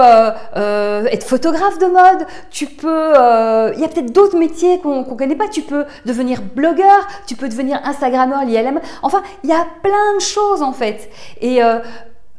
être 0.56 1.26
photographe 1.26 1.78
de 1.78 1.86
mode, 1.86 2.26
tu 2.50 2.66
peux, 2.66 3.12
il 3.74 3.80
y 3.80 3.84
a 3.84 3.88
peut-être 3.88 4.12
d'autres 4.12 4.38
métiers 4.38 4.80
qu'on 4.80 5.04
qu'on 5.04 5.16
connaît 5.16 5.36
pas, 5.36 5.48
tu 5.48 5.60
peux 5.60 5.84
devenir 6.06 6.40
blogueur, 6.40 7.06
tu 7.26 7.36
peux 7.36 7.48
devenir 7.48 7.80
instagrammeur 7.84 8.46
lié. 8.46 8.64
Enfin, 9.02 9.22
il 9.42 9.50
y 9.50 9.52
a 9.52 9.66
plein 9.82 10.14
de 10.16 10.22
choses 10.22 10.62
en 10.62 10.72
fait. 10.72 11.10
Et 11.42 11.60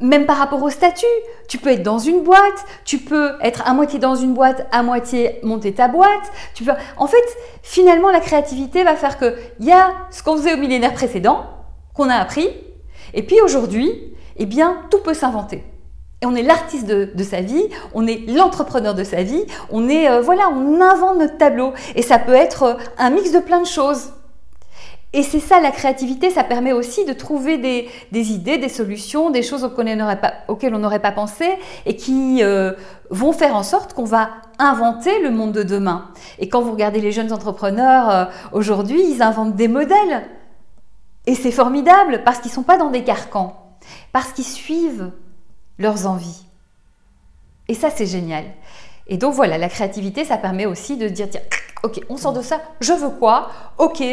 même 0.06 0.26
par 0.26 0.38
rapport 0.38 0.62
au 0.62 0.70
statut, 0.70 1.06
tu 1.48 1.58
peux 1.58 1.70
être 1.70 1.84
dans 1.84 2.00
une 2.00 2.24
boîte, 2.24 2.66
tu 2.86 3.00
peux 3.00 3.34
être 3.42 3.68
à 3.68 3.74
moitié 3.74 4.00
dans 4.00 4.16
une 4.16 4.34
boîte, 4.34 4.68
à 4.72 4.84
moitié 4.84 5.40
monter 5.44 5.74
ta 5.74 5.88
boîte. 5.88 6.32
Tu 6.54 6.64
peux... 6.64 6.72
En 6.98 7.08
fait, 7.08 7.26
finalement, 7.64 8.12
la 8.12 8.20
créativité 8.20 8.84
va 8.84 8.96
faire 8.96 9.18
que 9.18 9.36
il 9.60 9.66
y 9.66 9.72
a 9.72 9.92
ce 10.12 10.24
qu'on 10.24 10.38
faisait 10.38 10.54
au 10.54 10.58
millénaire 10.58 10.94
précédent, 10.94 11.46
qu'on 11.94 12.10
a 12.10 12.16
appris, 12.16 12.50
et 13.14 13.24
puis 13.24 13.42
aujourd'hui, 13.42 14.16
eh 14.38 14.46
bien, 14.46 14.82
tout 14.90 15.00
peut 15.00 15.14
s'inventer. 15.14 15.64
Et 16.22 16.26
on 16.26 16.36
est 16.36 16.44
l'artiste 16.44 16.88
de, 16.88 17.24
sa 17.24 17.42
vie, 17.42 17.64
on 17.94 18.08
est 18.08 18.28
l'entrepreneur 18.28 18.96
de 18.96 19.04
sa 19.04 19.24
vie, 19.24 19.46
on 19.70 19.90
est, 19.90 20.10
euh, 20.10 20.22
voilà, 20.22 20.50
on 20.50 20.82
invente 20.82 21.18
notre 21.18 21.38
tableau. 21.38 21.74
Et 21.96 22.02
ça 22.02 22.20
peut 22.20 22.34
être 22.34 22.64
euh, 22.64 22.74
un 22.98 23.10
mix 23.10 23.32
de 23.32 23.40
plein 23.40 23.62
de 23.62 23.68
choses. 23.68 24.14
Et 25.16 25.24
c'est 25.24 25.40
ça 25.40 25.62
la 25.62 25.72
créativité, 25.72 26.30
ça 26.30 26.44
permet 26.44 26.74
aussi 26.74 27.06
de 27.06 27.14
trouver 27.14 27.58
des, 27.58 28.32
idées, 28.34 28.58
des 28.58 28.68
solutions, 28.68 29.30
des 29.30 29.44
choses 29.44 29.64
auxquelles 29.64 29.88
on 29.88 29.96
n'aurait 29.96 30.20
pas, 30.20 30.34
auxquelles 30.50 30.76
on 30.76 30.80
n'aurait 30.80 31.02
pas 31.02 31.14
pensé 31.14 31.46
et 31.86 31.96
qui 31.96 32.44
euh, 32.44 32.74
vont 33.10 33.32
faire 33.32 33.56
en 33.56 33.64
sorte 33.64 33.94
qu'on 33.94 34.04
va 34.04 34.30
inventer 34.60 35.22
le 35.22 35.32
monde 35.32 35.54
de 35.54 35.64
demain. 35.64 36.10
Et 36.38 36.50
quand 36.50 36.62
vous 36.62 36.74
regardez 36.74 37.00
les 37.00 37.14
jeunes 37.14 37.32
entrepreneurs 37.32 38.10
euh, 38.10 38.26
aujourd'hui, 38.52 39.02
ils 39.10 39.22
inventent 39.22 39.56
des 39.56 39.70
modèles. 39.70 40.28
Et 41.28 41.36
c'est 41.36 41.52
formidable 41.52 42.24
parce 42.26 42.40
qu'ils 42.40 42.52
ne 42.52 42.56
sont 42.56 42.64
pas 42.64 42.78
dans 42.78 42.90
des 42.92 43.06
carcans, 43.06 43.56
parce 44.12 44.34
qu'ils 44.34 44.44
suivent 44.44 45.12
leurs 45.80 46.08
envies. 46.08 46.44
Et 47.70 47.74
ça, 47.74 47.90
c'est 47.90 48.06
génial. 48.06 48.44
Et 49.08 49.18
donc 49.18 49.34
voilà, 49.34 49.58
la 49.58 49.70
créativité, 49.70 50.26
ça 50.26 50.38
permet 50.38 50.66
aussi 50.66 50.98
de 50.98 51.08
dire, 51.08 51.28
tiens, 51.30 51.42
ok, 51.84 52.02
on 52.10 52.18
sort 52.18 52.34
de 52.34 52.42
ça, 52.42 52.60
je 52.82 52.94
veux 52.94 53.10
quoi? 53.10 53.50
Ok, 53.78 54.04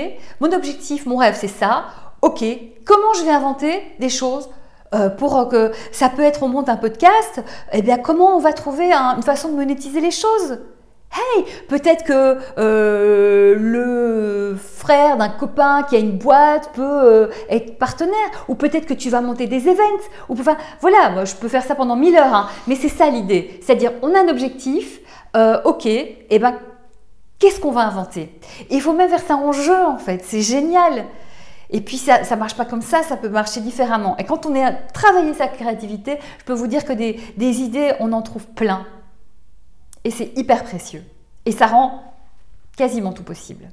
mon 0.40 0.52
objectif, 0.52 1.06
mon 1.06 1.16
rêve, 1.16 1.36
c'est 1.38 1.48
ça. 1.48 1.84
Ok, 2.20 2.44
comment 2.84 3.14
je 3.18 3.24
vais 3.24 3.30
inventer 3.30 3.82
des 3.98 4.08
choses? 4.10 4.48
Euh, 4.94 5.08
pour 5.08 5.48
que 5.48 5.72
ça 5.90 6.10
peut 6.10 6.20
être, 6.22 6.42
on 6.42 6.48
monte 6.48 6.68
un 6.68 6.76
podcast, 6.76 7.42
eh 7.72 7.80
bien 7.80 7.96
comment 7.96 8.36
on 8.36 8.40
va 8.40 8.52
trouver 8.52 8.92
un- 8.92 9.16
une 9.16 9.22
façon 9.22 9.48
de 9.48 9.54
monétiser 9.54 10.00
les 10.02 10.10
choses? 10.10 10.58
Hey, 11.14 11.44
peut-être 11.68 12.04
que 12.04 12.38
euh, 12.56 13.54
le 13.58 14.56
frère 14.56 15.18
d'un 15.18 15.28
copain 15.28 15.82
qui 15.82 15.96
a 15.96 15.98
une 15.98 16.16
boîte 16.16 16.70
peut 16.72 16.82
euh, 16.82 17.26
être 17.50 17.78
partenaire, 17.78 18.14
ou 18.48 18.54
peut-être 18.54 18.86
que 18.86 18.94
tu 18.94 19.10
vas 19.10 19.20
monter 19.20 19.46
des 19.46 19.68
events, 19.68 20.04
ou 20.30 20.34
enfin, 20.40 20.56
voilà, 20.80 21.10
moi 21.10 21.26
je 21.26 21.34
peux 21.34 21.48
faire 21.48 21.64
ça 21.64 21.74
pendant 21.74 21.96
mille 21.96 22.16
heures, 22.16 22.34
hein, 22.34 22.48
mais 22.66 22.76
c'est 22.76 22.88
ça 22.88 23.10
l'idée, 23.10 23.60
c'est-à-dire 23.62 23.92
on 24.00 24.14
a 24.14 24.20
un 24.20 24.28
objectif, 24.28 25.00
euh, 25.36 25.60
ok, 25.64 25.84
et 25.84 26.38
ben 26.38 26.54
qu'est-ce 27.38 27.60
qu'on 27.60 27.72
va 27.72 27.82
inventer? 27.82 28.30
Il 28.70 28.80
faut 28.80 28.94
même 28.94 29.10
faire 29.10 29.20
ça 29.20 29.36
en 29.36 29.52
jeu 29.52 29.84
en 29.84 29.98
fait, 29.98 30.22
c'est 30.24 30.42
génial. 30.42 31.04
Et 31.74 31.80
puis 31.80 31.96
ça 31.96 32.20
ne 32.20 32.36
marche 32.36 32.54
pas 32.54 32.66
comme 32.66 32.82
ça, 32.82 33.02
ça 33.02 33.16
peut 33.16 33.30
marcher 33.30 33.60
différemment. 33.60 34.14
Et 34.18 34.24
quand 34.24 34.44
on 34.44 34.54
est 34.54 34.64
à 34.64 34.72
travailler 34.72 35.32
sa 35.32 35.48
créativité, 35.48 36.18
je 36.38 36.44
peux 36.44 36.52
vous 36.52 36.66
dire 36.66 36.84
que 36.84 36.92
des, 36.92 37.18
des 37.38 37.60
idées, 37.60 37.92
on 37.98 38.12
en 38.12 38.20
trouve 38.20 38.46
plein. 38.46 38.86
Et 40.04 40.10
c'est 40.10 40.36
hyper 40.36 40.64
précieux. 40.64 41.04
Et 41.46 41.52
ça 41.52 41.66
rend 41.66 42.02
quasiment 42.76 43.12
tout 43.12 43.22
possible. 43.22 43.68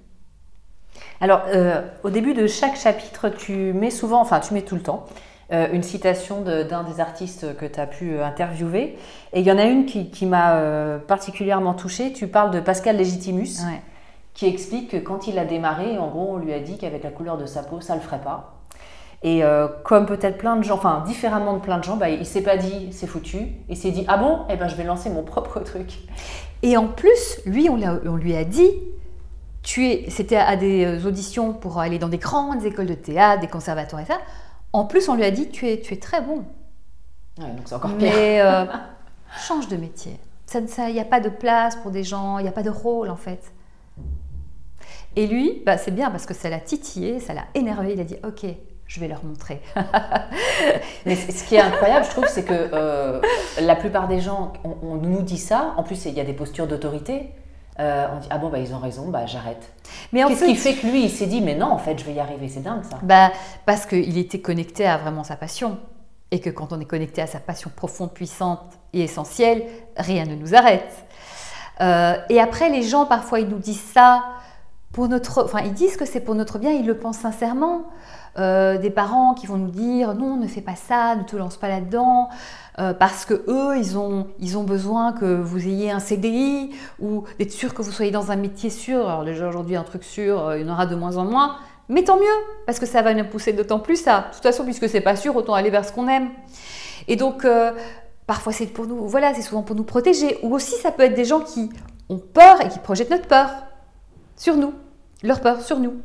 Alors, 1.21 1.43
euh, 1.47 1.82
au 2.03 2.09
début 2.09 2.34
de 2.34 2.47
chaque 2.47 2.77
chapitre, 2.77 3.30
tu 3.30 3.73
mets 3.73 3.91
souvent, 3.91 4.21
enfin, 4.21 4.39
tu 4.39 4.53
mets 4.53 4.61
tout 4.61 4.75
le 4.75 4.82
temps, 4.82 5.05
euh, 5.51 5.67
une 5.71 5.84
citation 5.84 6.41
d'un 6.41 6.84
des 6.84 6.99
artistes 6.99 7.57
que 7.57 7.65
tu 7.65 7.80
as 7.80 7.88
pu 7.88 8.13
euh, 8.13 8.25
interviewer. 8.25 8.97
Et 9.34 9.39
il 9.39 9.45
y 9.45 9.51
en 9.51 9.57
a 9.57 9.65
une 9.65 9.86
qui, 9.86 10.25
m'a 10.25 10.99
particulièrement 11.07 11.73
touchée. 11.73 12.13
Tu 12.13 12.27
parles 12.27 12.51
de 12.51 12.59
Pascal 12.59 12.97
Légitimus, 12.97 13.59
qui 14.34 14.47
explique 14.47 14.91
que 14.91 14.97
quand 14.97 15.27
il 15.27 15.38
a 15.38 15.45
démarré, 15.45 15.97
en 15.97 16.09
gros, 16.09 16.27
on 16.32 16.38
lui 16.38 16.53
a 16.53 16.59
dit 16.59 16.77
qu'avec 16.77 17.03
la 17.03 17.11
couleur 17.11 17.38
de 17.38 17.45
sa 17.45 17.63
peau, 17.63 17.82
ça 17.82 17.95
ne 17.95 17.99
le 17.99 18.05
ferait 18.05 18.21
pas. 18.21 18.59
Et 19.22 19.41
comme 19.84 20.05
peut-être 20.05 20.38
plein 20.38 20.55
de 20.55 20.63
gens, 20.63 20.76
enfin 20.76 21.03
différemment 21.05 21.53
de 21.53 21.59
plein 21.59 21.78
de 21.78 21.84
gens, 21.84 21.97
bah, 21.97 22.09
il 22.09 22.26
s'est 22.26 22.41
pas 22.41 22.55
dit 22.55 22.88
c'est 22.91 23.05
foutu, 23.05 23.49
il 23.67 23.76
s'est 23.76 23.91
dit 23.91 24.05
ah 24.07 24.17
bon, 24.17 24.45
eh 24.49 24.55
ben 24.55 24.70
je 24.70 24.76
vais 24.76 24.86
lancer 24.86 25.09
mon 25.09 25.24
propre 25.24 25.59
truc. 25.65 25.99
Et 26.61 26.78
en 26.78 26.88
plus, 26.88 27.41
lui, 27.45 27.70
on, 27.70 27.78
on 28.05 28.15
lui 28.15 28.36
a 28.36 28.45
dit 28.45 28.72
c'était 30.09 30.36
à 30.36 30.55
des 30.55 30.86
euh, 30.86 31.07
auditions 31.07 31.53
pour 31.53 31.80
aller 31.80 31.99
dans 31.99 32.09
des 32.09 32.17
grandes 32.17 32.63
écoles 32.65 32.88
de 32.88 32.93
théâtre, 32.93 33.41
des 33.41 33.47
conservatoires 33.47 34.01
et 34.01 34.05
ça. 34.05 34.17
En 34.74 34.86
plus, 34.86 35.09
on 35.09 35.15
lui 35.15 35.24
a 35.24 35.32
dit, 35.32 35.49
tu 35.49 35.67
es, 35.67 35.80
tu 35.80 35.93
es 35.93 35.97
très 35.97 36.22
bon. 36.22 36.43
donc 37.38 37.61
c'est 37.65 37.76
encore 37.76 37.95
pire. 37.95 38.11
Mais 38.11 38.41
euh, 38.41 38.65
change 39.47 39.67
de 39.67 39.78
métier. 39.78 40.20
Il 40.53 40.93
n'y 40.93 40.99
a 40.99 41.05
pas 41.05 41.20
de 41.20 41.30
place 41.30 41.76
pour 41.76 41.91
des 41.91 42.03
gens, 42.03 42.39
il 42.39 42.43
n'y 42.43 42.49
a 42.49 42.51
pas 42.51 42.63
de 42.63 42.72
rôle 42.72 43.09
en 43.09 43.15
fait. 43.15 43.53
Et 45.15 45.28
lui, 45.28 45.61
bah, 45.65 45.78
c'est 45.78 45.91
bien 45.91 46.09
parce 46.09 46.26
que 46.26 46.34
ça 46.34 46.49
l'a 46.49 46.59
titillé, 46.59 47.20
ça 47.20 47.34
l'a 47.34 47.45
énervé. 47.53 47.93
Il 47.93 47.99
a 47.99 48.03
dit, 48.03 48.15
ok, 48.24 48.45
je 48.90 49.00
vais 49.00 49.08
leur 49.08 49.24
montrer. 49.24 49.62
Mais 51.06 51.16
ce 51.16 51.44
qui 51.44 51.56
est 51.56 51.62
incroyable, 51.62 52.06
je 52.06 52.10
trouve, 52.10 52.26
c'est 52.28 52.44
que 52.44 52.70
euh, 52.74 53.22
la 53.62 53.76
plupart 53.76 54.08
des 54.08 54.20
gens, 54.20 54.52
on, 54.64 54.96
nous 54.96 55.22
dit 55.22 55.38
ça. 55.38 55.76
En 55.78 55.84
plus, 55.84 56.06
il 56.06 56.16
y 56.16 56.20
a 56.20 56.24
des 56.24 56.34
postures 56.34 56.68
d'autorité. 56.68 57.30
Euh, 57.80 58.08
on 58.14 58.20
dit 58.20 58.28
ah 58.30 58.38
bon 58.40 58.50
bah 58.50 58.58
ils 58.58 58.74
ont 58.74 58.80
raison 58.80 59.08
bah 59.08 59.26
j'arrête. 59.26 59.72
Mais 60.12 60.22
qu'est-ce 60.26 60.44
qui 60.44 60.56
fait 60.56 60.74
que 60.74 60.86
lui 60.86 61.06
il 61.06 61.10
s'est 61.10 61.28
dit 61.28 61.40
mais 61.40 61.56
non 61.56 61.68
en 61.68 61.78
fait 61.78 61.98
je 61.98 62.04
vais 62.04 62.12
y 62.12 62.20
arriver 62.20 62.50
c'est 62.50 62.60
dingue 62.60 62.84
ça. 62.84 63.00
Bah 63.04 63.32
parce 63.66 63.86
qu'il 63.86 64.18
était 64.18 64.42
connecté 64.42 64.86
à 64.86 64.98
vraiment 64.98 65.24
sa 65.24 65.38
passion 65.38 65.78
et 66.32 66.42
que 66.42 66.50
quand 66.50 66.74
on 66.74 66.82
est 66.82 66.86
connecté 66.86 67.22
à 67.22 67.28
sa 67.28 67.40
passion 67.40 67.72
profonde, 67.74 68.12
puissante 68.12 68.60
et 68.92 69.04
essentielle, 69.04 69.64
rien 69.96 70.26
ne 70.26 70.36
nous 70.36 70.56
arrête. 70.56 71.06
Euh, 71.80 72.18
et 72.28 72.42
après 72.42 72.70
les 72.70 72.84
gens 72.84 73.06
parfois 73.06 73.40
ils 73.40 73.48
nous 73.48 73.60
disent 73.60 73.80
ça 73.94 74.26
pour 74.92 75.08
notre, 75.08 75.46
enfin 75.46 75.62
ils 75.64 75.72
disent 75.72 75.96
que 75.96 76.06
c'est 76.06 76.20
pour 76.20 76.36
notre 76.36 76.60
bien, 76.60 76.72
ils 76.72 76.86
le 76.86 76.98
pensent 76.98 77.20
sincèrement. 77.20 77.84
Euh, 78.38 78.77
des 78.77 78.89
parents 78.89 79.34
qui 79.34 79.47
vont 79.47 79.57
nous 79.57 79.71
dire 79.71 80.13
non 80.13 80.38
ne 80.38 80.47
fais 80.47 80.61
pas 80.61 80.75
ça, 80.75 81.15
ne 81.15 81.23
te 81.23 81.36
lance 81.36 81.57
pas 81.57 81.67
là-dedans. 81.67 82.30
Euh, 82.77 82.93
parce 82.93 83.25
que 83.25 83.34
eux, 83.47 83.77
ils 83.77 83.97
ont, 83.97 84.27
ils 84.39 84.57
ont 84.57 84.63
besoin 84.63 85.11
que 85.11 85.25
vous 85.25 85.67
ayez 85.67 85.91
un 85.91 85.99
CDI 85.99 86.71
ou 86.99 87.23
d'être 87.38 87.51
sûr 87.51 87.73
que 87.73 87.82
vous 87.82 87.91
soyez 87.91 88.11
dans 88.11 88.32
un 88.32 88.36
métier 88.36 88.69
sûr. 88.69 89.09
Alors 89.09 89.25
déjà 89.25 89.47
aujourd'hui, 89.47 89.75
un 89.75 89.84
truc 89.84 90.03
sûr, 90.03 90.47
euh, 90.47 90.59
il 90.59 90.65
y 90.65 90.69
en 90.69 90.73
aura 90.73 90.86
de 90.86 90.95
moins 90.95 91.17
en 91.17 91.25
moins. 91.25 91.57
Mais 91.89 92.03
tant 92.03 92.17
mieux, 92.17 92.25
parce 92.65 92.80
que 92.80 92.86
ça 92.86 93.01
va 93.01 93.13
nous 93.13 93.25
pousser 93.25 93.51
d'autant 93.51 93.80
plus 93.80 94.07
à. 94.07 94.19
De 94.19 94.34
toute 94.34 94.43
façon, 94.43 94.63
puisque 94.63 94.88
c'est 94.88 95.01
pas 95.01 95.15
sûr, 95.15 95.36
autant 95.36 95.55
aller 95.55 95.71
vers 95.71 95.84
ce 95.84 95.91
qu'on 95.91 96.07
aime. 96.07 96.30
Et 97.07 97.15
donc, 97.15 97.47
parfois 98.27 98.53
c'est 98.53 98.67
pour 98.67 98.86
nous, 98.86 99.07
voilà, 99.07 99.34
c'est 99.34 99.41
souvent 99.41 99.63
pour 99.63 99.75
nous 99.75 99.84
protéger. 99.84 100.38
Ou 100.43 100.53
aussi, 100.53 100.75
ça 100.75 100.91
peut 100.91 101.01
être 101.01 101.15
des 101.15 101.25
gens 101.25 101.39
qui 101.39 101.71
ont 102.07 102.19
peur 102.19 102.61
et 102.61 102.69
qui 102.69 102.77
projettent 102.77 103.09
notre 103.09 103.27
peur 103.27 103.49
sur 104.36 104.55
nous 104.55 104.73
leur 105.24 105.41
peur 105.41 105.61
sur 105.61 105.80
nous. 105.80 106.01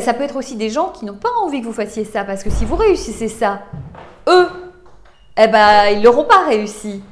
Ça 0.00 0.14
peut 0.14 0.24
être 0.24 0.36
aussi 0.36 0.56
des 0.56 0.70
gens 0.70 0.88
qui 0.90 1.04
n'ont 1.04 1.16
pas 1.16 1.30
envie 1.42 1.60
que 1.60 1.66
vous 1.66 1.72
fassiez 1.72 2.04
ça, 2.04 2.24
parce 2.24 2.42
que 2.42 2.50
si 2.50 2.64
vous 2.64 2.76
réussissez 2.76 3.28
ça, 3.28 3.62
eux, 4.28 4.48
eh 5.36 5.48
ben, 5.48 5.86
ils 5.92 6.02
n'auront 6.02 6.24
pas 6.24 6.44
réussi. 6.46 7.02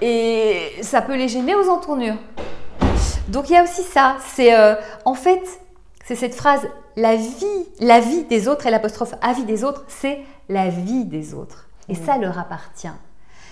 Et 0.00 0.72
ça 0.82 1.02
peut 1.02 1.16
les 1.16 1.28
gêner 1.28 1.54
aux 1.54 1.68
entournures. 1.68 2.18
Donc 3.28 3.50
il 3.50 3.54
y 3.54 3.56
a 3.56 3.64
aussi 3.64 3.82
ça. 3.82 4.16
C'est 4.20 4.54
euh, 4.54 4.74
en 5.04 5.14
fait, 5.14 5.42
c'est 6.04 6.14
cette 6.14 6.34
phrase 6.34 6.68
la 6.96 7.16
vie, 7.16 7.66
la 7.80 8.00
vie 8.00 8.24
des 8.24 8.48
autres 8.48 8.66
et 8.66 8.70
l'apostrophe 8.70 9.14
avis 9.22 9.44
des 9.44 9.64
autres, 9.64 9.84
c'est 9.88 10.20
la 10.48 10.68
vie 10.68 11.04
des 11.04 11.34
autres. 11.34 11.68
Et 11.88 11.94
ça 11.94 12.18
leur 12.18 12.38
appartient. 12.38 12.88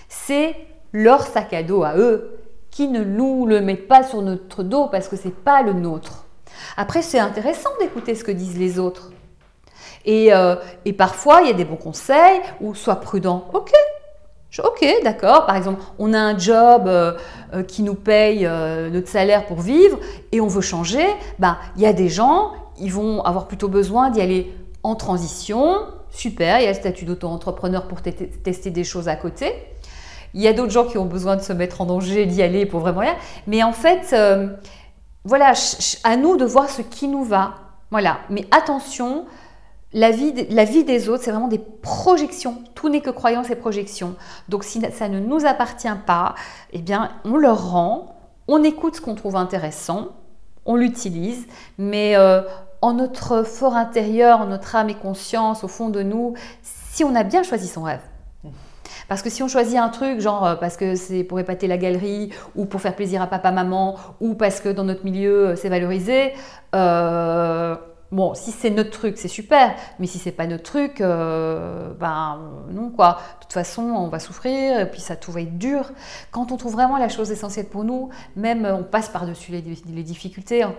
C'est 0.08 0.54
leur 0.92 1.22
sac 1.22 1.52
à 1.52 1.62
dos 1.62 1.82
à 1.82 1.96
eux 1.96 2.38
qui 2.70 2.88
ne 2.88 3.04
nous 3.04 3.46
le 3.46 3.60
mettent 3.60 3.88
pas 3.88 4.02
sur 4.02 4.22
notre 4.22 4.62
dos 4.62 4.88
parce 4.88 5.08
que 5.08 5.16
c'est 5.16 5.34
pas 5.34 5.62
le 5.62 5.72
nôtre. 5.72 6.25
Après, 6.76 7.02
c'est 7.02 7.18
intéressant 7.18 7.70
d'écouter 7.80 8.14
ce 8.14 8.24
que 8.24 8.32
disent 8.32 8.58
les 8.58 8.78
autres. 8.78 9.10
Et, 10.06 10.32
euh, 10.32 10.54
et, 10.84 10.92
parfois, 10.92 11.40
il 11.42 11.48
y 11.48 11.50
a 11.50 11.54
des 11.54 11.64
bons 11.64 11.76
conseils 11.76 12.40
ou 12.60 12.74
sois 12.74 12.96
prudent. 12.96 13.48
Ok, 13.52 13.72
Ok, 14.64 14.86
d'accord. 15.04 15.44
Par 15.44 15.54
exemple, 15.54 15.82
on 15.98 16.14
a 16.14 16.18
un 16.18 16.38
job 16.38 16.84
euh, 16.86 17.12
euh, 17.52 17.62
qui 17.62 17.82
nous 17.82 17.94
paye 17.94 18.48
notre 18.90 19.08
salaire 19.08 19.44
pour 19.44 19.60
vivre 19.60 19.98
et 20.32 20.40
on 20.40 20.46
veut 20.46 20.62
changer. 20.62 21.04
Bah, 21.38 21.58
il 21.76 21.82
y 21.82 21.86
a 21.86 21.92
des 21.92 22.08
gens, 22.08 22.52
ils 22.78 22.90
vont 22.90 23.22
avoir 23.22 23.48
plutôt 23.48 23.68
besoin 23.68 24.08
d'y 24.08 24.22
aller 24.22 24.54
en 24.82 24.94
transition. 24.94 25.76
Super, 26.10 26.60
il 26.60 26.62
y 26.62 26.66
a 26.66 26.70
le 26.70 26.74
statut 26.74 27.04
d'auto-entrepreneur 27.04 27.86
pour 27.86 28.00
tester 28.00 28.70
des 28.70 28.84
choses 28.84 29.08
à 29.08 29.16
côté. 29.16 29.52
Il 30.32 30.40
y 30.40 30.48
a 30.48 30.54
d'autres 30.54 30.72
gens 30.72 30.84
qui 30.84 30.96
ont 30.96 31.04
besoin 31.04 31.36
de 31.36 31.42
se 31.42 31.52
mettre 31.52 31.82
en 31.82 31.86
danger, 31.86 32.24
d'y 32.24 32.42
aller 32.42 32.64
pour 32.64 32.80
vraiment 32.80 33.00
rien. 33.00 33.16
Mais 33.46 33.62
en 33.62 33.72
fait, 33.72 34.14
voilà, 35.26 35.54
à 36.04 36.16
nous 36.16 36.36
de 36.36 36.44
voir 36.44 36.70
ce 36.70 36.82
qui 36.82 37.08
nous 37.08 37.24
va. 37.24 37.54
Voilà. 37.90 38.18
Mais 38.30 38.46
attention, 38.52 39.26
la 39.92 40.12
vie, 40.12 40.32
des 40.32 41.08
autres, 41.08 41.24
c'est 41.24 41.32
vraiment 41.32 41.48
des 41.48 41.58
projections. 41.58 42.62
Tout 42.76 42.88
n'est 42.88 43.00
que 43.00 43.10
croyance 43.10 43.50
et 43.50 43.56
projection. 43.56 44.14
Donc 44.48 44.62
si 44.62 44.80
ça 44.92 45.08
ne 45.08 45.18
nous 45.18 45.44
appartient 45.44 45.88
pas, 46.06 46.36
eh 46.72 46.80
bien, 46.80 47.10
on 47.24 47.36
leur 47.36 47.72
rend, 47.72 48.16
on 48.46 48.62
écoute 48.62 48.96
ce 48.96 49.00
qu'on 49.00 49.16
trouve 49.16 49.34
intéressant, 49.34 50.10
on 50.64 50.76
l'utilise, 50.76 51.46
mais 51.76 52.16
euh, 52.16 52.42
en 52.80 52.92
notre 52.92 53.42
fort 53.42 53.74
intérieur, 53.74 54.40
en 54.40 54.46
notre 54.46 54.76
âme 54.76 54.90
et 54.90 54.94
conscience, 54.94 55.64
au 55.64 55.68
fond 55.68 55.88
de 55.88 56.02
nous, 56.02 56.34
si 56.62 57.02
on 57.02 57.16
a 57.16 57.24
bien 57.24 57.42
choisi 57.42 57.66
son 57.66 57.82
rêve. 57.82 58.02
Parce 59.08 59.22
que 59.22 59.30
si 59.30 59.42
on 59.42 59.48
choisit 59.48 59.78
un 59.78 59.88
truc, 59.88 60.20
genre 60.20 60.46
euh, 60.46 60.54
parce 60.56 60.76
que 60.76 60.94
c'est 60.94 61.24
pour 61.24 61.40
épater 61.40 61.66
la 61.66 61.78
galerie, 61.78 62.30
ou 62.54 62.66
pour 62.66 62.80
faire 62.80 62.94
plaisir 62.94 63.22
à 63.22 63.26
papa, 63.26 63.50
maman, 63.50 63.96
ou 64.20 64.34
parce 64.34 64.60
que 64.60 64.68
dans 64.68 64.84
notre 64.84 65.04
milieu 65.04 65.48
euh, 65.48 65.56
c'est 65.56 65.68
valorisé, 65.68 66.32
euh, 66.74 67.76
Bon, 68.12 68.34
si 68.34 68.52
c'est 68.52 68.70
notre 68.70 68.90
truc, 68.90 69.18
c'est 69.18 69.26
super, 69.26 69.74
mais 69.98 70.06
si 70.06 70.18
c'est 70.18 70.30
pas 70.30 70.46
notre 70.46 70.62
truc, 70.62 71.00
ben 71.00 72.38
non 72.70 72.90
quoi. 72.90 73.18
De 73.38 73.42
toute 73.42 73.52
façon, 73.52 73.82
on 73.82 74.06
va 74.06 74.20
souffrir 74.20 74.78
et 74.78 74.88
puis 74.88 75.00
ça 75.00 75.16
tout 75.16 75.32
va 75.32 75.40
être 75.40 75.58
dur. 75.58 75.90
Quand 76.30 76.52
on 76.52 76.56
trouve 76.56 76.74
vraiment 76.74 76.98
la 76.98 77.08
chose 77.08 77.32
essentielle 77.32 77.66
pour 77.66 77.82
nous, 77.82 78.10
même 78.36 78.64
on 78.64 78.84
passe 78.84 79.08
par-dessus 79.08 79.50
les, 79.50 80.02
difficultés. 80.04 80.62
Hein. 80.62 80.76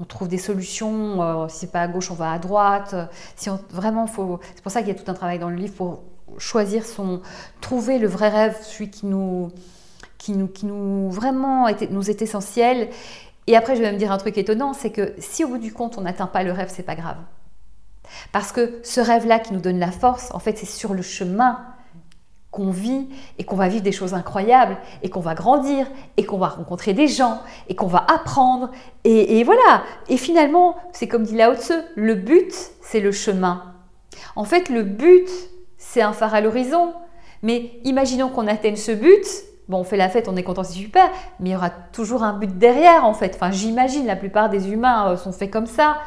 On 0.00 0.04
trouve 0.04 0.28
des 0.28 0.38
solutions. 0.38 1.22
Euh, 1.22 1.48
si 1.48 1.60
c'est 1.60 1.72
pas 1.72 1.82
à 1.82 1.88
gauche, 1.88 2.10
on 2.10 2.14
va 2.14 2.32
à 2.32 2.38
droite. 2.38 2.94
Si 3.36 3.50
vraiment, 3.70 4.06
faut. 4.06 4.40
C'est 4.54 4.62
pour 4.62 4.72
ça 4.72 4.80
qu'il 4.80 4.88
y 4.88 4.92
a 4.92 4.94
tout 4.94 5.10
un 5.10 5.14
travail 5.14 5.38
dans 5.38 5.50
le 5.50 5.56
livre 5.56 5.74
pour 5.74 6.02
choisir 6.36 6.84
son, 6.84 7.20
trouver 7.60 7.98
le 7.98 8.08
vrai 8.08 8.28
rêve, 8.28 8.56
celui 8.62 8.90
qui 8.90 9.06
nous, 9.06 9.50
qui 10.18 10.32
nous, 10.32 10.48
qui 10.48 10.66
nous 10.66 11.10
vraiment 11.10 11.68
était, 11.68 11.88
nous 11.88 12.10
est 12.10 12.22
essentiel 12.22 12.88
et 13.48 13.56
après, 13.56 13.76
je 13.76 13.80
vais 13.80 13.90
me 13.90 13.96
dire 13.96 14.12
un 14.12 14.18
truc 14.18 14.36
étonnant, 14.36 14.74
c'est 14.74 14.90
que 14.90 15.14
si 15.16 15.42
au 15.42 15.48
bout 15.48 15.56
du 15.56 15.72
compte, 15.72 15.96
on 15.96 16.02
n'atteint 16.02 16.26
pas 16.26 16.42
le 16.42 16.52
rêve, 16.52 16.68
c'est 16.70 16.82
pas 16.82 16.94
grave. 16.94 17.16
Parce 18.30 18.52
que 18.52 18.78
ce 18.82 19.00
rêve-là 19.00 19.38
qui 19.38 19.54
nous 19.54 19.60
donne 19.60 19.78
la 19.78 19.90
force, 19.90 20.30
en 20.34 20.38
fait, 20.38 20.58
c'est 20.58 20.66
sur 20.66 20.92
le 20.92 21.00
chemin 21.00 21.58
qu'on 22.50 22.70
vit 22.70 23.08
et 23.38 23.44
qu'on 23.44 23.56
va 23.56 23.68
vivre 23.68 23.82
des 23.82 23.92
choses 23.92 24.12
incroyables 24.12 24.76
et 25.02 25.08
qu'on 25.08 25.20
va 25.20 25.34
grandir 25.34 25.86
et 26.18 26.26
qu'on 26.26 26.36
va 26.36 26.48
rencontrer 26.48 26.92
des 26.92 27.08
gens 27.08 27.40
et 27.70 27.74
qu'on 27.74 27.86
va 27.86 28.04
apprendre. 28.12 28.70
Et, 29.04 29.42
voilà. 29.44 29.82
Et 30.10 30.18
finalement, 30.18 30.76
c'est 30.92 31.08
comme 31.08 31.22
dit 31.22 31.34
Lao 31.34 31.54
Tzu, 31.54 31.72
le 31.96 32.16
but, 32.16 32.52
c'est 32.82 33.00
le 33.00 33.12
chemin. 33.12 33.74
En 34.36 34.44
fait, 34.44 34.68
le 34.68 34.82
but, 34.82 35.30
c'est 35.88 36.02
un 36.02 36.12
phare 36.12 36.34
à 36.34 36.40
l'horizon. 36.40 36.92
Mais 37.42 37.72
imaginons 37.84 38.28
qu'on 38.28 38.46
atteigne 38.46 38.76
ce 38.76 38.92
but, 38.92 39.24
bon, 39.68 39.78
on 39.78 39.84
fait 39.84 39.96
la 39.96 40.08
fête, 40.08 40.28
on 40.28 40.36
est 40.36 40.42
content, 40.42 40.64
c'est 40.64 40.74
super, 40.74 41.08
mais 41.40 41.50
il 41.50 41.52
y 41.52 41.56
aura 41.56 41.70
toujours 41.70 42.22
un 42.24 42.34
but 42.34 42.58
derrière, 42.58 43.04
en 43.04 43.14
fait. 43.14 43.32
Enfin, 43.34 43.50
j'imagine, 43.50 44.06
la 44.06 44.16
plupart 44.16 44.50
des 44.50 44.70
humains 44.70 45.12
euh, 45.12 45.16
sont 45.16 45.32
faits 45.32 45.50
comme 45.50 45.66
ça. 45.66 45.98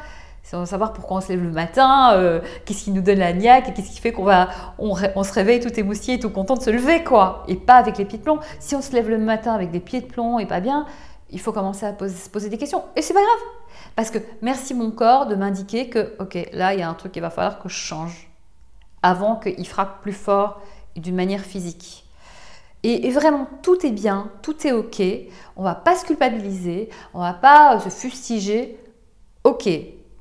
C'est 0.44 0.66
savoir 0.66 0.92
pourquoi 0.94 1.18
on 1.18 1.22
se 1.22 1.30
lève 1.30 1.42
le 1.44 1.52
matin, 1.52 2.14
euh, 2.14 2.42
qu'est-ce 2.66 2.84
qui 2.84 2.92
nous 2.92 3.02
donne 3.02 3.20
la 3.20 3.32
niaque, 3.32 3.70
et 3.70 3.74
qu'est-ce 3.74 3.92
qui 3.92 4.02
fait 4.02 4.12
qu'on 4.12 4.24
va, 4.24 4.50
on, 4.80 4.96
se 4.96 5.34
réveille 5.34 5.60
tout 5.60 5.80
émoustillé, 5.80 6.20
tout 6.20 6.32
content 6.32 6.56
de 6.56 6.62
se 6.62 6.72
lever, 6.72 7.04
quoi. 7.04 7.44
Et 7.48 7.56
pas 7.56 7.76
avec 7.76 7.98
les 7.98 8.06
pieds 8.06 8.18
de 8.18 8.24
plomb. 8.24 8.40
Si 8.60 8.76
on 8.76 8.82
se 8.82 8.92
lève 8.92 9.08
le 9.08 9.20
matin 9.20 9.54
avec 9.54 9.72
des 9.72 9.80
pieds 9.80 10.02
de 10.02 10.08
plomb 10.08 10.40
et 10.40 10.48
pas 10.48 10.60
bien, 10.60 10.86
il 11.30 11.40
faut 11.40 11.54
commencer 11.54 11.86
à 11.86 11.96
se 11.98 12.30
poser 12.30 12.50
des 12.50 12.58
questions. 12.58 12.84
Et 12.96 13.02
c'est 13.02 13.14
pas 13.14 13.22
grave. 13.22 13.50
Parce 13.96 14.12
que 14.12 14.18
merci 14.42 14.74
mon 14.74 14.92
corps 14.92 15.28
de 15.28 15.36
m'indiquer 15.36 15.90
que, 15.90 16.16
ok, 16.20 16.50
là, 16.54 16.74
il 16.74 16.80
y 16.80 16.84
a 16.84 16.90
un 16.90 16.94
truc 16.96 17.14
qu'il 17.14 17.22
va 17.22 17.30
falloir 17.30 17.60
que 17.60 17.70
je 17.70 17.76
change. 17.76 18.31
Avant 19.04 19.36
qu'il 19.36 19.68
frappe 19.68 20.02
plus 20.02 20.14
fort 20.14 20.62
d'une 20.96 21.16
manière 21.16 21.42
physique. 21.42 22.06
Et, 22.84 23.12
vraiment, 23.12 23.48
tout 23.62 23.86
est 23.86 23.92
bien, 23.92 24.32
tout 24.42 24.66
est 24.66 24.72
OK. 24.72 25.02
On 25.56 25.64
va 25.64 25.76
pas 25.76 25.96
se 25.96 26.06
culpabiliser, 26.06 26.90
on 27.14 27.20
va 27.20 27.34
pas 27.34 27.80
se 27.80 27.90
fustiger. 27.90 28.80
OK, 29.44 29.70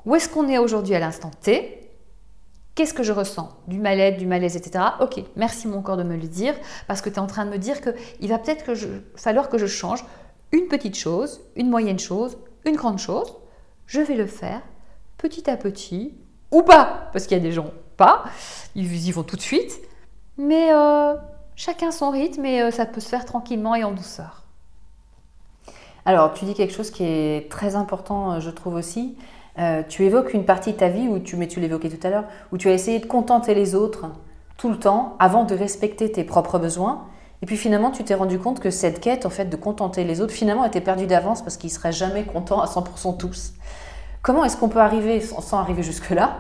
où 0.05 0.15
est-ce 0.15 0.29
qu'on 0.29 0.49
est 0.49 0.59
aujourd'hui 0.59 0.95
à 0.95 1.01
l'instant 1.01 1.31
T? 1.41 1.91
Qu'est-ce 2.75 2.95
que 2.95 3.03
je 3.03 3.13
ressens? 3.13 3.51
Du 3.67 3.79
mal-être, 3.79 4.19
du 4.19 4.27
malaise, 4.27 4.57
etc. 4.57 4.85
Ok, 5.01 5.23
merci 5.37 5.69
mon 5.69 5.81
corps 5.83 5.97
de 5.97 6.03
me 6.03 6.17
le 6.17 6.29
dire, 6.29 6.55
parce 6.87 7.01
que 7.01 7.09
tu 7.09 7.17
es 7.17 7.19
en 7.19 7.27
train 7.27 7.47
de 7.47 7.51
me 7.51 7.59
dire 7.59 7.81
qu'il 7.81 8.29
va 8.29 8.39
peut-être 8.39 8.65
que 8.65 8.75
falloir 9.17 9.49
que 9.49 9.59
je 9.59 9.67
change 9.67 10.05
une 10.53 10.69
petite 10.69 10.97
chose, 10.97 11.41
une 11.57 11.71
moyenne 11.71 11.99
chose, 11.99 12.37
une 12.65 12.77
grande 12.77 12.99
chose. 12.99 13.35
Je 13.87 14.01
vais 14.01 14.17
le 14.17 14.27
faire, 14.27 14.63
petit 15.17 15.49
à 15.49 15.57
petit, 15.57 16.15
ou 16.51 16.63
pas, 16.63 17.09
parce 17.13 17.27
qu'il 17.27 17.37
y 17.37 17.41
a 17.41 17.43
des 17.43 17.53
gens 17.53 17.71
ils 18.75 19.09
y 19.09 19.13
vont 19.13 19.23
tout 19.23 19.37
de 19.37 19.41
suite, 19.41 19.81
mais 20.39 20.73
euh, 20.73 21.15
chacun 21.57 21.91
son 21.91 22.11
rythme 22.11 22.45
et 22.45 22.63
euh, 22.63 22.71
ça 22.71 22.87
peut 22.87 23.01
se 23.01 23.09
faire 23.09 23.25
tranquillement 23.25 23.75
et 23.75 23.85
en 23.85 23.93
douceur. 23.93 24.45
Alors, 26.07 26.33
tu 26.33 26.45
dis 26.45 26.55
quelque 26.55 26.73
chose 26.73 26.91
qui 26.91 27.05
est 27.05 27.51
très 27.51 27.77
important, 27.77 28.33
euh, 28.33 28.41
je 28.41 28.51
trouve 28.51 28.75
aussi. 28.75 29.17
tu 29.91 30.05
évoques 30.05 30.33
une 30.33 30.47
partie 30.47 30.73
de 30.73 30.79
ta 30.79 30.89
vie 30.89 31.09
où 31.09 31.19
tu, 31.19 31.37
mais 31.37 31.47
tu 31.47 31.61
l'évoquais 31.61 31.91
tout 31.91 32.07
à 32.07 32.11
l'heure, 32.11 32.25
où 32.53 32.57
tu 32.57 32.69
as 32.69 32.73
essayé 32.73 32.99
de 32.99 33.07
contenter 33.07 33.55
les 33.55 33.75
autres 33.75 34.07
tout 34.57 34.71
le 34.71 34.79
temps 34.79 35.17
avant 35.19 35.45
de 35.45 35.55
respecter 35.55 36.11
tes 36.11 36.25
propres 36.25 36.59
besoins. 36.59 37.05
Et 37.43 37.47
puis 37.47 37.57
finalement, 37.57 37.91
tu 37.91 38.05
t'es 38.05 38.15
rendu 38.15 38.39
compte 38.39 38.61
que 38.61 38.71
cette 38.71 39.01
quête, 39.01 39.27
en 39.27 39.31
fait, 39.31 39.47
de 39.47 39.57
contenter 39.57 40.05
les 40.05 40.21
autres, 40.21 40.33
finalement, 40.33 40.65
était 40.65 40.81
perdue 40.81 41.07
d'avance 41.07 41.43
parce 41.43 41.57
qu'ils 41.57 41.71
seraient 41.71 41.93
jamais 41.93 42.25
contents 42.25 42.61
à 42.61 42.67
100% 42.67 43.17
tous. 43.19 43.53
Comment 44.23 44.45
est-ce 44.45 44.57
qu'on 44.57 44.69
peut 44.69 44.81
arriver, 44.81 45.21
sans 45.21 45.59
arriver 45.59 45.83
jusque-là, 45.83 46.39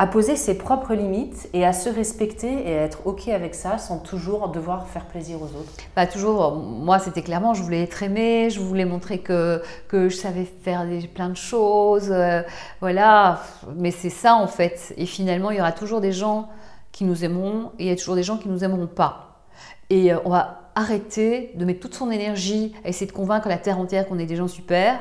à 0.00 0.06
poser 0.06 0.34
ses 0.34 0.56
propres 0.56 0.94
limites 0.94 1.50
et 1.52 1.66
à 1.66 1.74
se 1.74 1.90
respecter 1.90 2.66
et 2.66 2.78
à 2.78 2.84
être 2.84 3.06
OK 3.06 3.28
avec 3.28 3.54
ça 3.54 3.76
sans 3.76 3.98
toujours 3.98 4.48
devoir 4.48 4.86
faire 4.86 5.04
plaisir 5.04 5.36
aux 5.42 5.48
autres 5.48 5.74
bah, 5.94 6.06
Toujours, 6.06 6.56
moi 6.56 6.98
c'était 6.98 7.20
clairement, 7.20 7.52
je 7.52 7.62
voulais 7.62 7.82
être 7.82 8.02
aimée, 8.02 8.48
je 8.48 8.60
voulais 8.60 8.86
montrer 8.86 9.18
que, 9.18 9.60
que 9.88 10.08
je 10.08 10.16
savais 10.16 10.46
faire 10.46 10.86
des, 10.86 11.06
plein 11.06 11.28
de 11.28 11.36
choses, 11.36 12.08
euh, 12.10 12.40
voilà, 12.80 13.42
mais 13.76 13.90
c'est 13.90 14.08
ça 14.08 14.36
en 14.36 14.46
fait. 14.46 14.94
Et 14.96 15.04
finalement, 15.04 15.50
il 15.50 15.58
y 15.58 15.60
aura 15.60 15.72
toujours 15.72 16.00
des 16.00 16.12
gens 16.12 16.48
qui 16.92 17.04
nous 17.04 17.22
aimeront 17.22 17.72
et 17.78 17.84
il 17.84 17.88
y 17.88 17.92
a 17.92 17.96
toujours 17.96 18.14
des 18.14 18.22
gens 18.22 18.38
qui 18.38 18.48
nous 18.48 18.64
aimeront 18.64 18.86
pas. 18.86 19.42
Et 19.90 20.14
euh, 20.14 20.18
on 20.24 20.30
va 20.30 20.70
arrêter 20.76 21.52
de 21.56 21.64
mettre 21.66 21.80
toute 21.80 21.94
son 21.94 22.10
énergie 22.10 22.72
à 22.86 22.88
essayer 22.88 23.06
de 23.06 23.12
convaincre 23.12 23.48
la 23.48 23.58
Terre 23.58 23.78
entière 23.78 24.08
qu'on 24.08 24.18
est 24.18 24.24
des 24.24 24.36
gens 24.36 24.48
super 24.48 24.98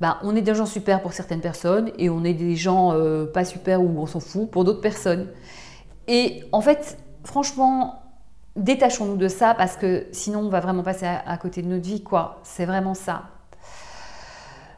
bah, 0.00 0.18
on 0.22 0.36
est 0.36 0.42
des 0.42 0.54
gens 0.54 0.66
super 0.66 1.02
pour 1.02 1.12
certaines 1.12 1.40
personnes 1.40 1.90
et 1.98 2.08
on 2.08 2.22
est 2.22 2.34
des 2.34 2.54
gens 2.54 2.92
euh, 2.92 3.26
pas 3.26 3.44
super 3.44 3.82
ou 3.82 3.98
on 3.98 4.06
s'en 4.06 4.20
fout 4.20 4.50
pour 4.50 4.64
d'autres 4.64 4.80
personnes. 4.80 5.28
Et 6.06 6.44
en 6.52 6.60
fait, 6.60 6.98
franchement, 7.24 8.02
détachons-nous 8.54 9.16
de 9.16 9.28
ça 9.28 9.54
parce 9.54 9.76
que 9.76 10.06
sinon 10.12 10.40
on 10.40 10.48
va 10.48 10.60
vraiment 10.60 10.84
passer 10.84 11.06
à, 11.06 11.36
côté 11.36 11.62
de 11.62 11.68
notre 11.68 11.84
vie, 11.84 12.02
quoi. 12.02 12.40
C'est 12.44 12.64
vraiment 12.64 12.94
ça. 12.94 13.24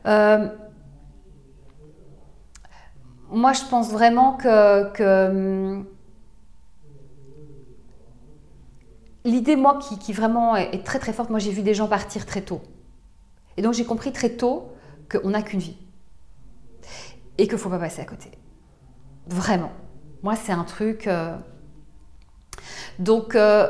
Euh, 0.06 0.48
moi, 3.30 3.52
je 3.52 3.62
pense 3.68 3.90
vraiment 3.90 4.32
que, 4.38 5.28
hum, 5.28 5.86
l'idée, 9.24 9.56
moi, 9.56 9.78
qui, 9.78 10.12
vraiment 10.14 10.56
est 10.56 10.84
très 10.84 10.98
très 10.98 11.12
forte, 11.12 11.28
moi 11.28 11.38
j'ai 11.38 11.52
vu 11.52 11.62
des 11.62 11.74
gens 11.74 11.88
partir 11.88 12.24
très 12.24 12.40
tôt. 12.40 12.62
Et 13.58 13.62
donc 13.62 13.74
j'ai 13.74 13.84
compris 13.84 14.12
très 14.12 14.30
tôt 14.30 14.72
qu'on 15.10 15.30
n'a 15.30 15.42
qu'une 15.42 15.60
vie 15.60 15.76
et 17.38 17.44
qu'il 17.44 17.54
ne 17.54 17.58
faut 17.58 17.70
pas 17.70 17.78
passer 17.78 18.02
à 18.02 18.04
côté. 18.04 18.30
Vraiment. 19.26 19.72
Moi, 20.22 20.36
c'est 20.36 20.52
un 20.52 20.64
truc. 20.64 21.06
Euh, 21.06 21.36
donc, 22.98 23.34
euh, 23.34 23.66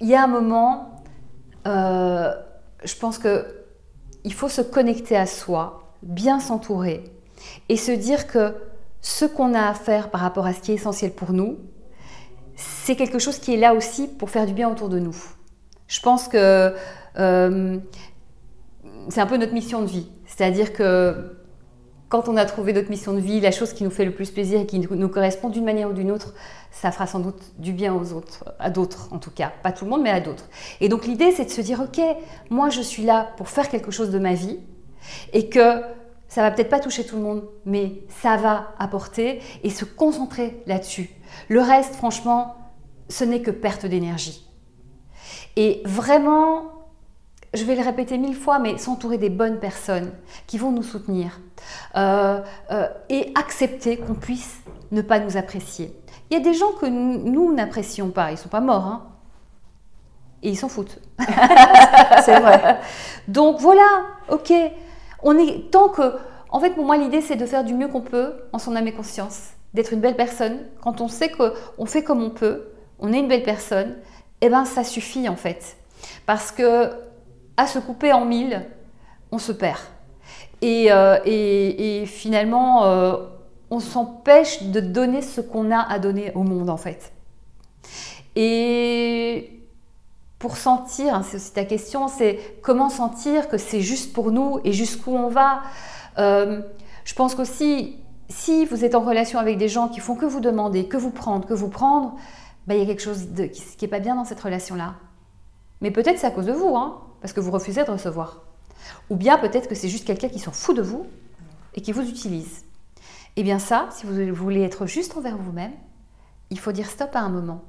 il 0.00 0.08
y 0.08 0.14
a 0.14 0.24
un 0.24 0.28
moment, 0.28 1.02
euh, 1.66 2.32
je 2.84 2.94
pense 2.96 3.18
que 3.18 3.46
il 4.24 4.32
faut 4.32 4.48
se 4.48 4.62
connecter 4.62 5.16
à 5.16 5.26
soi, 5.26 5.94
bien 6.02 6.40
s'entourer 6.40 7.04
et 7.68 7.76
se 7.76 7.90
dire 7.90 8.26
que 8.26 8.54
ce 9.00 9.24
qu'on 9.24 9.52
a 9.52 9.68
à 9.68 9.74
faire 9.74 10.10
par 10.10 10.20
rapport 10.20 10.46
à 10.46 10.54
ce 10.54 10.60
qui 10.60 10.70
est 10.70 10.76
essentiel 10.76 11.10
pour 11.12 11.32
nous, 11.32 11.58
c'est 12.54 12.94
quelque 12.94 13.18
chose 13.18 13.38
qui 13.38 13.54
est 13.54 13.56
là 13.56 13.74
aussi 13.74 14.06
pour 14.06 14.30
faire 14.30 14.46
du 14.46 14.52
bien 14.52 14.70
autour 14.70 14.88
de 14.88 15.00
nous. 15.00 15.16
Je 15.88 16.00
pense 16.00 16.28
que 16.28 16.74
c'est 19.08 19.20
un 19.20 19.26
peu 19.26 19.36
notre 19.36 19.52
mission 19.52 19.82
de 19.82 19.86
vie. 19.86 20.08
C'est-à-dire 20.26 20.72
que 20.72 21.38
quand 22.08 22.28
on 22.28 22.36
a 22.36 22.44
trouvé 22.44 22.74
notre 22.74 22.90
mission 22.90 23.14
de 23.14 23.20
vie, 23.20 23.40
la 23.40 23.52
chose 23.52 23.72
qui 23.72 23.84
nous 23.84 23.90
fait 23.90 24.04
le 24.04 24.12
plus 24.12 24.30
plaisir 24.30 24.60
et 24.60 24.66
qui 24.66 24.78
nous 24.78 25.08
correspond 25.08 25.48
d'une 25.48 25.64
manière 25.64 25.88
ou 25.88 25.94
d'une 25.94 26.10
autre, 26.10 26.34
ça 26.70 26.92
fera 26.92 27.06
sans 27.06 27.20
doute 27.20 27.40
du 27.58 27.72
bien 27.72 27.94
aux 27.94 28.12
autres, 28.12 28.44
à 28.58 28.68
d'autres 28.68 29.08
en 29.12 29.18
tout 29.18 29.30
cas. 29.30 29.50
Pas 29.62 29.72
tout 29.72 29.86
le 29.86 29.90
monde, 29.90 30.02
mais 30.02 30.10
à 30.10 30.20
d'autres. 30.20 30.48
Et 30.80 30.90
donc 30.90 31.06
l'idée, 31.06 31.32
c'est 31.32 31.46
de 31.46 31.50
se 31.50 31.62
dire, 31.62 31.80
ok, 31.80 32.02
moi 32.50 32.68
je 32.68 32.82
suis 32.82 33.04
là 33.04 33.28
pour 33.38 33.48
faire 33.48 33.68
quelque 33.70 33.90
chose 33.90 34.10
de 34.10 34.18
ma 34.18 34.34
vie 34.34 34.58
et 35.32 35.48
que 35.48 35.80
ça 36.28 36.42
va 36.42 36.50
peut-être 36.50 36.70
pas 36.70 36.80
toucher 36.80 37.04
tout 37.04 37.16
le 37.16 37.22
monde, 37.22 37.44
mais 37.64 38.04
ça 38.08 38.36
va 38.36 38.74
apporter 38.78 39.40
et 39.62 39.70
se 39.70 39.84
concentrer 39.84 40.62
là-dessus. 40.66 41.10
Le 41.48 41.60
reste, 41.60 41.94
franchement, 41.94 42.56
ce 43.08 43.24
n'est 43.24 43.42
que 43.42 43.50
perte 43.50 43.86
d'énergie. 43.86 44.46
Et 45.56 45.82
vraiment, 45.84 46.71
je 47.54 47.64
vais 47.64 47.74
le 47.74 47.82
répéter 47.82 48.18
mille 48.18 48.34
fois, 48.34 48.58
mais 48.58 48.78
s'entourer 48.78 49.18
des 49.18 49.30
bonnes 49.30 49.58
personnes 49.58 50.12
qui 50.46 50.58
vont 50.58 50.70
nous 50.70 50.82
soutenir 50.82 51.40
euh, 51.96 52.40
euh, 52.70 52.88
et 53.08 53.32
accepter 53.34 53.98
qu'on 53.98 54.14
puisse 54.14 54.60
ne 54.90 55.02
pas 55.02 55.18
nous 55.18 55.36
apprécier. 55.36 55.96
Il 56.30 56.34
y 56.34 56.40
a 56.40 56.42
des 56.42 56.54
gens 56.54 56.72
que 56.80 56.86
nous 56.86 57.52
n'apprécions 57.52 58.10
pas, 58.10 58.30
ils 58.30 58.34
ne 58.34 58.38
sont 58.38 58.48
pas 58.48 58.60
morts, 58.60 58.86
hein, 58.86 59.06
et 60.42 60.48
ils 60.50 60.56
s'en 60.56 60.68
foutent. 60.68 60.98
c'est 62.24 62.40
vrai. 62.40 62.78
Donc 63.28 63.60
voilà, 63.60 63.86
ok. 64.30 64.52
On 65.22 65.38
est 65.38 65.70
tant 65.70 65.88
que, 65.88 66.16
en 66.50 66.58
fait, 66.58 66.70
pour 66.70 66.84
moi, 66.84 66.96
l'idée 66.96 67.20
c'est 67.20 67.36
de 67.36 67.46
faire 67.46 67.64
du 67.64 67.74
mieux 67.74 67.88
qu'on 67.88 68.00
peut 68.00 68.32
en 68.52 68.58
son 68.58 68.74
âme 68.76 68.86
et 68.86 68.92
conscience, 68.92 69.50
d'être 69.74 69.92
une 69.92 70.00
belle 70.00 70.16
personne. 70.16 70.58
Quand 70.80 71.00
on 71.00 71.08
sait 71.08 71.30
qu'on 71.30 71.86
fait 71.86 72.02
comme 72.02 72.22
on 72.22 72.30
peut, 72.30 72.68
on 72.98 73.12
est 73.12 73.18
une 73.18 73.28
belle 73.28 73.42
personne, 73.42 73.96
eh 74.40 74.48
ben 74.48 74.64
ça 74.64 74.84
suffit 74.84 75.28
en 75.28 75.36
fait, 75.36 75.76
parce 76.26 76.50
que 76.50 76.90
à 77.56 77.66
se 77.66 77.78
couper 77.78 78.12
en 78.12 78.24
mille, 78.24 78.66
on 79.30 79.38
se 79.38 79.52
perd. 79.52 79.78
Et, 80.60 80.92
euh, 80.92 82.06
finalement, 82.06 82.84
euh, 82.84 83.16
on 83.70 83.80
s'empêche 83.80 84.62
de 84.62 84.80
donner 84.80 85.22
ce 85.22 85.40
qu'on 85.40 85.70
a 85.70 85.80
à 85.80 85.98
donner 85.98 86.32
au 86.34 86.44
monde, 86.44 86.70
en 86.70 86.76
fait. 86.76 87.12
Et 88.36 89.60
pour 90.38 90.56
sentir, 90.56 91.14
hein, 91.14 91.22
c'est 91.22 91.36
aussi 91.36 91.52
ta 91.52 91.64
question, 91.64 92.08
c'est 92.08 92.38
comment 92.62 92.88
sentir 92.88 93.48
que 93.48 93.58
c'est 93.58 93.80
juste 93.80 94.12
pour 94.12 94.30
nous 94.30 94.60
et 94.64 94.72
jusqu'où 94.72 95.12
on 95.12 95.28
va. 95.28 95.62
Euh, 96.18 96.62
je 97.04 97.14
pense 97.14 97.34
qu'aussi, 97.34 97.96
si 98.28 98.64
vous 98.64 98.84
êtes 98.84 98.94
en 98.94 99.00
relation 99.00 99.38
avec 99.38 99.58
des 99.58 99.68
gens 99.68 99.88
qui 99.88 100.00
font 100.00 100.14
que 100.14 100.26
vous 100.26 100.40
demander, 100.40 100.86
que 100.86 100.96
vous 100.96 101.10
prendre, 101.10 101.46
que 101.46 101.54
vous 101.54 101.68
prendre, 101.68 102.14
ben, 102.66 102.74
il 102.74 102.80
y 102.80 102.82
a 102.82 102.86
quelque 102.86 103.02
chose 103.02 103.28
qui 103.42 103.84
n'est 103.84 103.90
pas 103.90 104.00
bien 104.00 104.14
dans 104.14 104.24
cette 104.24 104.40
relation-là. 104.40 104.94
Mais 105.80 105.90
peut-être 105.90 106.18
c'est 106.18 106.26
à 106.26 106.30
cause 106.30 106.46
de 106.46 106.52
vous, 106.52 106.76
hein 106.76 107.00
parce 107.22 107.32
que 107.32 107.40
vous 107.40 107.50
refusez 107.50 107.84
de 107.84 107.90
recevoir. 107.90 108.42
Ou 109.08 109.16
bien 109.16 109.38
peut-être 109.38 109.68
que 109.68 109.74
c'est 109.74 109.88
juste 109.88 110.06
quelqu'un 110.06 110.28
qui 110.28 110.40
s'en 110.40 110.52
fout 110.52 110.76
de 110.76 110.82
vous 110.82 111.06
et 111.74 111.80
qui 111.80 111.92
vous 111.92 112.02
utilise. 112.02 112.64
Eh 113.36 113.42
bien 113.42 113.58
ça, 113.58 113.88
si 113.92 114.04
vous 114.04 114.34
voulez 114.34 114.62
être 114.62 114.84
juste 114.86 115.16
envers 115.16 115.38
vous-même, 115.38 115.72
il 116.50 116.58
faut 116.58 116.72
dire 116.72 116.90
stop 116.90 117.14
à 117.14 117.20
un 117.20 117.30
moment. 117.30 117.62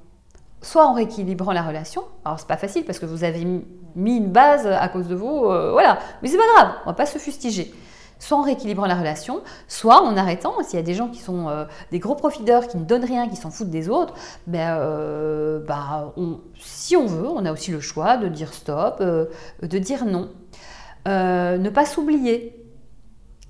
Soit 0.62 0.86
en 0.86 0.94
rééquilibrant 0.94 1.54
la 1.54 1.62
relation, 1.62 2.04
alors 2.26 2.40
c'est 2.40 2.48
pas 2.48 2.58
facile 2.58 2.84
parce 2.84 3.00
que 3.00 3.06
vous 3.06 3.24
avez 3.24 3.46
mis 3.46 4.18
une 4.18 4.32
base 4.32 4.66
à 4.68 4.88
cause 4.90 5.08
de 5.08 5.16
vous, 5.16 5.46
euh, 5.46 5.72
voilà, 5.72 6.00
mais 6.22 6.30
c'est 6.30 6.38
pas 6.38 6.44
grave, 6.56 6.74
on 6.84 6.90
va 6.90 6.94
pas 6.94 7.06
se 7.06 7.18
fustiger 7.18 7.74
soit 8.24 8.38
en 8.38 8.42
rééquilibrant 8.42 8.86
la 8.86 8.96
relation, 8.96 9.42
soit 9.68 10.02
en 10.02 10.16
arrêtant. 10.16 10.54
S'il 10.64 10.78
y 10.78 10.80
a 10.80 10.86
des 10.86 10.94
gens 10.94 11.10
qui 11.10 11.20
sont 11.20 11.50
euh, 11.50 11.66
des 11.92 12.00
gros 12.00 12.16
profiteurs, 12.16 12.68
qui 12.68 12.78
ne 12.78 12.86
donnent 12.86 13.04
rien, 13.04 13.28
qui 13.28 13.36
s'en 13.36 13.52
foutent 13.52 13.70
des 13.70 13.90
autres, 13.90 14.14
ben, 14.48 14.78
euh, 14.80 15.60
bah, 15.60 16.14
si 16.58 16.96
on 16.96 17.06
veut, 17.06 17.28
on 17.28 17.46
a 17.46 17.52
aussi 17.52 17.72
le 17.72 17.82
choix 17.82 18.16
de 18.16 18.30
dire 18.30 18.54
stop, 18.54 18.98
euh, 19.02 19.26
de 19.62 19.78
dire 19.78 20.06
non. 20.06 20.30
ne 21.06 21.70
pas 21.70 21.86
s'oublier. 21.86 22.60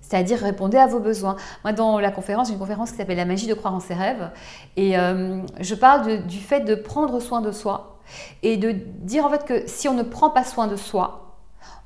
C'est-à-dire 0.01 0.39
répondre 0.39 0.77
à 0.77 0.87
vos 0.87 0.99
besoins. 0.99 1.35
Moi, 1.63 1.73
dans 1.73 1.99
la 1.99 2.11
conférence, 2.11 2.47
j'ai 2.47 2.53
une 2.53 2.59
conférence 2.59 2.91
qui 2.91 2.97
s'appelle 2.97 3.17
La 3.17 3.25
magie 3.25 3.47
de 3.47 3.53
croire 3.53 3.73
en 3.73 3.79
ses 3.79 3.93
rêves. 3.93 4.29
Et 4.75 4.93
je 4.93 5.75
parle 5.75 6.25
du 6.27 6.39
fait 6.39 6.61
de 6.61 6.75
prendre 6.75 7.19
soin 7.19 7.41
de 7.41 7.51
soi 7.51 7.99
et 8.43 8.57
de 8.57 8.71
dire 8.71 9.25
en 9.25 9.29
fait 9.29 9.45
que 9.45 9.63
si 9.65 9.87
on 9.87 9.93
ne 9.93 10.03
prend 10.03 10.29
pas 10.29 10.43
soin 10.43 10.67
de 10.67 10.75
soi, 10.75 11.37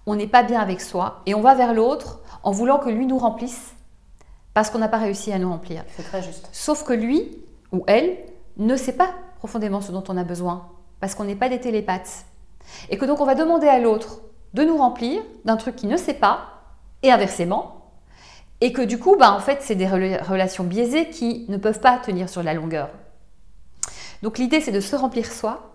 on 0.05 0.15
n'est 0.15 0.27
pas 0.27 0.43
bien 0.43 0.59
avec 0.59 0.81
soi 0.81 1.21
et 1.25 1.35
on 1.35 1.41
va 1.41 1.53
vers 1.53 1.73
l'autre 1.73 2.19
en 2.47 2.51
voulant 2.51 2.79
que 2.79 2.87
lui 2.87 3.05
nous 3.05 3.17
remplisse 3.17 3.75
parce 4.53 4.69
qu'on 4.69 4.79
n'a 4.79 4.87
pas 4.87 4.99
réussi 4.99 5.33
à 5.33 5.37
nous 5.37 5.49
remplir. 5.49 5.83
C'est 5.97 6.03
très 6.03 6.23
juste. 6.23 6.47
Sauf 6.53 6.85
que 6.85 6.93
lui 6.93 7.27
ou 7.73 7.83
elle 7.87 8.15
ne 8.55 8.77
sait 8.77 8.93
pas 8.93 9.09
profondément 9.39 9.81
ce 9.81 9.91
dont 9.91 10.03
on 10.07 10.15
a 10.15 10.23
besoin 10.23 10.69
parce 11.01 11.13
qu'on 11.13 11.25
n'est 11.25 11.35
pas 11.35 11.49
des 11.49 11.59
télépathes. 11.59 12.23
Et 12.89 12.97
que 12.97 13.03
donc 13.03 13.19
on 13.19 13.25
va 13.25 13.35
demander 13.35 13.67
à 13.67 13.79
l'autre 13.79 14.21
de 14.53 14.63
nous 14.63 14.77
remplir 14.77 15.21
d'un 15.43 15.57
truc 15.57 15.75
qu'il 15.75 15.89
ne 15.89 15.97
sait 15.97 16.13
pas 16.13 16.63
et 17.03 17.11
inversement. 17.11 17.91
Et 18.61 18.71
que 18.71 18.81
du 18.81 18.97
coup, 18.97 19.17
bah, 19.19 19.33
en 19.33 19.41
fait, 19.41 19.57
c'est 19.59 19.75
des 19.75 19.85
relations 19.85 20.63
biaisées 20.63 21.09
qui 21.09 21.45
ne 21.49 21.57
peuvent 21.57 21.81
pas 21.81 21.97
tenir 21.97 22.29
sur 22.29 22.43
la 22.43 22.53
longueur. 22.53 22.91
Donc 24.23 24.37
l'idée, 24.37 24.61
c'est 24.61 24.71
de 24.71 24.79
se 24.79 24.95
remplir 24.95 25.25
soi 25.25 25.73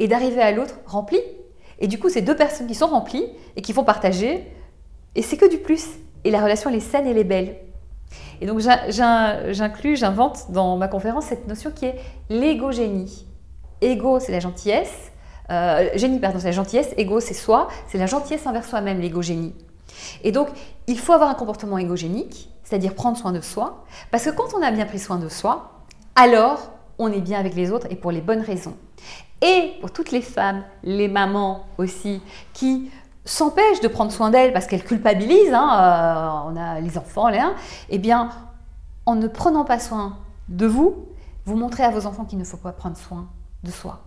et 0.00 0.08
d'arriver 0.08 0.42
à 0.42 0.50
l'autre 0.50 0.74
rempli. 0.86 1.20
Et 1.78 1.86
du 1.86 2.00
coup, 2.00 2.08
c'est 2.08 2.20
deux 2.20 2.34
personnes 2.34 2.66
qui 2.66 2.74
sont 2.74 2.88
remplies 2.88 3.28
et 3.54 3.62
qui 3.62 3.72
vont 3.72 3.84
partager 3.84 4.50
et 5.14 5.22
c'est 5.22 5.36
que 5.36 5.48
du 5.48 5.58
plus. 5.58 5.86
Et 6.24 6.30
la 6.30 6.42
relation, 6.42 6.70
elle 6.70 6.76
est 6.76 6.80
saine 6.80 7.06
et 7.06 7.10
elle 7.10 7.18
est 7.18 7.24
belle. 7.24 7.56
Et 8.40 8.46
donc 8.46 8.60
j'inclus, 8.60 9.96
j'invente 9.96 10.50
dans 10.50 10.76
ma 10.76 10.88
conférence 10.88 11.26
cette 11.26 11.46
notion 11.46 11.70
qui 11.70 11.86
est 11.86 11.96
l'ego-génie. 12.30 13.26
Ego, 13.80 14.20
c'est 14.20 14.32
la 14.32 14.40
gentillesse. 14.40 15.12
Euh, 15.50 15.90
génie, 15.94 16.18
pardon, 16.18 16.38
c'est 16.38 16.46
la 16.46 16.52
gentillesse. 16.52 16.94
Ego, 16.96 17.20
c'est 17.20 17.34
soi. 17.34 17.68
C'est 17.88 17.98
la 17.98 18.06
gentillesse 18.06 18.46
envers 18.46 18.64
soi-même, 18.64 19.00
l'ego-génie. 19.00 19.54
Et 20.22 20.32
donc, 20.32 20.48
il 20.86 20.98
faut 20.98 21.12
avoir 21.12 21.30
un 21.30 21.34
comportement 21.34 21.78
égogénique, 21.78 22.50
c'est-à-dire 22.62 22.94
prendre 22.94 23.16
soin 23.16 23.32
de 23.32 23.40
soi, 23.40 23.84
parce 24.10 24.24
que 24.24 24.30
quand 24.30 24.54
on 24.56 24.62
a 24.62 24.70
bien 24.70 24.86
pris 24.86 24.98
soin 24.98 25.18
de 25.18 25.28
soi, 25.28 25.84
alors 26.16 26.70
on 26.98 27.12
est 27.12 27.20
bien 27.20 27.38
avec 27.38 27.54
les 27.54 27.70
autres 27.70 27.86
et 27.90 27.96
pour 27.96 28.10
les 28.10 28.20
bonnes 28.20 28.40
raisons. 28.40 28.76
Et 29.42 29.72
pour 29.80 29.90
toutes 29.90 30.10
les 30.10 30.22
femmes, 30.22 30.64
les 30.82 31.08
mamans 31.08 31.66
aussi, 31.76 32.20
qui 32.52 32.90
s'empêchent 33.24 33.80
de 33.80 33.88
prendre 33.88 34.12
soin 34.12 34.30
d'elles 34.30 34.52
parce 34.52 34.66
qu'elles 34.66 34.84
culpabilisent, 34.84 35.54
hein, 35.54 36.44
euh, 36.46 36.50
on 36.50 36.56
a 36.56 36.80
les 36.80 36.98
enfants, 36.98 37.28
les 37.28 37.40
eh 37.88 37.98
bien, 37.98 38.30
en 39.06 39.14
ne 39.14 39.28
prenant 39.28 39.64
pas 39.64 39.78
soin 39.78 40.18
de 40.48 40.66
vous, 40.66 41.06
vous 41.46 41.56
montrez 41.56 41.82
à 41.82 41.90
vos 41.90 42.06
enfants 42.06 42.24
qu'il 42.24 42.38
ne 42.38 42.44
faut 42.44 42.56
pas 42.56 42.72
prendre 42.72 42.96
soin 42.96 43.28
de 43.62 43.70
soi. 43.70 44.00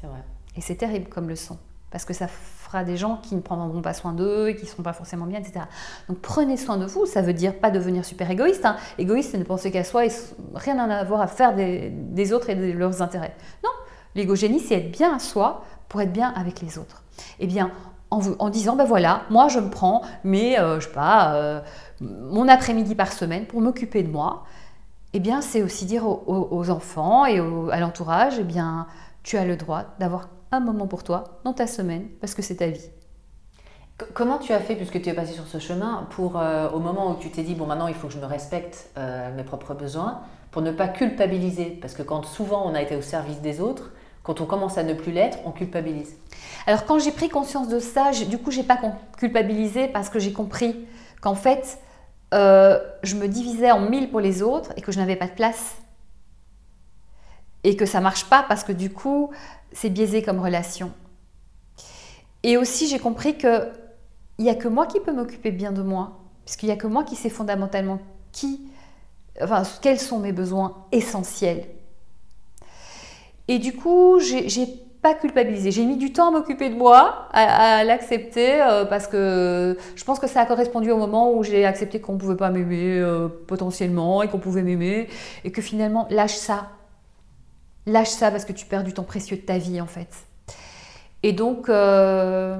C'est 0.00 0.06
vrai. 0.06 0.22
Et 0.56 0.60
c'est 0.60 0.76
terrible 0.76 1.08
comme 1.08 1.28
leçon, 1.28 1.58
parce 1.90 2.04
que 2.04 2.12
ça 2.12 2.28
fera 2.28 2.84
des 2.84 2.96
gens 2.96 3.16
qui 3.16 3.34
ne 3.34 3.40
prendront 3.40 3.82
pas 3.82 3.94
soin 3.94 4.12
d'eux 4.12 4.48
et 4.48 4.56
qui 4.56 4.64
ne 4.64 4.68
seront 4.68 4.82
pas 4.82 4.92
forcément 4.92 5.26
bien, 5.26 5.38
etc. 5.40 5.64
Donc 6.08 6.18
prenez 6.18 6.56
soin 6.56 6.76
de 6.76 6.86
vous, 6.86 7.06
ça 7.06 7.22
veut 7.22 7.32
dire 7.32 7.58
pas 7.58 7.70
devenir 7.70 8.04
super 8.04 8.30
égoïste. 8.30 8.64
Hein. 8.64 8.76
Égoïste, 8.98 9.30
c'est 9.32 9.38
ne 9.38 9.44
penser 9.44 9.70
qu'à 9.70 9.84
soi 9.84 10.06
et 10.06 10.10
rien 10.54 10.78
à 10.78 10.96
avoir 10.96 11.20
à 11.20 11.26
faire 11.26 11.54
des, 11.54 12.32
autres 12.32 12.50
et 12.50 12.54
de 12.54 12.72
leurs 12.72 13.02
intérêts. 13.02 13.34
Non, 13.64 13.70
l'égogénie, 14.14 14.60
c'est 14.60 14.74
être 14.76 14.90
bien 14.90 15.14
à 15.14 15.18
soi 15.18 15.64
pour 15.88 16.00
être 16.00 16.12
bien 16.12 16.32
avec 16.34 16.60
les 16.60 16.78
autres. 16.78 17.01
Eh 17.40 17.46
bien, 17.46 17.70
en, 18.10 18.18
vous, 18.18 18.36
en 18.38 18.50
disant, 18.50 18.76
ben 18.76 18.84
voilà, 18.84 19.22
moi 19.30 19.48
je 19.48 19.58
me 19.58 19.70
prends, 19.70 20.02
mais 20.24 20.58
euh, 20.58 20.80
je 20.80 20.86
sais 20.86 20.92
pas, 20.92 21.34
euh, 21.34 21.60
mon 22.00 22.48
après-midi 22.48 22.94
par 22.94 23.12
semaine 23.12 23.46
pour 23.46 23.60
m'occuper 23.60 24.02
de 24.02 24.10
moi. 24.10 24.44
Eh 25.14 25.20
bien, 25.20 25.42
c'est 25.42 25.62
aussi 25.62 25.84
dire 25.84 26.06
aux, 26.06 26.70
enfants 26.70 27.26
et 27.26 27.38
à 27.38 27.80
l'entourage, 27.80 28.34
eh 28.40 28.44
bien, 28.44 28.86
tu 29.22 29.36
as 29.36 29.44
le 29.44 29.56
droit 29.56 29.84
d'avoir 29.98 30.28
un 30.52 30.60
moment 30.60 30.86
pour 30.86 31.04
toi 31.04 31.24
dans 31.44 31.52
ta 31.52 31.66
semaine 31.66 32.08
parce 32.20 32.34
que 32.34 32.40
c'est 32.40 32.56
ta 32.56 32.68
vie. 32.68 32.88
Comment 34.14 34.38
tu 34.38 34.52
as 34.52 34.60
fait, 34.60 34.74
puisque 34.74 35.00
tu 35.02 35.08
es 35.08 35.12
passé 35.12 35.32
sur 35.34 35.46
ce 35.46 35.58
chemin, 35.58 36.06
pour 36.10 36.38
euh, 36.38 36.68
au 36.70 36.78
moment 36.78 37.12
où 37.12 37.16
tu 37.16 37.30
t'es 37.30 37.42
dit, 37.42 37.54
bon 37.54 37.66
maintenant 37.66 37.88
il 37.88 37.94
faut 37.94 38.08
que 38.08 38.14
je 38.14 38.18
me 38.18 38.24
respecte 38.24 38.90
euh, 38.96 39.34
mes 39.36 39.44
propres 39.44 39.74
besoins, 39.74 40.20
pour 40.50 40.62
ne 40.62 40.72
pas 40.72 40.88
culpabiliser? 40.88 41.78
Parce 41.80 41.94
que 41.94 42.02
quand 42.02 42.24
souvent 42.24 42.66
on 42.66 42.74
a 42.74 42.82
été 42.82 42.96
au 42.96 43.02
service 43.02 43.40
des 43.40 43.60
autres, 43.60 43.90
quand 44.22 44.40
on 44.40 44.46
commence 44.46 44.78
à 44.78 44.82
ne 44.82 44.94
plus 44.94 45.12
l'être, 45.12 45.38
on 45.44 45.50
culpabilise. 45.50 46.14
Alors 46.66 46.84
quand 46.84 46.98
j'ai 46.98 47.12
pris 47.12 47.28
conscience 47.28 47.68
de 47.68 47.78
ça, 47.78 48.10
du 48.28 48.38
coup 48.38 48.50
j'ai 48.50 48.62
pas 48.62 48.78
culpabilisé 49.18 49.88
parce 49.88 50.08
que 50.08 50.18
j'ai 50.18 50.32
compris 50.32 50.86
qu'en 51.20 51.34
fait 51.34 51.78
euh, 52.34 52.78
je 53.02 53.16
me 53.16 53.28
divisais 53.28 53.70
en 53.70 53.80
mille 53.80 54.10
pour 54.10 54.20
les 54.20 54.42
autres 54.42 54.72
et 54.76 54.80
que 54.80 54.92
je 54.92 54.98
n'avais 54.98 55.16
pas 55.16 55.26
de 55.26 55.32
place. 55.32 55.76
Et 57.64 57.76
que 57.76 57.86
ça 57.86 58.00
marche 58.00 58.24
pas 58.24 58.44
parce 58.48 58.64
que 58.64 58.72
du 58.72 58.90
coup 58.90 59.30
c'est 59.72 59.90
biaisé 59.90 60.22
comme 60.22 60.40
relation. 60.40 60.92
Et 62.42 62.56
aussi, 62.56 62.88
j'ai 62.88 62.98
compris 62.98 63.38
que 63.38 63.70
il 64.38 64.44
n'y 64.44 64.50
a 64.50 64.54
que 64.54 64.68
moi 64.68 64.86
qui 64.86 64.98
peux 64.98 65.12
m'occuper 65.12 65.52
bien 65.52 65.72
de 65.72 65.82
moi, 65.82 66.18
puisqu'il 66.44 66.66
n'y 66.66 66.72
a 66.72 66.76
que 66.76 66.86
moi 66.86 67.04
qui 67.04 67.14
sais 67.16 67.30
fondamentalement 67.30 68.00
qui, 68.32 68.62
enfin, 69.40 69.62
quels 69.80 70.00
sont 70.00 70.18
mes 70.18 70.32
besoins 70.32 70.86
essentiels. 70.90 71.66
Et 73.52 73.58
du 73.58 73.74
coup, 73.74 74.18
j'ai 74.18 74.66
pas 75.02 75.12
culpabilisé. 75.12 75.72
J'ai 75.72 75.84
mis 75.84 75.98
du 75.98 76.10
temps 76.10 76.28
à 76.28 76.30
m'occuper 76.30 76.70
de 76.70 76.74
moi, 76.74 77.28
à, 77.34 77.84
l'accepter, 77.84 78.62
euh, 78.62 78.86
parce 78.86 79.06
que 79.06 79.76
je 79.94 80.04
pense 80.04 80.18
que 80.18 80.26
ça 80.26 80.40
a 80.40 80.46
correspondu 80.46 80.90
au 80.90 80.96
moment 80.96 81.34
où 81.34 81.42
j'ai 81.42 81.66
accepté 81.66 82.00
qu'on 82.00 82.16
pouvait 82.16 82.36
pas 82.36 82.48
m'aimer 82.48 82.98
euh, 82.98 83.28
potentiellement 83.28 84.22
et 84.22 84.28
qu'on 84.28 84.38
pouvait 84.38 84.62
m'aimer, 84.62 85.06
et 85.44 85.52
que 85.52 85.60
finalement, 85.60 86.06
lâche 86.08 86.36
ça, 86.36 86.70
Lâche 87.84 88.08
ça 88.08 88.30
parce 88.30 88.46
que 88.46 88.54
tu 88.54 88.64
perds 88.64 88.84
du 88.84 88.94
temps 88.94 89.02
précieux 89.02 89.36
de 89.36 89.42
ta 89.42 89.58
vie 89.58 89.82
en 89.82 89.86
fait. 89.86 90.08
Et 91.22 91.32
donc, 91.32 91.68
euh, 91.68 92.58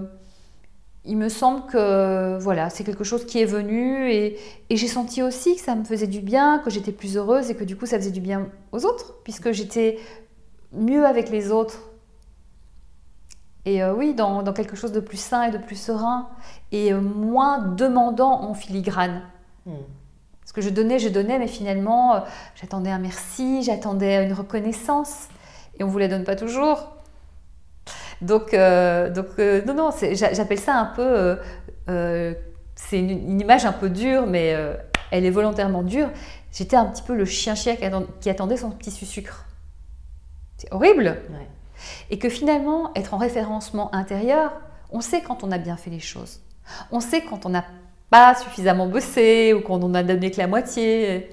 il 1.04 1.16
me 1.16 1.28
semble 1.28 1.66
que 1.66 2.38
voilà, 2.38 2.70
c'est 2.70 2.84
quelque 2.84 3.04
chose 3.04 3.24
qui 3.26 3.40
est 3.40 3.46
venu 3.46 4.10
et, 4.10 4.36
j'ai 4.70 4.88
senti 4.88 5.22
aussi 5.22 5.56
que 5.56 5.60
ça 5.60 5.74
me 5.74 5.84
faisait 5.84 6.06
du 6.06 6.20
bien, 6.20 6.58
que 6.58 6.70
j'étais 6.70 6.92
plus 6.92 7.16
heureuse 7.16 7.50
et 7.50 7.54
que 7.54 7.64
du 7.64 7.76
coup 7.76 7.86
ça 7.86 7.98
faisait 7.98 8.10
du 8.10 8.20
bien 8.20 8.48
aux 8.72 8.84
autres, 8.84 9.14
puisque 9.22 9.52
j'étais 9.52 9.98
mieux 10.72 11.06
avec 11.06 11.30
les 11.30 11.50
autres. 11.50 11.78
Et 13.64 13.82
euh, 13.82 13.94
oui, 13.94 14.14
dans, 14.14 14.42
quelque 14.52 14.76
chose 14.76 14.92
de 14.92 15.00
plus 15.00 15.20
sain 15.20 15.44
et 15.44 15.50
de 15.50 15.58
plus 15.58 15.76
serein 15.76 16.28
et 16.72 16.92
euh, 16.92 17.00
moins 17.00 17.58
demandant 17.58 18.42
en 18.42 18.54
filigrane. 18.54 19.22
Hmm. 19.66 19.74
Ce 20.44 20.52
que 20.52 20.60
je 20.60 20.68
donnais, 20.68 20.98
je 20.98 21.08
donnais, 21.08 21.38
mais 21.38 21.46
finalement, 21.46 22.14
euh, 22.14 22.20
j'attendais 22.60 22.90
un 22.90 22.98
merci, 22.98 23.62
j'attendais 23.62 24.24
une 24.26 24.32
reconnaissance, 24.32 25.28
et 25.78 25.84
on 25.84 25.86
ne 25.86 25.92
vous 25.92 25.98
la 25.98 26.08
donne 26.08 26.24
pas 26.24 26.34
toujours. 26.34 26.96
Donc, 28.20 28.52
donc 28.52 29.38
non, 29.66 29.74
non, 29.74 29.90
j'appelle 30.12 30.58
ça 30.60 30.76
un 30.76 30.86
peu, 30.86 31.38
c'est 32.76 33.00
une, 33.00 33.40
image 33.40 33.64
un 33.64 33.72
peu 33.72 33.90
dure, 33.90 34.28
mais 34.28 34.56
elle 35.10 35.24
est 35.24 35.30
volontairement 35.30 35.82
dure. 35.82 36.08
J'étais 36.52 36.76
un 36.76 36.84
petit 36.84 37.02
peu 37.02 37.16
le 37.16 37.24
chien-chien 37.24 37.74
qui, 38.20 38.30
attendait 38.30 38.56
son 38.56 38.70
petit 38.70 38.92
sucre. 38.92 39.44
C'est 40.62 40.72
horrible. 40.72 41.16
Et 42.10 42.18
que 42.20 42.28
finalement, 42.28 42.92
être 42.94 43.14
en 43.14 43.16
référencement 43.18 43.92
intérieur, 43.92 44.52
on 44.92 45.00
sait 45.00 45.20
quand 45.20 45.42
on 45.42 45.50
a 45.50 45.58
bien 45.58 45.76
fait 45.76 45.90
les 45.90 45.98
choses. 45.98 46.40
On 46.92 47.00
sait 47.00 47.22
quand 47.22 47.46
on 47.46 47.48
n'a 47.48 47.64
pas 48.10 48.36
suffisamment 48.36 48.86
bossé 48.86 49.54
ou 49.54 49.60
qu'on 49.60 49.82
en 49.82 49.92
a 49.94 50.04
donné 50.04 50.30
que 50.30 50.38
la 50.38 50.46
moitié. 50.46 51.30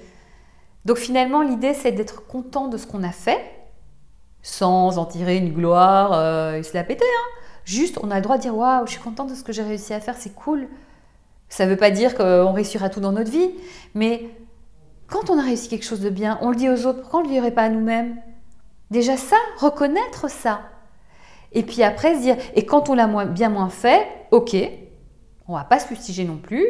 Donc 0.85 0.97
finalement, 0.97 1.43
l'idée, 1.43 1.75
c'est 1.75 1.91
d'être 1.91 2.25
content 2.25 2.69
de 2.69 2.77
ce 2.77 2.87
qu'on 2.87 3.03
a 3.03 3.11
fait, 3.11 3.39
sans 4.41 4.97
en 4.97 5.05
tirer 5.05 5.37
une 5.37 5.53
gloire 5.53 6.13
euh, 6.13 6.55
et 6.55 6.63
se 6.63 6.73
la 6.73 6.83
péter. 6.83 7.05
Hein. 7.05 7.41
Juste, 7.65 7.99
on 8.01 8.09
a 8.09 8.15
le 8.15 8.21
droit 8.21 8.37
de 8.37 8.41
dire 8.41 8.57
Waouh, 8.57 8.87
je 8.87 8.93
suis 8.93 9.01
content 9.01 9.25
de 9.25 9.35
ce 9.35 9.43
que 9.43 9.53
j'ai 9.53 9.61
réussi 9.61 9.93
à 9.93 9.99
faire, 9.99 10.15
c'est 10.17 10.33
cool. 10.33 10.67
Ça 11.49 11.65
ne 11.65 11.69
veut 11.69 11.77
pas 11.77 11.91
dire 11.91 12.15
qu'on 12.15 12.51
réussira 12.51 12.89
tout 12.89 12.99
dans 12.99 13.11
notre 13.11 13.29
vie, 13.29 13.51
mais 13.93 14.27
quand 15.05 15.29
on 15.29 15.37
a 15.37 15.43
réussi 15.43 15.69
quelque 15.69 15.85
chose 15.85 16.01
de 16.01 16.09
bien, 16.09 16.39
on 16.41 16.49
le 16.49 16.55
dit 16.55 16.69
aux 16.69 16.87
autres, 16.87 17.01
pourquoi 17.01 17.19
on 17.19 17.23
ne 17.23 17.27
le 17.27 17.33
dirait 17.33 17.51
pas 17.51 17.63
à 17.63 17.69
nous-mêmes? 17.69 18.15
Déjà 18.91 19.17
ça, 19.17 19.37
reconnaître 19.57 20.29
ça. 20.29 20.61
Et 21.51 21.63
puis 21.63 21.83
après 21.83 22.15
se 22.15 22.21
dire, 22.21 22.37
et 22.55 22.65
quand 22.65 22.89
on 22.89 22.95
l'a 22.95 23.07
bien 23.25 23.49
moins 23.49 23.69
fait, 23.69 24.07
ok, 24.31 24.55
on 25.47 25.55
va 25.55 25.63
pas 25.63 25.79
se 25.79 25.87
fustiger 25.87 26.23
non 26.25 26.37
plus. 26.37 26.67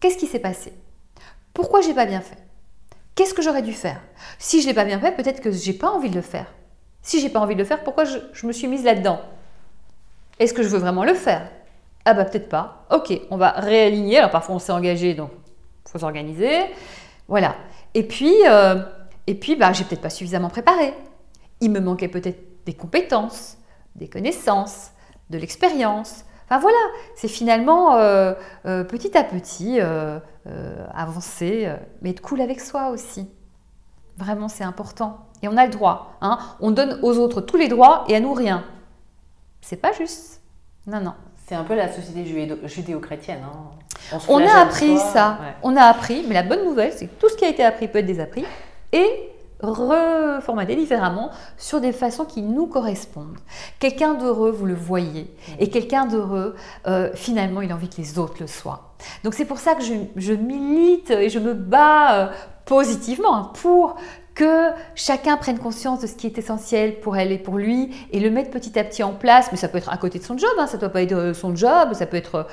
Qu'est-ce 0.00 0.18
qui 0.18 0.26
s'est 0.26 0.40
passé? 0.40 0.72
Pourquoi 1.52 1.80
j'ai 1.80 1.94
pas 1.94 2.06
bien 2.06 2.20
fait? 2.20 2.38
Qu'est-ce 3.14 3.32
que 3.32 3.42
j'aurais 3.42 3.62
dû 3.62 3.72
faire? 3.72 4.00
Si 4.38 4.60
je 4.60 4.66
l'ai 4.66 4.74
pas 4.74 4.84
bien 4.84 4.98
fait, 4.98 5.12
peut-être 5.12 5.40
que 5.40 5.52
j'ai 5.52 5.72
pas 5.72 5.90
envie 5.90 6.10
de 6.10 6.16
le 6.16 6.22
faire. 6.22 6.46
Si 7.02 7.20
j'ai 7.20 7.28
pas 7.28 7.38
envie 7.38 7.54
de 7.54 7.60
le 7.60 7.64
faire, 7.64 7.84
pourquoi 7.84 8.04
je, 8.04 8.46
me 8.46 8.52
suis 8.52 8.66
mise 8.66 8.84
là-dedans? 8.84 9.20
Est-ce 10.40 10.52
que 10.52 10.62
je 10.62 10.68
veux 10.68 10.78
vraiment 10.78 11.04
le 11.04 11.14
faire? 11.14 11.48
Ah 12.04 12.12
bah 12.14 12.24
peut-être 12.24 12.48
pas. 12.48 12.86
Ok, 12.90 13.18
on 13.30 13.36
va 13.36 13.50
réaligner. 13.50 14.18
Alors 14.18 14.30
parfois 14.30 14.56
on 14.56 14.58
s'est 14.58 14.72
engagé, 14.72 15.14
donc 15.14 15.30
faut 15.86 15.98
s'organiser. 15.98 16.60
Voilà. 17.28 17.54
Et 17.94 18.02
puis, 18.02 18.34
euh, 18.48 18.82
et 19.26 19.34
puis 19.34 19.56
bah, 19.56 19.72
j'ai 19.72 19.84
peut-être 19.84 20.02
pas 20.02 20.10
suffisamment 20.10 20.48
préparé. 20.48 20.94
Il 21.60 21.70
me 21.70 21.80
manquait 21.80 22.08
peut-être 22.08 22.64
des 22.66 22.74
compétences, 22.74 23.58
des 23.94 24.08
connaissances, 24.08 24.90
de 25.30 25.38
l'expérience, 25.38 26.24
Enfin 26.46 26.58
voilà, 26.60 26.78
c'est 27.16 27.28
finalement 27.28 27.96
euh, 27.96 28.34
euh, 28.66 28.84
petit 28.84 29.16
à 29.16 29.24
petit 29.24 29.78
euh, 29.80 30.18
avancer, 30.92 31.68
mais 32.02 32.10
être 32.10 32.20
cool 32.20 32.40
avec 32.40 32.60
soi 32.60 32.90
aussi. 32.90 33.28
Vraiment, 34.18 34.48
c'est 34.48 34.64
important. 34.64 35.26
Et 35.42 35.48
on 35.48 35.56
a 35.56 35.64
le 35.64 35.72
droit. 35.72 36.16
Hein. 36.20 36.38
On 36.60 36.70
donne 36.70 36.98
aux 37.02 37.18
autres 37.18 37.40
tous 37.40 37.56
les 37.56 37.68
droits 37.68 38.04
et 38.08 38.16
à 38.16 38.20
nous 38.20 38.34
rien. 38.34 38.64
C'est 39.60 39.76
pas 39.76 39.92
juste. 39.92 40.42
Non, 40.86 41.00
non. 41.00 41.14
C'est 41.46 41.54
un 41.54 41.64
peu 41.64 41.74
la 41.74 41.92
société 41.92 42.24
judéo-chrétienne. 42.64 43.40
Hein. 43.44 44.18
On, 44.28 44.38
a 44.38 44.60
appris 44.60 44.98
ça. 44.98 45.38
On 45.62 45.76
a 45.76 45.82
appris, 45.82 46.24
mais 46.28 46.34
la 46.34 46.42
bonne 46.42 46.64
nouvelle, 46.64 46.92
c'est 46.92 47.06
que 47.06 47.20
tout 47.20 47.28
ce 47.28 47.36
qui 47.36 47.44
a 47.44 47.48
été 47.48 47.64
appris 47.64 47.88
peut 47.88 47.98
être 47.98 48.06
désappris. 48.06 48.44
Et 48.94 49.34
reformater 49.64 50.76
différemment 50.76 51.30
sur 51.56 51.80
des 51.80 51.92
façons 51.92 52.24
qui 52.24 52.42
nous 52.42 52.66
correspondent. 52.66 53.38
Quelqu'un 53.78 54.14
d'heureux, 54.14 54.50
vous 54.50 54.66
le 54.66 54.74
voyez, 54.74 55.34
et 55.58 55.70
quelqu'un 55.70 56.06
d'heureux, 56.06 56.54
euh, 56.86 57.10
finalement, 57.14 57.62
il 57.62 57.70
a 57.72 57.74
envie 57.74 57.88
que 57.88 57.96
les 57.98 58.18
autres 58.18 58.36
le 58.40 58.46
soient. 58.46 58.94
Donc 59.22 59.34
c'est 59.34 59.44
pour 59.44 59.58
ça 59.58 59.74
que 59.74 59.82
je, 59.82 60.32
milite 60.32 61.10
et 61.10 61.28
je 61.28 61.38
me 61.38 61.54
bats 61.54 62.14
euh, 62.14 62.26
positivement 62.64 63.34
hein, 63.34 63.52
pour 63.60 63.96
que 64.34 64.70
chacun 64.96 65.36
prenne 65.36 65.58
conscience 65.58 66.00
de 66.00 66.08
ce 66.08 66.14
qui 66.14 66.26
est 66.26 66.38
essentiel 66.38 66.98
pour 66.98 67.16
elle 67.16 67.30
et 67.30 67.38
pour 67.38 67.56
lui 67.56 67.94
et 68.10 68.18
le 68.18 68.30
mettre 68.30 68.50
petit 68.50 68.76
à 68.78 68.84
petit 68.84 69.02
en 69.04 69.12
place. 69.12 69.48
Mais 69.52 69.58
ça 69.58 69.68
peut 69.68 69.78
être 69.78 69.92
à 69.92 69.96
côté 69.96 70.18
de 70.18 70.24
son 70.24 70.36
job, 70.36 70.50
hein, 70.58 70.66
ça 70.66 70.76
ne 70.76 70.80
doit 70.80 70.88
pas 70.88 71.02
être 71.02 71.12
euh, 71.12 71.34
son 71.34 71.54
job, 71.54 71.92
ça 71.92 72.06
peut 72.06 72.16
être 72.16 72.46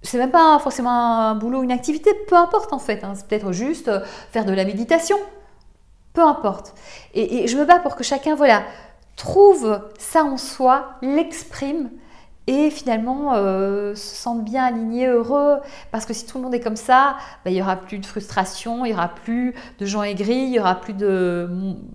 c'est 0.00 0.18
même 0.18 0.30
pas 0.30 0.58
forcément 0.60 0.90
un 0.90 1.34
boulot, 1.34 1.64
une 1.64 1.72
activité, 1.72 2.10
peu 2.28 2.36
importe 2.36 2.72
en 2.72 2.78
fait. 2.78 3.02
Hein. 3.02 3.14
C'est 3.16 3.26
peut-être 3.26 3.50
juste 3.50 3.90
faire 4.30 4.44
de 4.44 4.52
la 4.52 4.64
méditation, 4.64 5.16
peu 6.12 6.22
importe. 6.22 6.74
Et, 7.14 7.46
je 7.46 7.56
me 7.56 7.64
bats 7.64 7.78
pour 7.78 7.96
que 7.96 8.04
chacun, 8.04 8.34
voilà, 8.34 8.62
trouve 9.16 9.80
ça 9.98 10.24
en 10.24 10.36
soi, 10.36 10.90
l'exprime 11.02 11.90
et 12.48 12.70
finalement 12.70 13.34
euh, 13.34 13.94
se 13.94 14.16
sente 14.16 14.42
bien 14.42 14.64
aligné, 14.64 15.06
heureux. 15.06 15.58
Parce 15.92 16.06
que 16.06 16.14
si 16.14 16.24
tout 16.26 16.38
le 16.38 16.44
monde 16.44 16.54
est 16.54 16.60
comme 16.60 16.76
ça, 16.76 17.16
bah, 17.44 17.50
il 17.50 17.54
n'y 17.54 17.62
aura 17.62 17.76
plus 17.76 17.98
de 17.98 18.06
frustration, 18.06 18.86
il 18.86 18.88
n'y 18.88 18.94
aura 18.94 19.08
plus 19.08 19.54
de 19.78 19.84
gens 19.84 20.02
aigris, 20.02 20.34
il 20.34 20.50
n'y 20.50 20.58
aura 20.58 20.76
plus 20.76 20.94
de 20.94 21.48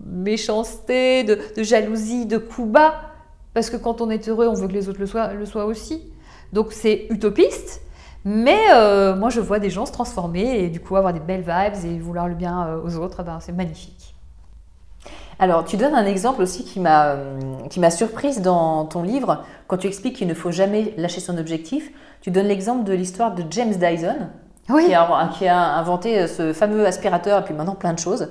méchanceté, 0.05 1.23
de, 1.23 1.39
jalousie, 1.57 2.27
de 2.27 2.37
coups 2.37 2.69
bas. 2.69 3.01
Parce 3.55 3.71
que 3.71 3.77
quand 3.77 3.99
on 3.99 4.11
est 4.11 4.29
heureux, 4.29 4.47
on 4.47 4.53
veut 4.53 4.67
que 4.67 4.73
les 4.73 4.89
autres 4.89 4.99
le 4.99 5.07
soient, 5.07 5.33
le 5.33 5.45
soient 5.45 5.65
aussi. 5.65 6.03
Donc 6.53 6.71
c'est 6.71 7.07
utopiste, 7.09 7.81
mais 8.25 8.59
euh, 8.73 9.15
moi 9.15 9.29
je 9.29 9.39
vois 9.39 9.59
des 9.59 9.69
gens 9.69 9.85
se 9.85 9.91
transformer 9.91 10.59
et 10.63 10.69
du 10.69 10.79
coup 10.79 10.95
avoir 10.95 11.13
des 11.13 11.19
belles 11.19 11.41
vibes 11.41 11.85
et 11.85 11.99
vouloir 11.99 12.27
le 12.27 12.35
bien 12.35 12.67
euh, 12.67 12.81
aux 12.83 12.95
autres, 12.97 13.23
ben, 13.23 13.39
c'est 13.41 13.51
magnifique. 13.51 14.15
Alors, 15.39 15.65
tu 15.65 15.77
donnes 15.77 15.95
un 15.95 16.05
exemple 16.05 16.41
aussi 16.43 16.63
qui 16.63 16.79
m'a 16.79 17.15
qui 17.69 17.79
m'a 17.79 17.89
surprise 17.89 18.41
dans 18.41 18.85
ton 18.85 19.01
livre 19.01 19.43
quand 19.67 19.77
tu 19.77 19.87
expliques 19.87 20.15
qu'il 20.17 20.27
ne 20.27 20.33
faut 20.35 20.51
jamais 20.51 20.93
lâcher 20.95 21.19
son 21.19 21.37
objectif. 21.37 21.91
Tu 22.21 22.29
donnes 22.31 22.45
l'exemple 22.45 22.83
de 22.83 22.93
l'histoire 22.93 23.33
de 23.33 23.43
James 23.49 23.73
Dyson, 23.73 24.29
Oui. 24.69 24.85
qui, 24.85 24.93
a, 24.93 25.29
qui 25.37 25.47
a 25.47 25.59
inventé 25.75 26.27
ce 26.27 26.53
fameux 26.53 26.85
aspirateur 26.85 27.39
et 27.39 27.43
puis 27.43 27.53
maintenant 27.53 27.75
plein 27.75 27.93
de 27.93 27.99
choses. 27.99 28.29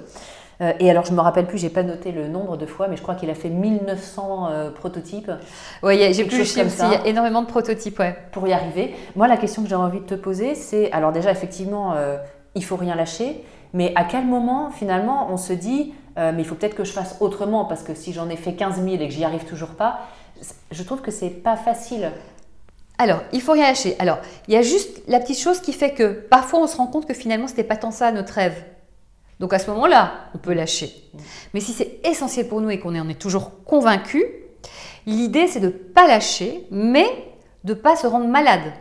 Euh, 0.61 0.73
et 0.81 0.91
alors, 0.91 1.05
je 1.05 1.13
me 1.13 1.21
rappelle 1.21 1.47
plus, 1.47 1.59
j'ai 1.59 1.71
pas 1.71 1.83
noté 1.83 2.13
le 2.13 2.29
nombre 2.29 2.57
de 2.57 2.67
fois, 2.67 2.89
mais 2.89 2.97
je 2.97 3.03
crois 3.03 3.15
qu'il 3.15 3.31
a 3.31 3.35
fait 3.35 3.49
1900 3.49 4.49
euh, 4.51 4.71
prototypes 4.71 5.31
Oui, 5.83 6.13
j'ai 6.13 6.25
plus 6.25 6.39
le 6.39 6.45
chiffre, 6.45 6.85
il 6.85 6.93
y 6.93 6.95
a 6.95 7.07
énormément 7.07 7.43
de 7.43 7.47
prototypes, 7.47 7.99
ouais. 7.99 8.17
pour 8.33 8.47
y 8.47 8.53
arriver. 8.53 8.95
Moi, 9.17 9.29
la 9.29 9.37
question 9.37 9.63
que 9.63 9.69
j'ai 9.69 9.75
envie 9.75 10.01
de 10.01 10.07
te 10.07 10.15
poser, 10.15 10.55
c'est 10.55 10.93
alors 10.93 11.13
déjà, 11.13 11.31
effectivement, 11.31 11.95
euh, 11.95 12.19
il 12.55 12.65
faut 12.65 12.77
rien 12.77 12.95
lâcher, 12.95 13.45
mais 13.73 13.93
à 13.95 14.05
quel 14.05 14.27
moment, 14.27 14.71
finalement, 14.71 15.29
on 15.31 15.37
se 15.37 15.53
dit, 15.53 15.95
euh, 16.19 16.33
mais 16.35 16.43
il 16.43 16.45
faut 16.45 16.55
peut-être 16.55 16.75
que 16.75 16.85
je 16.85 16.93
fasse 16.93 17.17
autrement, 17.21 17.65
parce 17.65 17.83
que 17.83 17.95
si 17.95 18.13
j'en 18.13 18.29
ai 18.29 18.37
fait 18.37 18.55
15 18.55 18.83
000 18.83 18.89
et 18.89 19.09
que 19.09 19.15
j'y 19.15 19.25
arrive 19.25 19.45
toujours 19.45 19.71
pas, 19.71 20.01
je 20.71 20.83
trouve 20.83 21.01
que 21.01 21.11
c'est 21.11 21.31
pas 21.31 21.57
facile. 21.57 22.11
Alors, 22.99 23.23
il 23.33 23.41
faut 23.41 23.53
rien 23.53 23.69
lâcher. 23.69 23.97
Alors, 23.99 24.19
il 24.49 24.55
y 24.55 24.57
a 24.57 24.63
juste 24.63 25.03
la 25.09 25.19
petite 25.19 25.39
chose 25.39 25.61
qui 25.61 25.73
fait 25.73 25.93
que 25.93 26.13
parfois 26.13 26.61
on 26.61 26.67
se 26.67 26.77
rend 26.77 26.87
compte 26.87 27.07
que 27.07 27.15
finalement 27.15 27.49
c'était 27.49 27.65
pas 27.65 27.77
tant 27.77 27.91
ça 27.91 28.13
notre 28.13 28.35
rêve. 28.35 28.63
Donc 29.41 29.53
à 29.53 29.59
ce 29.59 29.71
moment-là, 29.71 30.29
on 30.35 30.39
peut 30.39 30.53
lâcher. 30.53 30.93
Mais 31.53 31.61
si 31.61 31.73
c'est 31.73 32.01
essentiel 32.05 32.49
pour 32.49 32.61
nous 32.61 32.71
et 32.71 32.79
qu'on 32.79 32.95
on 32.95 33.09
est 33.09 33.21
toujours 33.21 33.65
convaincu, 33.65 34.25
l'idée 35.07 35.49
c'est 35.49 35.61
de 35.61 35.67
ne 35.67 35.73
pas 35.73 36.07
lâcher, 36.07 36.67
mais 36.71 37.07
de 37.65 37.75
ne 37.75 37.79
pas 37.79 37.97
se 37.97 38.07
rendre 38.07 38.29
malade. 38.29 38.73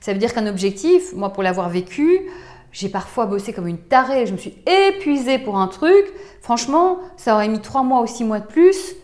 Ça 0.00 0.12
veut 0.12 0.18
dire 0.18 0.34
qu'un 0.34 0.46
objectif, 0.46 1.12
moi 1.14 1.32
pour 1.32 1.42
l'avoir 1.42 1.68
vécu, 1.68 2.30
j'ai 2.72 2.88
parfois 2.88 3.26
bossé 3.26 3.52
comme 3.52 3.68
une 3.68 3.78
tarée, 3.78 4.26
je 4.26 4.32
me 4.32 4.36
suis 4.36 4.56
épuisée 4.66 5.38
pour 5.38 5.58
un 5.58 5.68
truc. 5.68 6.06
Franchement, 6.42 6.98
ça 7.16 7.34
aurait 7.34 7.48
mis 7.48 7.60
trois 7.60 7.84
mois 7.84 8.02
ou 8.02 8.06
six 8.06 8.24
mois 8.24 8.40
de 8.40 8.46
plus. 8.46 8.96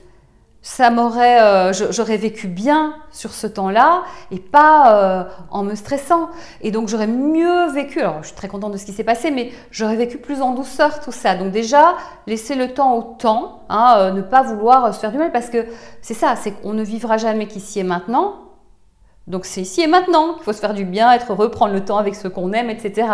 Ça 0.62 0.90
m'aurait, 0.90 1.40
euh, 1.40 1.72
j'aurais 1.72 2.18
vécu 2.18 2.46
bien 2.46 2.94
sur 3.12 3.32
ce 3.32 3.46
temps-là 3.46 4.02
et 4.30 4.38
pas 4.38 4.94
euh, 4.94 5.24
en 5.50 5.62
me 5.62 5.74
stressant. 5.74 6.28
Et 6.60 6.70
donc 6.70 6.88
j'aurais 6.88 7.06
mieux 7.06 7.70
vécu. 7.72 8.00
Alors 8.00 8.18
je 8.20 8.26
suis 8.26 8.36
très 8.36 8.48
contente 8.48 8.72
de 8.72 8.76
ce 8.76 8.84
qui 8.84 8.92
s'est 8.92 9.04
passé, 9.04 9.30
mais 9.30 9.52
j'aurais 9.70 9.96
vécu 9.96 10.18
plus 10.18 10.42
en 10.42 10.52
douceur 10.52 11.00
tout 11.00 11.12
ça. 11.12 11.34
Donc 11.34 11.50
déjà 11.50 11.94
laisser 12.26 12.56
le 12.56 12.74
temps 12.74 12.94
au 12.94 13.02
temps, 13.18 13.62
hein, 13.70 13.94
euh, 13.96 14.10
ne 14.10 14.20
pas 14.20 14.42
vouloir 14.42 14.94
se 14.94 15.00
faire 15.00 15.12
du 15.12 15.18
mal 15.18 15.32
parce 15.32 15.48
que 15.48 15.64
c'est 16.02 16.14
ça, 16.14 16.36
c'est 16.36 16.50
qu'on 16.52 16.74
ne 16.74 16.82
vivra 16.82 17.16
jamais 17.16 17.46
qu'ici 17.46 17.80
et 17.80 17.84
maintenant. 17.84 18.34
Donc 19.28 19.46
c'est 19.46 19.62
ici 19.62 19.80
et 19.80 19.86
maintenant 19.86 20.34
qu'il 20.34 20.42
faut 20.42 20.52
se 20.52 20.60
faire 20.60 20.74
du 20.74 20.84
bien, 20.84 21.10
être 21.12 21.32
heureux, 21.32 21.50
prendre 21.50 21.72
le 21.72 21.82
temps 21.82 21.96
avec 21.96 22.14
ceux 22.14 22.28
qu'on 22.28 22.52
aime, 22.52 22.68
etc. 22.68 23.08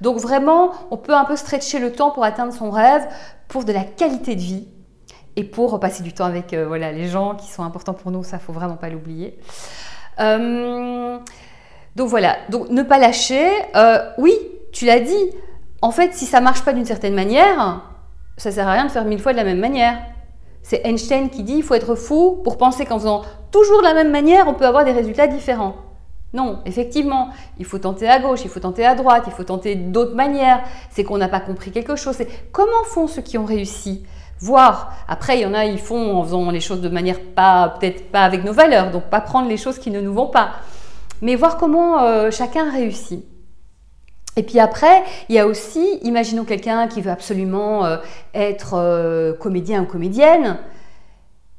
Donc 0.00 0.16
vraiment, 0.16 0.72
on 0.90 0.96
peut 0.96 1.14
un 1.14 1.24
peu 1.24 1.36
stretcher 1.36 1.78
le 1.78 1.92
temps 1.92 2.10
pour 2.10 2.24
atteindre 2.24 2.52
son 2.52 2.70
rêve, 2.70 3.06
pour 3.46 3.64
de 3.64 3.72
la 3.72 3.84
qualité 3.84 4.34
de 4.34 4.40
vie 4.40 4.68
et 5.38 5.44
pour 5.44 5.78
passer 5.78 6.02
du 6.02 6.12
temps 6.12 6.24
avec 6.24 6.52
euh, 6.52 6.66
voilà, 6.66 6.90
les 6.90 7.06
gens 7.06 7.36
qui 7.36 7.46
sont 7.46 7.62
importants 7.62 7.94
pour 7.94 8.10
nous, 8.10 8.24
ça 8.24 8.40
faut 8.40 8.52
vraiment 8.52 8.74
pas 8.74 8.88
l'oublier. 8.88 9.38
Euh, 10.18 11.16
donc 11.94 12.08
voilà, 12.08 12.36
donc 12.50 12.70
ne 12.70 12.82
pas 12.82 12.98
lâcher. 12.98 13.48
Euh, 13.76 14.00
oui, 14.18 14.34
tu 14.72 14.84
l'as 14.84 14.98
dit. 14.98 15.30
En 15.80 15.92
fait, 15.92 16.12
si 16.12 16.26
ça 16.26 16.40
marche 16.40 16.64
pas 16.64 16.72
d'une 16.72 16.84
certaine 16.84 17.14
manière, 17.14 17.82
ça 18.36 18.50
sert 18.50 18.66
à 18.66 18.72
rien 18.72 18.84
de 18.84 18.90
faire 18.90 19.04
mille 19.04 19.20
fois 19.20 19.30
de 19.30 19.36
la 19.36 19.44
même 19.44 19.60
manière. 19.60 19.96
C'est 20.62 20.84
Einstein 20.84 21.30
qui 21.30 21.44
dit 21.44 21.54
il 21.58 21.62
faut 21.62 21.74
être 21.74 21.94
fou 21.94 22.40
pour 22.42 22.58
penser 22.58 22.84
qu'en 22.84 22.98
faisant 22.98 23.22
toujours 23.52 23.78
de 23.78 23.84
la 23.84 23.94
même 23.94 24.10
manière, 24.10 24.48
on 24.48 24.54
peut 24.54 24.66
avoir 24.66 24.84
des 24.84 24.92
résultats 24.92 25.28
différents. 25.28 25.76
Non, 26.34 26.58
effectivement, 26.66 27.28
il 27.58 27.64
faut 27.64 27.78
tenter 27.78 28.08
à 28.08 28.18
gauche, 28.18 28.40
il 28.42 28.50
faut 28.50 28.60
tenter 28.60 28.84
à 28.84 28.96
droite, 28.96 29.22
il 29.28 29.32
faut 29.32 29.44
tenter 29.44 29.76
d'autres 29.76 30.16
manières. 30.16 30.64
C'est 30.90 31.04
qu'on 31.04 31.16
n'a 31.16 31.28
pas 31.28 31.40
compris 31.40 31.70
quelque 31.70 31.94
chose. 31.94 32.16
C'est 32.16 32.50
comment 32.50 32.82
font 32.86 33.06
ceux 33.06 33.22
qui 33.22 33.38
ont 33.38 33.44
réussi? 33.44 34.04
Voir. 34.40 34.92
Après, 35.08 35.38
il 35.38 35.42
y 35.42 35.46
en 35.46 35.54
a, 35.54 35.64
ils 35.64 35.78
font 35.78 36.16
en 36.16 36.22
faisant 36.22 36.50
les 36.50 36.60
choses 36.60 36.80
de 36.80 36.88
manière 36.88 37.20
pas, 37.20 37.76
peut-être 37.78 38.10
pas 38.10 38.22
avec 38.22 38.44
nos 38.44 38.52
valeurs, 38.52 38.90
donc 38.90 39.04
pas 39.04 39.20
prendre 39.20 39.48
les 39.48 39.56
choses 39.56 39.78
qui 39.78 39.90
ne 39.90 40.00
nous 40.00 40.14
vont 40.14 40.28
pas. 40.28 40.52
Mais 41.22 41.34
voir 41.34 41.56
comment 41.56 42.02
euh, 42.02 42.30
chacun 42.30 42.70
réussit. 42.70 43.24
Et 44.36 44.44
puis 44.44 44.60
après, 44.60 45.02
il 45.28 45.34
y 45.34 45.38
a 45.40 45.46
aussi, 45.48 45.98
imaginons 46.02 46.44
quelqu'un 46.44 46.86
qui 46.86 47.00
veut 47.00 47.10
absolument 47.10 47.84
euh, 47.84 47.96
être 48.34 48.74
euh, 48.74 49.32
comédien 49.32 49.82
ou 49.82 49.86
comédienne, 49.86 50.58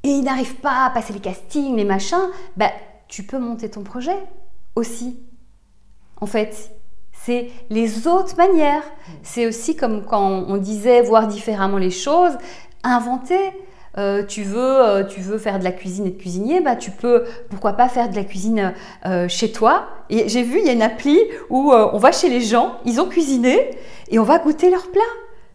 et 0.02 0.08
il 0.08 0.24
n'arrive 0.24 0.54
pas 0.56 0.86
à 0.86 0.90
passer 0.90 1.12
les 1.12 1.20
castings, 1.20 1.76
les 1.76 1.84
machins, 1.84 2.30
bah, 2.56 2.70
tu 3.06 3.22
peux 3.22 3.38
monter 3.38 3.68
ton 3.68 3.82
projet 3.82 4.16
aussi. 4.76 5.20
En 6.22 6.26
fait, 6.26 6.70
c'est 7.12 7.50
les 7.68 8.06
autres 8.06 8.36
manières. 8.36 8.82
C'est 9.22 9.46
aussi 9.46 9.76
comme 9.76 10.04
quand 10.06 10.46
on 10.48 10.56
disait 10.56 11.02
voir 11.02 11.26
différemment 11.26 11.76
les 11.76 11.90
choses, 11.90 12.32
inventer. 12.82 13.52
Euh, 13.98 14.24
tu, 14.24 14.42
veux, 14.42 14.58
euh, 14.58 15.04
tu 15.04 15.20
veux 15.20 15.38
faire 15.38 15.58
de 15.58 15.64
la 15.64 15.72
cuisine 15.72 16.06
et 16.06 16.10
de 16.10 16.18
cuisinier, 16.18 16.60
bah, 16.60 16.76
tu 16.76 16.92
peux, 16.92 17.24
pourquoi 17.48 17.72
pas 17.72 17.88
faire 17.88 18.08
de 18.08 18.14
la 18.14 18.22
cuisine 18.22 18.72
euh, 19.04 19.28
chez 19.28 19.50
toi. 19.50 19.88
Et 20.10 20.28
j'ai 20.28 20.42
vu, 20.42 20.60
il 20.60 20.66
y 20.66 20.70
a 20.70 20.72
une 20.72 20.82
appli 20.82 21.18
où 21.48 21.72
on 21.72 21.98
va 21.98 22.12
chez 22.12 22.28
les 22.28 22.40
gens, 22.40 22.76
ils 22.84 23.00
ont 23.00 23.08
cuisiné 23.08 23.70
et 24.08 24.18
on 24.18 24.22
va 24.22 24.38
goûter 24.38 24.70
leurs 24.70 24.90
plats. 24.90 25.02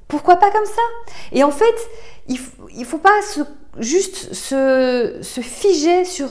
Pourquoi 0.08 0.36
pas 0.36 0.52
comme 0.52 0.66
ça? 0.66 0.82
Et 1.32 1.44
en 1.44 1.52
fait, 1.52 1.76
il 2.28 2.40
ne 2.78 2.86
faut 2.86 2.98
pas 2.98 3.20
juste 3.80 4.34
se 4.34 5.42
figer 5.42 6.04
sur 6.04 6.28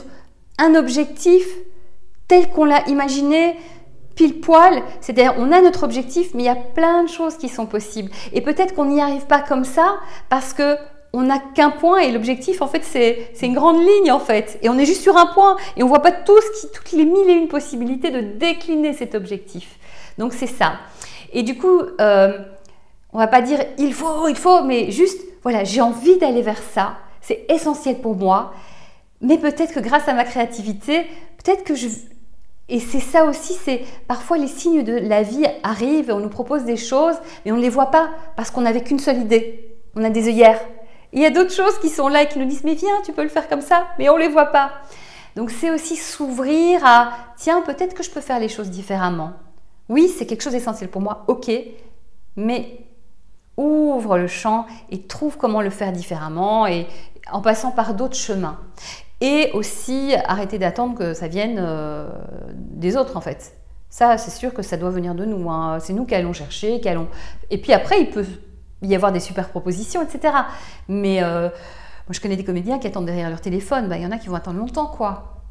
un 0.59 0.75
objectif 0.75 1.45
tel 2.27 2.49
qu'on 2.49 2.65
l'a 2.65 2.87
imaginé 2.87 3.57
pile 4.15 4.39
poil. 4.39 4.81
C'est-à-dire, 5.01 5.35
on 5.37 5.51
a 5.51 5.61
notre 5.61 5.83
objectif, 5.83 6.33
mais 6.33 6.43
il 6.43 6.45
y 6.45 6.49
a 6.49 6.55
plein 6.55 7.03
de 7.03 7.09
choses 7.09 7.37
qui 7.37 7.49
sont 7.49 7.65
possibles. 7.65 8.11
Et 8.33 8.41
peut-être 8.41 8.73
qu'on 8.73 8.85
n'y 8.85 9.01
arrive 9.01 9.25
pas 9.25 9.41
comme 9.41 9.65
ça 9.65 9.97
parce 10.29 10.53
que 10.53 10.77
on 11.15 11.21
n'a 11.21 11.39
qu'un 11.39 11.69
point 11.69 11.99
et 11.99 12.11
l'objectif, 12.11 12.61
en 12.61 12.67
fait, 12.67 12.83
c'est 12.83 13.29
une 13.41 13.53
grande 13.53 13.79
ligne, 13.79 14.11
en 14.11 14.19
fait. 14.19 14.59
Et 14.61 14.67
on 14.67 14.77
est 14.77 14.85
juste 14.85 15.01
sur 15.01 15.15
un 15.15 15.27
point 15.27 15.55
et 15.77 15.83
on 15.83 15.87
voit 15.87 16.01
pas 16.01 16.11
tout 16.11 16.37
ce 16.41 16.59
qui, 16.59 16.71
toutes 16.73 16.91
les 16.91 17.05
mille 17.05 17.29
et 17.29 17.33
une 17.33 17.47
possibilités 17.47 18.11
de 18.11 18.19
décliner 18.19 18.91
cet 18.91 19.15
objectif. 19.15 19.79
Donc, 20.17 20.33
c'est 20.33 20.47
ça. 20.47 20.73
Et 21.31 21.43
du 21.43 21.57
coup, 21.57 21.79
euh, 22.01 22.37
on 23.13 23.17
va 23.17 23.27
pas 23.27 23.41
dire 23.41 23.59
il 23.77 23.93
faut, 23.93 24.27
il 24.27 24.35
faut, 24.35 24.63
mais 24.63 24.91
juste, 24.91 25.21
voilà, 25.41 25.63
j'ai 25.63 25.79
envie 25.79 26.17
d'aller 26.17 26.41
vers 26.41 26.61
ça. 26.61 26.97
C'est 27.21 27.45
essentiel 27.49 28.01
pour 28.01 28.15
moi. 28.15 28.53
Mais 29.21 29.37
peut-être 29.37 29.73
que 29.73 29.79
grâce 29.79 30.09
à 30.09 30.13
ma 30.13 30.25
créativité, 30.25 31.05
peut-être 31.41 31.63
que 31.63 31.75
je, 31.75 31.87
et 32.67 32.79
c'est 32.79 32.99
ça 32.99 33.25
aussi, 33.25 33.53
c'est 33.53 33.83
parfois 34.07 34.37
les 34.37 34.47
signes 34.47 34.83
de 34.83 34.93
la 34.93 35.21
vie 35.21 35.45
arrivent 35.61 36.09
on 36.11 36.19
nous 36.19 36.29
propose 36.29 36.63
des 36.63 36.77
choses, 36.77 37.15
mais 37.45 37.51
on 37.51 37.57
ne 37.57 37.61
les 37.61 37.69
voit 37.69 37.91
pas 37.91 38.09
parce 38.35 38.49
qu'on 38.49 38.61
n'avait 38.61 38.81
qu'une 38.81 38.99
seule 38.99 39.17
idée. 39.17 39.77
On 39.95 40.03
a 40.03 40.09
des 40.09 40.27
œillères. 40.27 40.59
Il 41.13 41.21
y 41.21 41.25
a 41.25 41.29
d'autres 41.29 41.53
choses 41.53 41.79
qui 41.79 41.89
sont 41.89 42.07
là 42.07 42.23
et 42.23 42.27
qui 42.27 42.39
nous 42.39 42.45
disent 42.45 42.63
mais 42.63 42.73
viens, 42.73 43.01
tu 43.05 43.13
peux 43.13 43.23
le 43.23 43.29
faire 43.29 43.47
comme 43.47 43.61
ça, 43.61 43.87
mais 43.99 44.09
on 44.09 44.15
ne 44.15 44.21
les 44.21 44.27
voit 44.27 44.47
pas. 44.47 44.71
Donc 45.35 45.51
c'est 45.51 45.69
aussi 45.69 45.95
s'ouvrir 45.95 46.83
à 46.85 47.11
tiens, 47.37 47.61
peut-être 47.61 47.93
que 47.93 48.03
je 48.03 48.09
peux 48.09 48.21
faire 48.21 48.39
les 48.39 48.49
choses 48.49 48.69
différemment. 48.69 49.33
Oui, 49.87 50.09
c'est 50.09 50.25
quelque 50.25 50.41
chose 50.41 50.53
d'essentiel 50.53 50.89
pour 50.89 51.01
moi, 51.01 51.23
ok, 51.27 51.51
mais 52.35 52.79
ouvre 53.57 54.17
le 54.17 54.27
champ 54.27 54.65
et 54.89 55.03
trouve 55.03 55.37
comment 55.37 55.61
le 55.61 55.69
faire 55.69 55.91
différemment 55.91 56.65
et 56.65 56.87
en 57.31 57.41
passant 57.41 57.71
par 57.71 57.93
d'autres 57.93 58.15
chemins. 58.15 58.59
Et 59.21 59.49
aussi 59.53 60.13
arrêter 60.25 60.59
d'attendre 60.59 60.97
que 60.97 61.13
ça 61.13 61.27
vienne 61.27 61.57
euh, 61.59 62.09
des 62.55 62.97
autres 62.97 63.15
en 63.17 63.21
fait. 63.21 63.57
Ça, 63.89 64.17
c'est 64.17 64.31
sûr 64.31 64.53
que 64.53 64.61
ça 64.61 64.75
doit 64.75 64.89
venir 64.89 65.15
de 65.15 65.23
nous. 65.23 65.49
hein. 65.49 65.79
C'est 65.79 65.93
nous 65.93 66.05
qui 66.05 66.15
allons 66.15 66.33
chercher, 66.33 66.81
qui 66.81 66.89
allons. 66.89 67.07
Et 67.49 67.57
puis 67.61 67.71
après, 67.71 68.01
il 68.01 68.09
peut 68.09 68.25
y 68.81 68.93
avoir 68.93 69.11
des 69.13 69.21
super 69.21 69.49
propositions, 69.49 70.01
etc. 70.01 70.33
Mais 70.89 71.23
euh, 71.23 71.43
moi, 71.43 72.11
je 72.11 72.19
connais 72.19 72.35
des 72.35 72.43
comédiens 72.43 72.77
qui 72.77 72.87
attendent 72.87 73.05
derrière 73.05 73.29
leur 73.29 73.39
téléphone. 73.39 73.87
Bah, 73.87 73.95
Il 73.97 74.03
y 74.03 74.05
en 74.05 74.11
a 74.11 74.17
qui 74.17 74.27
vont 74.27 74.35
attendre 74.35 74.59
longtemps, 74.59 74.87
quoi. 74.87 75.41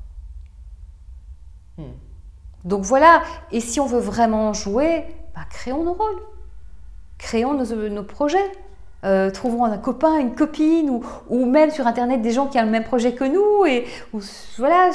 Donc 2.64 2.82
voilà. 2.84 3.22
Et 3.50 3.60
si 3.60 3.80
on 3.80 3.86
veut 3.86 3.98
vraiment 4.00 4.52
jouer, 4.52 5.04
bah, 5.34 5.42
créons 5.50 5.84
nos 5.84 5.94
rôles, 5.94 6.20
créons 7.18 7.54
nos, 7.54 7.88
nos 7.88 8.04
projets. 8.04 8.52
Euh, 9.04 9.30
trouvons 9.30 9.64
un 9.64 9.76
copain, 9.78 10.18
une 10.18 10.34
copine, 10.34 11.00
ou, 11.28 11.46
même 11.46 11.70
sur 11.70 11.86
Internet 11.86 12.22
des 12.22 12.30
gens 12.30 12.46
qui 12.46 12.58
ont 12.58 12.64
le 12.64 12.70
même 12.70 12.84
projet 12.84 13.12
que 13.12 13.24
nous, 13.24 13.66
et 13.66 13.84
voilà, 14.58 14.90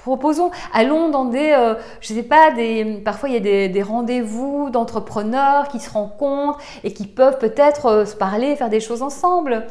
proposons, 0.00 0.50
allons 0.72 1.10
dans 1.10 1.26
des, 1.26 1.52
euh, 1.56 1.74
je 2.00 2.14
sais 2.14 2.22
pas, 2.22 2.50
des, 2.50 3.00
parfois 3.04 3.28
il 3.28 3.34
y 3.34 3.36
a 3.36 3.68
des, 3.68 3.82
rendez-vous 3.82 4.70
d'entrepreneurs 4.70 5.68
qui 5.68 5.78
se 5.78 5.90
rencontrent 5.90 6.58
et 6.84 6.92
qui 6.92 7.06
peuvent 7.06 7.38
peut-être 7.38 7.86
euh, 7.86 8.04
se 8.04 8.16
parler, 8.16 8.56
faire 8.56 8.70
des 8.70 8.80
choses 8.80 9.02
ensemble. 9.02 9.66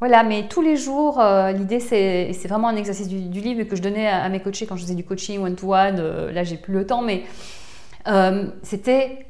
Voilà, 0.00 0.22
mais 0.22 0.48
tous 0.48 0.60
les 0.60 0.76
jours, 0.76 1.20
euh, 1.20 1.52
l'idée 1.52 1.80
c'est, 1.80 2.32
c'est 2.32 2.48
vraiment 2.48 2.68
un 2.68 2.76
exercice 2.76 3.08
du, 3.08 3.40
livre 3.40 3.62
que 3.64 3.76
je 3.76 3.82
donnais 3.82 4.08
à, 4.08 4.22
à, 4.22 4.28
mes 4.28 4.40
coachés 4.40 4.66
quand 4.66 4.76
je 4.76 4.82
faisais 4.82 4.94
du 4.94 5.04
coaching 5.04 5.40
one-to-one, 5.40 5.96
-one, 5.96 6.30
là 6.30 6.44
j'ai 6.44 6.56
plus 6.56 6.74
le 6.74 6.86
temps, 6.86 7.02
mais 7.02 7.22
euh, 8.08 8.46
c'était 8.62 9.26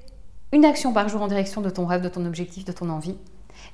une 0.55 0.65
action 0.65 0.95
par 0.95 1.11
jour 1.11 1.21
en 1.21 1.29
direction 1.29 1.61
de 1.61 1.69
ton 1.69 1.85
rêve, 1.85 2.01
de 2.01 2.09
ton 2.09 2.25
objectif, 2.25 2.65
de 2.65 2.73
ton 2.73 2.89
envie. 2.89 3.17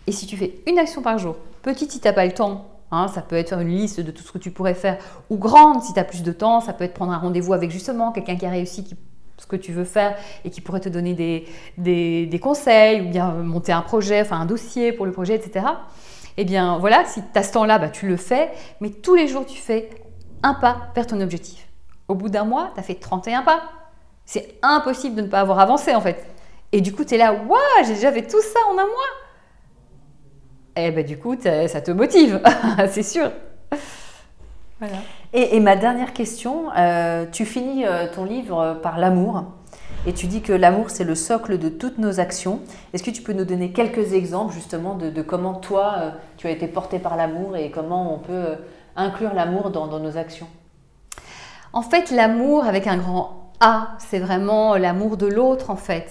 Et 0.08 0.12
si 0.12 0.26
tu 0.26 0.36
fais 0.36 0.60
une 0.66 0.78
action 0.78 1.02
par 1.02 1.18
jour, 1.18 1.36
petite 1.62 1.92
si 1.92 2.00
tu 2.00 2.08
n'as 2.08 2.12
pas 2.12 2.26
le 2.26 2.32
temps, 2.32 2.66
Hein, 2.92 3.06
ça 3.08 3.22
peut 3.22 3.36
être 3.36 3.50
faire 3.50 3.60
une 3.60 3.68
liste 3.68 4.00
de 4.00 4.10
tout 4.10 4.22
ce 4.22 4.32
que 4.32 4.38
tu 4.38 4.50
pourrais 4.50 4.74
faire, 4.74 4.98
ou 5.30 5.36
grande 5.36 5.82
si 5.82 5.92
tu 5.92 6.00
as 6.00 6.04
plus 6.04 6.22
de 6.22 6.32
temps. 6.32 6.60
Ça 6.60 6.72
peut 6.72 6.84
être 6.84 6.94
prendre 6.94 7.12
un 7.12 7.18
rendez-vous 7.18 7.52
avec 7.52 7.70
justement 7.70 8.10
quelqu'un 8.10 8.36
qui 8.36 8.46
a 8.46 8.50
réussi 8.50 8.84
ce 9.38 9.46
que 9.46 9.56
tu 9.56 9.72
veux 9.72 9.84
faire 9.84 10.16
et 10.44 10.50
qui 10.50 10.60
pourrait 10.60 10.80
te 10.80 10.88
donner 10.88 11.14
des, 11.14 11.46
des, 12.26 12.40
conseils, 12.40 13.00
ou 13.00 13.08
bien 13.08 13.30
monter 13.30 13.72
un 13.72 13.82
projet, 13.82 14.20
enfin 14.20 14.40
un 14.40 14.46
dossier 14.46 14.92
pour 14.92 15.06
le 15.06 15.12
projet, 15.12 15.34
etc. 15.36 15.66
Eh 16.36 16.44
bien 16.44 16.78
voilà, 16.78 17.04
si 17.04 17.22
tu 17.22 17.38
as 17.38 17.42
ce 17.42 17.52
temps-là, 17.52 17.78
bah, 17.78 17.90
tu 17.90 18.08
le 18.08 18.16
fais, 18.16 18.50
mais 18.80 18.90
tous 18.90 19.14
les 19.14 19.28
jours 19.28 19.46
tu 19.46 19.58
fais 19.58 19.88
un 20.42 20.54
pas 20.54 20.88
vers 20.94 21.06
ton 21.06 21.20
objectif. 21.20 21.68
Au 22.08 22.14
bout 22.14 22.28
d'un 22.28 22.44
mois, 22.44 22.72
tu 22.74 22.80
as 22.80 22.82
fait 22.82 22.96
31 22.96 23.42
pas. 23.42 23.62
C'est 24.24 24.58
impossible 24.62 25.16
de 25.16 25.22
ne 25.22 25.26
pas 25.28 25.40
avoir 25.40 25.60
avancé 25.60 25.94
en 25.94 26.00
fait. 26.00 26.26
Et 26.72 26.80
du 26.80 26.92
coup, 26.92 27.04
tu 27.04 27.14
es 27.14 27.18
là, 27.18 27.32
waouh, 27.32 27.84
j'ai 27.84 27.94
déjà 27.94 28.12
fait 28.12 28.26
tout 28.26 28.40
ça 28.40 28.60
en 28.70 28.78
un 28.78 28.86
mois. 28.86 29.14
Et 30.76 30.86
eh 30.86 30.90
ben 30.92 31.04
du 31.04 31.18
coup, 31.18 31.34
ça 31.40 31.80
te 31.80 31.90
motive, 31.90 32.40
c'est 32.88 33.02
sûr. 33.02 33.30
Voilà. 34.78 34.96
Et, 35.32 35.60
ma 35.60 35.76
dernière 35.76 36.12
question, 36.12 36.70
euh, 36.76 37.26
tu 37.30 37.44
finis 37.44 37.84
euh, 37.84 38.06
ton 38.12 38.24
livre 38.24 38.78
par 38.82 38.98
l'amour. 38.98 39.44
Et 40.06 40.14
tu 40.14 40.26
dis 40.26 40.40
que 40.40 40.52
l'amour, 40.52 40.88
c'est 40.88 41.04
le 41.04 41.14
socle 41.14 41.58
de 41.58 41.68
toutes 41.68 41.98
nos 41.98 42.18
actions. 42.18 42.60
Est-ce 42.92 43.02
que 43.02 43.10
tu 43.10 43.22
peux 43.22 43.34
nous 43.34 43.44
donner 43.44 43.70
quelques 43.70 44.14
exemples 44.14 44.54
justement 44.54 44.94
de, 44.94 45.22
comment 45.22 45.54
toi, 45.54 45.94
euh, 45.98 46.10
tu 46.38 46.46
as 46.46 46.50
été 46.50 46.66
porté 46.66 46.98
par 46.98 47.16
l'amour 47.16 47.56
et 47.56 47.70
comment 47.70 48.14
on 48.14 48.18
peut 48.18 48.56
inclure 48.96 49.34
l'amour 49.34 49.70
dans, 49.70 49.98
nos 49.98 50.16
actions? 50.16 50.48
En 51.72 51.82
fait, 51.82 52.10
l'amour 52.10 52.64
avec 52.64 52.86
un 52.86 52.96
grand 52.96 53.52
A, 53.60 53.90
c'est 53.98 54.18
vraiment 54.18 54.76
l'amour 54.76 55.18
de 55.18 55.26
l'autre 55.26 55.68
en 55.68 55.76
fait. 55.76 56.10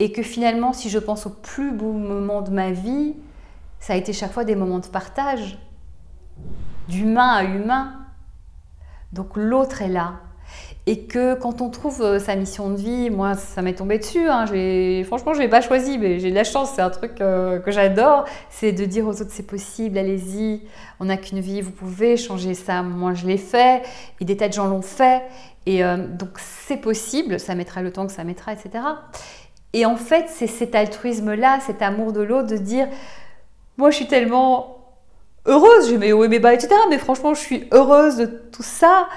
Et 0.00 0.12
que 0.12 0.22
finalement, 0.22 0.72
si 0.72 0.90
je 0.90 0.98
pense 0.98 1.26
au 1.26 1.30
plus 1.30 1.72
beau 1.72 1.92
moment 1.92 2.42
de 2.42 2.50
ma 2.50 2.70
vie, 2.72 3.14
ça 3.78 3.92
a 3.92 3.96
été 3.96 4.12
chaque 4.12 4.32
fois 4.32 4.44
des 4.44 4.56
moments 4.56 4.78
de 4.78 4.86
partage, 4.86 5.58
d'humain 6.88 7.34
à 7.34 7.44
humain. 7.44 7.92
Donc 9.12 9.36
l'autre 9.36 9.82
est 9.82 9.88
là. 9.88 10.14
Et 10.86 11.04
que 11.06 11.34
quand 11.34 11.62
on 11.62 11.70
trouve 11.70 12.02
euh, 12.02 12.18
sa 12.18 12.36
mission 12.36 12.70
de 12.70 12.76
vie, 12.76 13.08
moi 13.08 13.34
ça 13.34 13.62
m'est 13.62 13.74
tombé 13.74 13.98
dessus, 13.98 14.28
hein, 14.28 14.44
franchement 15.04 15.32
je 15.32 15.40
l'ai 15.40 15.48
pas 15.48 15.62
choisi, 15.62 15.96
mais 15.96 16.18
j'ai 16.18 16.30
de 16.30 16.34
la 16.34 16.44
chance, 16.44 16.72
c'est 16.74 16.82
un 16.82 16.90
truc 16.90 17.20
euh, 17.20 17.58
que 17.58 17.70
j'adore, 17.70 18.26
c'est 18.50 18.72
de 18.72 18.84
dire 18.84 19.06
aux 19.06 19.22
autres 19.22 19.30
c'est 19.30 19.46
possible, 19.46 19.96
allez-y, 19.96 20.60
on 21.00 21.06
n'a 21.06 21.16
qu'une 21.16 21.40
vie, 21.40 21.62
vous 21.62 21.70
pouvez 21.70 22.18
changer 22.18 22.52
ça, 22.52 22.82
moi 22.82 23.14
je 23.14 23.26
l'ai 23.26 23.38
fait, 23.38 23.82
et 24.20 24.26
des 24.26 24.36
tas 24.36 24.48
de 24.48 24.52
gens 24.52 24.66
l'ont 24.66 24.82
fait, 24.82 25.22
et 25.64 25.82
euh, 25.82 25.96
donc 25.96 26.38
c'est 26.38 26.76
possible, 26.76 27.40
ça 27.40 27.54
mettra 27.54 27.80
le 27.80 27.90
temps 27.90 28.06
que 28.06 28.12
ça 28.12 28.24
mettra, 28.24 28.52
etc. 28.52 28.84
Et 29.74 29.84
en 29.84 29.96
fait 29.96 30.26
c'est 30.28 30.46
cet 30.46 30.74
altruisme-là, 30.74 31.58
cet 31.60 31.82
amour 31.82 32.12
de 32.12 32.22
l'autre, 32.22 32.48
de 32.48 32.56
dire, 32.56 32.88
moi 33.76 33.90
je 33.90 33.96
suis 33.96 34.06
tellement 34.06 34.78
heureuse, 35.44 35.90
j'ai 35.90 35.98
mes 35.98 36.14
hauts 36.14 36.24
et 36.24 36.28
mes 36.28 36.38
bas, 36.38 36.54
etc. 36.54 36.72
Mais 36.88 36.96
franchement 36.96 37.34
je 37.34 37.40
suis 37.40 37.68
heureuse 37.72 38.16
de 38.16 38.24
tout 38.24 38.62
ça, 38.62 39.08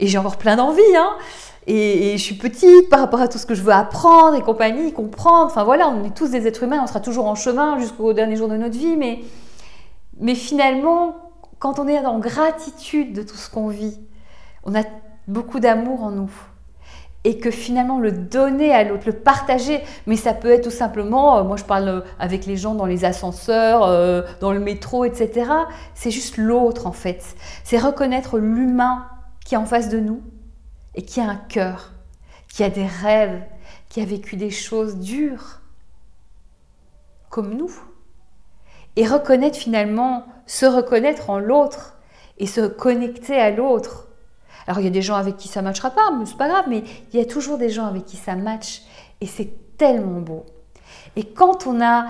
et 0.00 0.08
j'ai 0.08 0.18
encore 0.18 0.38
plein 0.38 0.56
d'envie, 0.56 0.96
hein. 0.96 1.12
Et, 1.66 2.16
je 2.16 2.22
suis 2.22 2.34
petite 2.34 2.88
par 2.88 3.00
rapport 3.00 3.20
à 3.20 3.28
tout 3.28 3.38
ce 3.38 3.46
que 3.46 3.54
je 3.54 3.62
veux 3.62 3.72
apprendre 3.72 4.34
et 4.34 4.40
compagnie, 4.40 4.92
comprendre. 4.92 5.46
Enfin 5.46 5.62
voilà, 5.62 5.88
on 5.88 6.04
est 6.04 6.16
tous 6.16 6.30
des 6.30 6.46
êtres 6.48 6.64
humains, 6.64 6.80
on 6.82 6.86
sera 6.86 7.00
toujours 7.00 7.26
en 7.26 7.34
chemin 7.34 7.78
jusqu'au 7.78 8.12
dernier 8.12 8.34
jour 8.34 8.48
de 8.48 8.56
notre 8.56 8.76
vie. 8.76 8.96
Mais, 8.96 9.20
mais 10.18 10.34
finalement, 10.34 11.16
quand 11.58 11.78
on 11.78 11.86
est 11.86 11.98
en 11.98 12.18
gratitude 12.18 13.12
de 13.12 13.22
tout 13.22 13.36
ce 13.36 13.50
qu'on 13.50 13.68
vit, 13.68 14.00
on 14.64 14.74
a 14.74 14.82
beaucoup 15.28 15.60
d'amour 15.60 16.02
en 16.02 16.10
nous. 16.10 16.30
Et 17.24 17.38
que 17.38 17.50
finalement, 17.50 17.98
le 17.98 18.12
donner 18.12 18.72
à 18.72 18.82
l'autre, 18.82 19.04
le 19.06 19.12
partager, 19.12 19.82
mais 20.06 20.16
ça 20.16 20.32
peut 20.32 20.50
être 20.50 20.64
tout 20.64 20.70
simplement, 20.70 21.38
euh, 21.38 21.44
moi 21.44 21.56
je 21.56 21.64
parle 21.64 21.88
euh, 21.88 22.00
avec 22.18 22.46
les 22.46 22.56
gens 22.56 22.74
dans 22.74 22.86
les 22.86 23.04
ascenseurs, 23.04 23.82
euh, 23.84 24.22
dans 24.40 24.52
le 24.52 24.60
métro, 24.60 25.04
etc. 25.04 25.50
C'est 25.94 26.10
juste 26.10 26.38
l'autre 26.38 26.86
en 26.86 26.92
fait. 26.92 27.36
C'est 27.62 27.78
reconnaître 27.78 28.38
l'humain 28.38 29.06
qui 29.44 29.54
est 29.54 29.58
en 29.58 29.66
face 29.66 29.90
de 29.90 30.00
nous 30.00 30.22
et 30.94 31.02
qui 31.02 31.20
a 31.20 31.24
un 31.24 31.36
cœur, 31.36 31.92
qui 32.48 32.64
a 32.64 32.70
des 32.70 32.86
rêves, 32.86 33.42
qui 33.90 34.00
a 34.00 34.04
vécu 34.06 34.36
des 34.36 34.50
choses 34.50 34.96
dures, 34.98 35.60
comme 37.28 37.54
nous. 37.54 37.72
Et 38.96 39.06
reconnaître 39.06 39.58
finalement, 39.58 40.24
se 40.46 40.66
reconnaître 40.66 41.30
en 41.30 41.38
l'autre 41.38 41.96
et 42.38 42.46
se 42.46 42.66
connecter 42.66 43.38
à 43.38 43.50
l'autre. 43.50 44.08
Alors 44.66 44.80
il 44.80 44.84
y 44.84 44.88
a 44.88 44.90
des 44.90 45.02
gens 45.02 45.16
avec 45.16 45.36
qui 45.36 45.48
ça 45.48 45.62
matchera 45.62 45.90
pas, 45.90 46.10
mais 46.18 46.26
c'est 46.26 46.36
pas 46.36 46.48
grave, 46.48 46.64
mais 46.68 46.84
il 47.12 47.18
y 47.18 47.22
a 47.22 47.26
toujours 47.26 47.58
des 47.58 47.70
gens 47.70 47.86
avec 47.86 48.04
qui 48.04 48.16
ça 48.16 48.36
match 48.36 48.82
et 49.20 49.26
c'est 49.26 49.76
tellement 49.76 50.20
beau. 50.20 50.46
Et 51.16 51.24
quand 51.24 51.66
on 51.66 51.80
a 51.80 52.06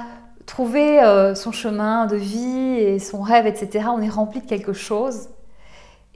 trouvé 0.46 1.02
euh, 1.02 1.34
son 1.34 1.52
chemin 1.52 2.06
de 2.06 2.16
vie 2.16 2.76
et 2.76 2.98
son 2.98 3.22
rêve, 3.22 3.46
etc., 3.46 3.86
on 3.92 4.02
est 4.02 4.08
rempli 4.08 4.40
de 4.40 4.46
quelque 4.46 4.72
chose 4.72 5.28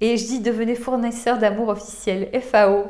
et 0.00 0.16
je 0.16 0.26
dis 0.26 0.40
devenez 0.40 0.74
fournisseur 0.74 1.38
d'amour 1.38 1.68
officiel, 1.68 2.28
FAO. 2.40 2.86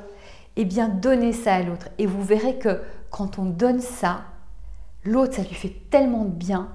Eh 0.57 0.65
bien, 0.65 0.89
donnez 0.89 1.33
ça 1.33 1.55
à 1.55 1.63
l'autre. 1.63 1.89
Et 1.99 2.07
vous 2.07 2.23
verrez 2.23 2.59
que 2.59 2.81
quand 3.11 3.39
on 3.39 3.45
donne 3.45 3.81
ça, 3.81 4.23
l'autre, 5.05 5.35
ça 5.35 5.43
lui 5.43 5.55
fait 5.55 5.75
tellement 5.91 6.25
de 6.25 6.31
bien 6.31 6.69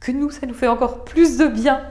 que 0.00 0.12
nous, 0.12 0.30
ça 0.30 0.46
nous 0.46 0.54
fait 0.54 0.68
encore 0.68 1.04
plus 1.04 1.38
de 1.38 1.46
bien. 1.46 1.82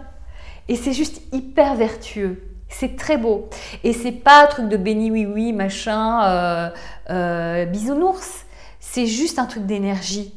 Et 0.68 0.76
c'est 0.76 0.94
juste 0.94 1.22
hyper 1.34 1.76
vertueux. 1.76 2.44
C'est 2.74 2.96
très 2.96 3.18
beau. 3.18 3.50
Et 3.84 3.94
c'est 3.94 4.12
pas 4.12 4.44
un 4.44 4.48
truc 4.48 4.70
de 4.70 4.78
béni 4.78 5.12
oui 5.12 5.26
oui, 5.26 5.54
machin, 5.54 6.24
euh, 6.26 6.70
euh, 7.10 7.66
bisounours. 7.66 8.46
C'est 8.80 9.08
juste 9.08 9.40
un 9.40 9.46
truc 9.46 9.66
d'énergie. 9.66 10.34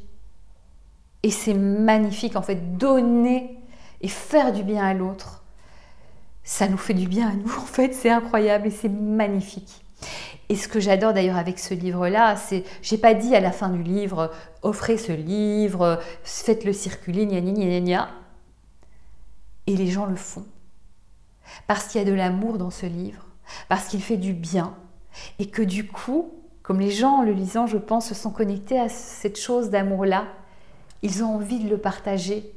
Et 1.23 1.31
c'est 1.31 1.55
magnifique 1.55 2.37
en 2.37 2.43
fait. 2.43 2.77
Donner 2.79 3.59
et 4.01 4.09
faire 4.09 4.53
du 4.53 4.63
bien 4.63 4.85
à 4.85 4.95
l'autre 4.95 5.43
ça 6.47 6.69
nous 6.69 6.79
fait 6.79 6.95
du 6.95 7.09
bien 7.09 7.29
à 7.29 7.33
nous, 7.33 7.53
en 7.59 7.67
fait, 7.67 7.93
c'est 7.93 8.09
incroyable 8.09 8.69
et 8.69 8.71
c'est 8.71 8.89
magnifique. 8.89 9.83
Et 10.49 10.55
ce 10.55 10.69
que 10.69 10.79
j'adore 10.79 11.13
d'ailleurs 11.13 11.37
avec 11.37 11.59
ce 11.59 11.75
livre-là, 11.75 12.37
c'est, 12.37 12.65
j'ai 12.81 12.99
pas 12.99 13.15
dit 13.15 13.35
à 13.35 13.41
la 13.41 13.51
fin 13.51 13.69
du 13.69 13.83
livre, 13.83 14.31
offrez 14.63 14.97
ce 14.97 15.11
livre, 15.11 16.01
faites-le 16.23 16.73
circuler, 16.73 17.27
gna 17.27 17.41
gna 17.41 17.53
gna 17.53 17.81
gna. 17.81 18.09
Et 19.67 19.77
les 19.77 19.89
gens 19.89 20.07
le 20.07 20.15
font. 20.15 20.47
Parce 21.67 21.87
qu'il 21.87 22.01
y 22.01 22.05
a 22.05 22.07
de 22.09 22.15
l'amour 22.15 22.59
dans 22.59 22.71
ce 22.71 22.87
livre, 22.87 23.27
parce 23.69 23.89
qu'il 23.89 24.03
fait 24.03 24.17
du 24.17 24.33
bien, 24.33 24.75
et 25.39 25.49
que 25.49 25.63
du 25.63 25.87
coup, 25.87 26.33
comme 26.63 26.81
les 26.81 26.91
gens 26.91 27.19
en 27.19 27.23
le 27.23 27.33
lisant, 27.33 27.67
je 27.67 27.79
pense, 27.79 28.09
se 28.09 28.15
sont 28.15 28.31
connectés 28.31 28.79
à 28.79 28.89
cette 28.89 29.39
chose 29.39 29.71
d'amour-là, 29.71 30.27
ils 31.03 31.23
ont 31.23 31.37
envie 31.37 31.61
de 31.61 31.69
le 31.69 31.79
partager 31.79 32.53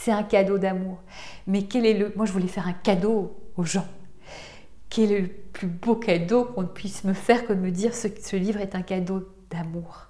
c'est 0.00 0.12
un 0.12 0.22
cadeau 0.22 0.56
d'amour. 0.56 0.98
Mais 1.46 1.64
quel 1.64 1.84
est 1.84 1.92
le... 1.92 2.12
Moi, 2.16 2.24
je 2.24 2.32
voulais 2.32 2.46
faire 2.46 2.66
un 2.66 2.72
cadeau 2.72 3.36
aux 3.56 3.64
gens. 3.64 3.86
Quel 4.88 5.12
est 5.12 5.20
le 5.20 5.28
plus 5.28 5.68
beau 5.68 5.94
cadeau 5.94 6.46
qu'on 6.46 6.66
puisse 6.66 7.04
me 7.04 7.12
faire 7.12 7.46
que 7.46 7.52
de 7.52 7.60
me 7.60 7.70
dire 7.70 7.94
ce, 7.94 8.08
ce 8.08 8.36
livre 8.36 8.60
est 8.60 8.74
un 8.74 8.80
cadeau 8.80 9.28
d'amour? 9.50 10.06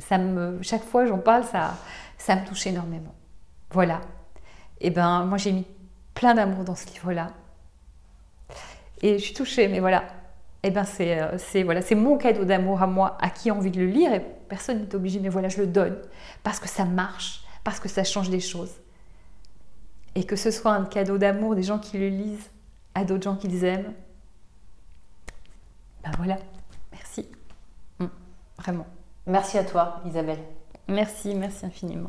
Ça 0.00 0.18
me, 0.18 0.60
Chaque 0.60 0.84
fois 0.84 1.06
j'en 1.06 1.18
parle, 1.18 1.44
ça, 1.44 1.76
ça 2.18 2.34
me 2.36 2.44
touche 2.44 2.66
énormément. 2.66 3.14
Voilà. 3.70 4.00
Et 4.80 4.88
eh 4.88 4.90
ben 4.90 5.24
moi 5.24 5.38
j'ai 5.38 5.52
mis 5.52 5.66
plein 6.16 6.34
d'amour 6.34 6.64
dans 6.64 6.74
ce 6.74 6.86
livre-là. 6.86 7.30
Et 9.02 9.18
je 9.18 9.24
suis 9.24 9.34
touchée, 9.34 9.68
mais 9.68 9.78
voilà. 9.78 10.02
Et 10.62 10.68
eh 10.68 10.70
ben 10.72 10.82
c'est, 10.82 11.20
euh, 11.20 11.38
c'est, 11.38 11.62
voilà, 11.62 11.80
c'est 11.82 11.94
mon 11.94 12.16
cadeau 12.16 12.44
d'amour 12.44 12.82
à 12.82 12.88
moi, 12.88 13.16
à 13.20 13.30
qui 13.30 13.50
a 13.50 13.54
envie 13.54 13.70
de 13.70 13.78
le 13.78 13.86
lire. 13.86 14.12
Et 14.12 14.20
personne 14.48 14.80
n'est 14.80 14.94
obligé, 14.96 15.20
mais 15.20 15.28
voilà, 15.28 15.48
je 15.48 15.58
le 15.58 15.68
donne 15.68 15.96
parce 16.42 16.58
que 16.58 16.66
ça 16.66 16.84
marche, 16.84 17.44
parce 17.62 17.78
que 17.78 17.88
ça 17.88 18.02
change 18.02 18.30
des 18.30 18.40
choses. 18.40 18.72
Et 20.16 20.24
que 20.24 20.34
ce 20.34 20.50
soit 20.50 20.72
un 20.72 20.86
cadeau 20.86 21.18
d'amour 21.18 21.54
des 21.54 21.62
gens 21.62 21.78
qui 21.78 21.98
le 21.98 22.08
lisent 22.08 22.50
à 22.94 23.04
d'autres 23.04 23.24
gens 23.24 23.36
qu'ils 23.36 23.62
aiment. 23.64 23.92
Ben 26.02 26.10
voilà, 26.16 26.38
merci. 26.90 27.28
Hum, 28.00 28.08
vraiment. 28.58 28.86
Merci 29.26 29.58
à 29.58 29.64
toi, 29.64 30.00
Isabelle. 30.06 30.40
Merci, 30.88 31.34
merci 31.34 31.66
infiniment. 31.66 32.08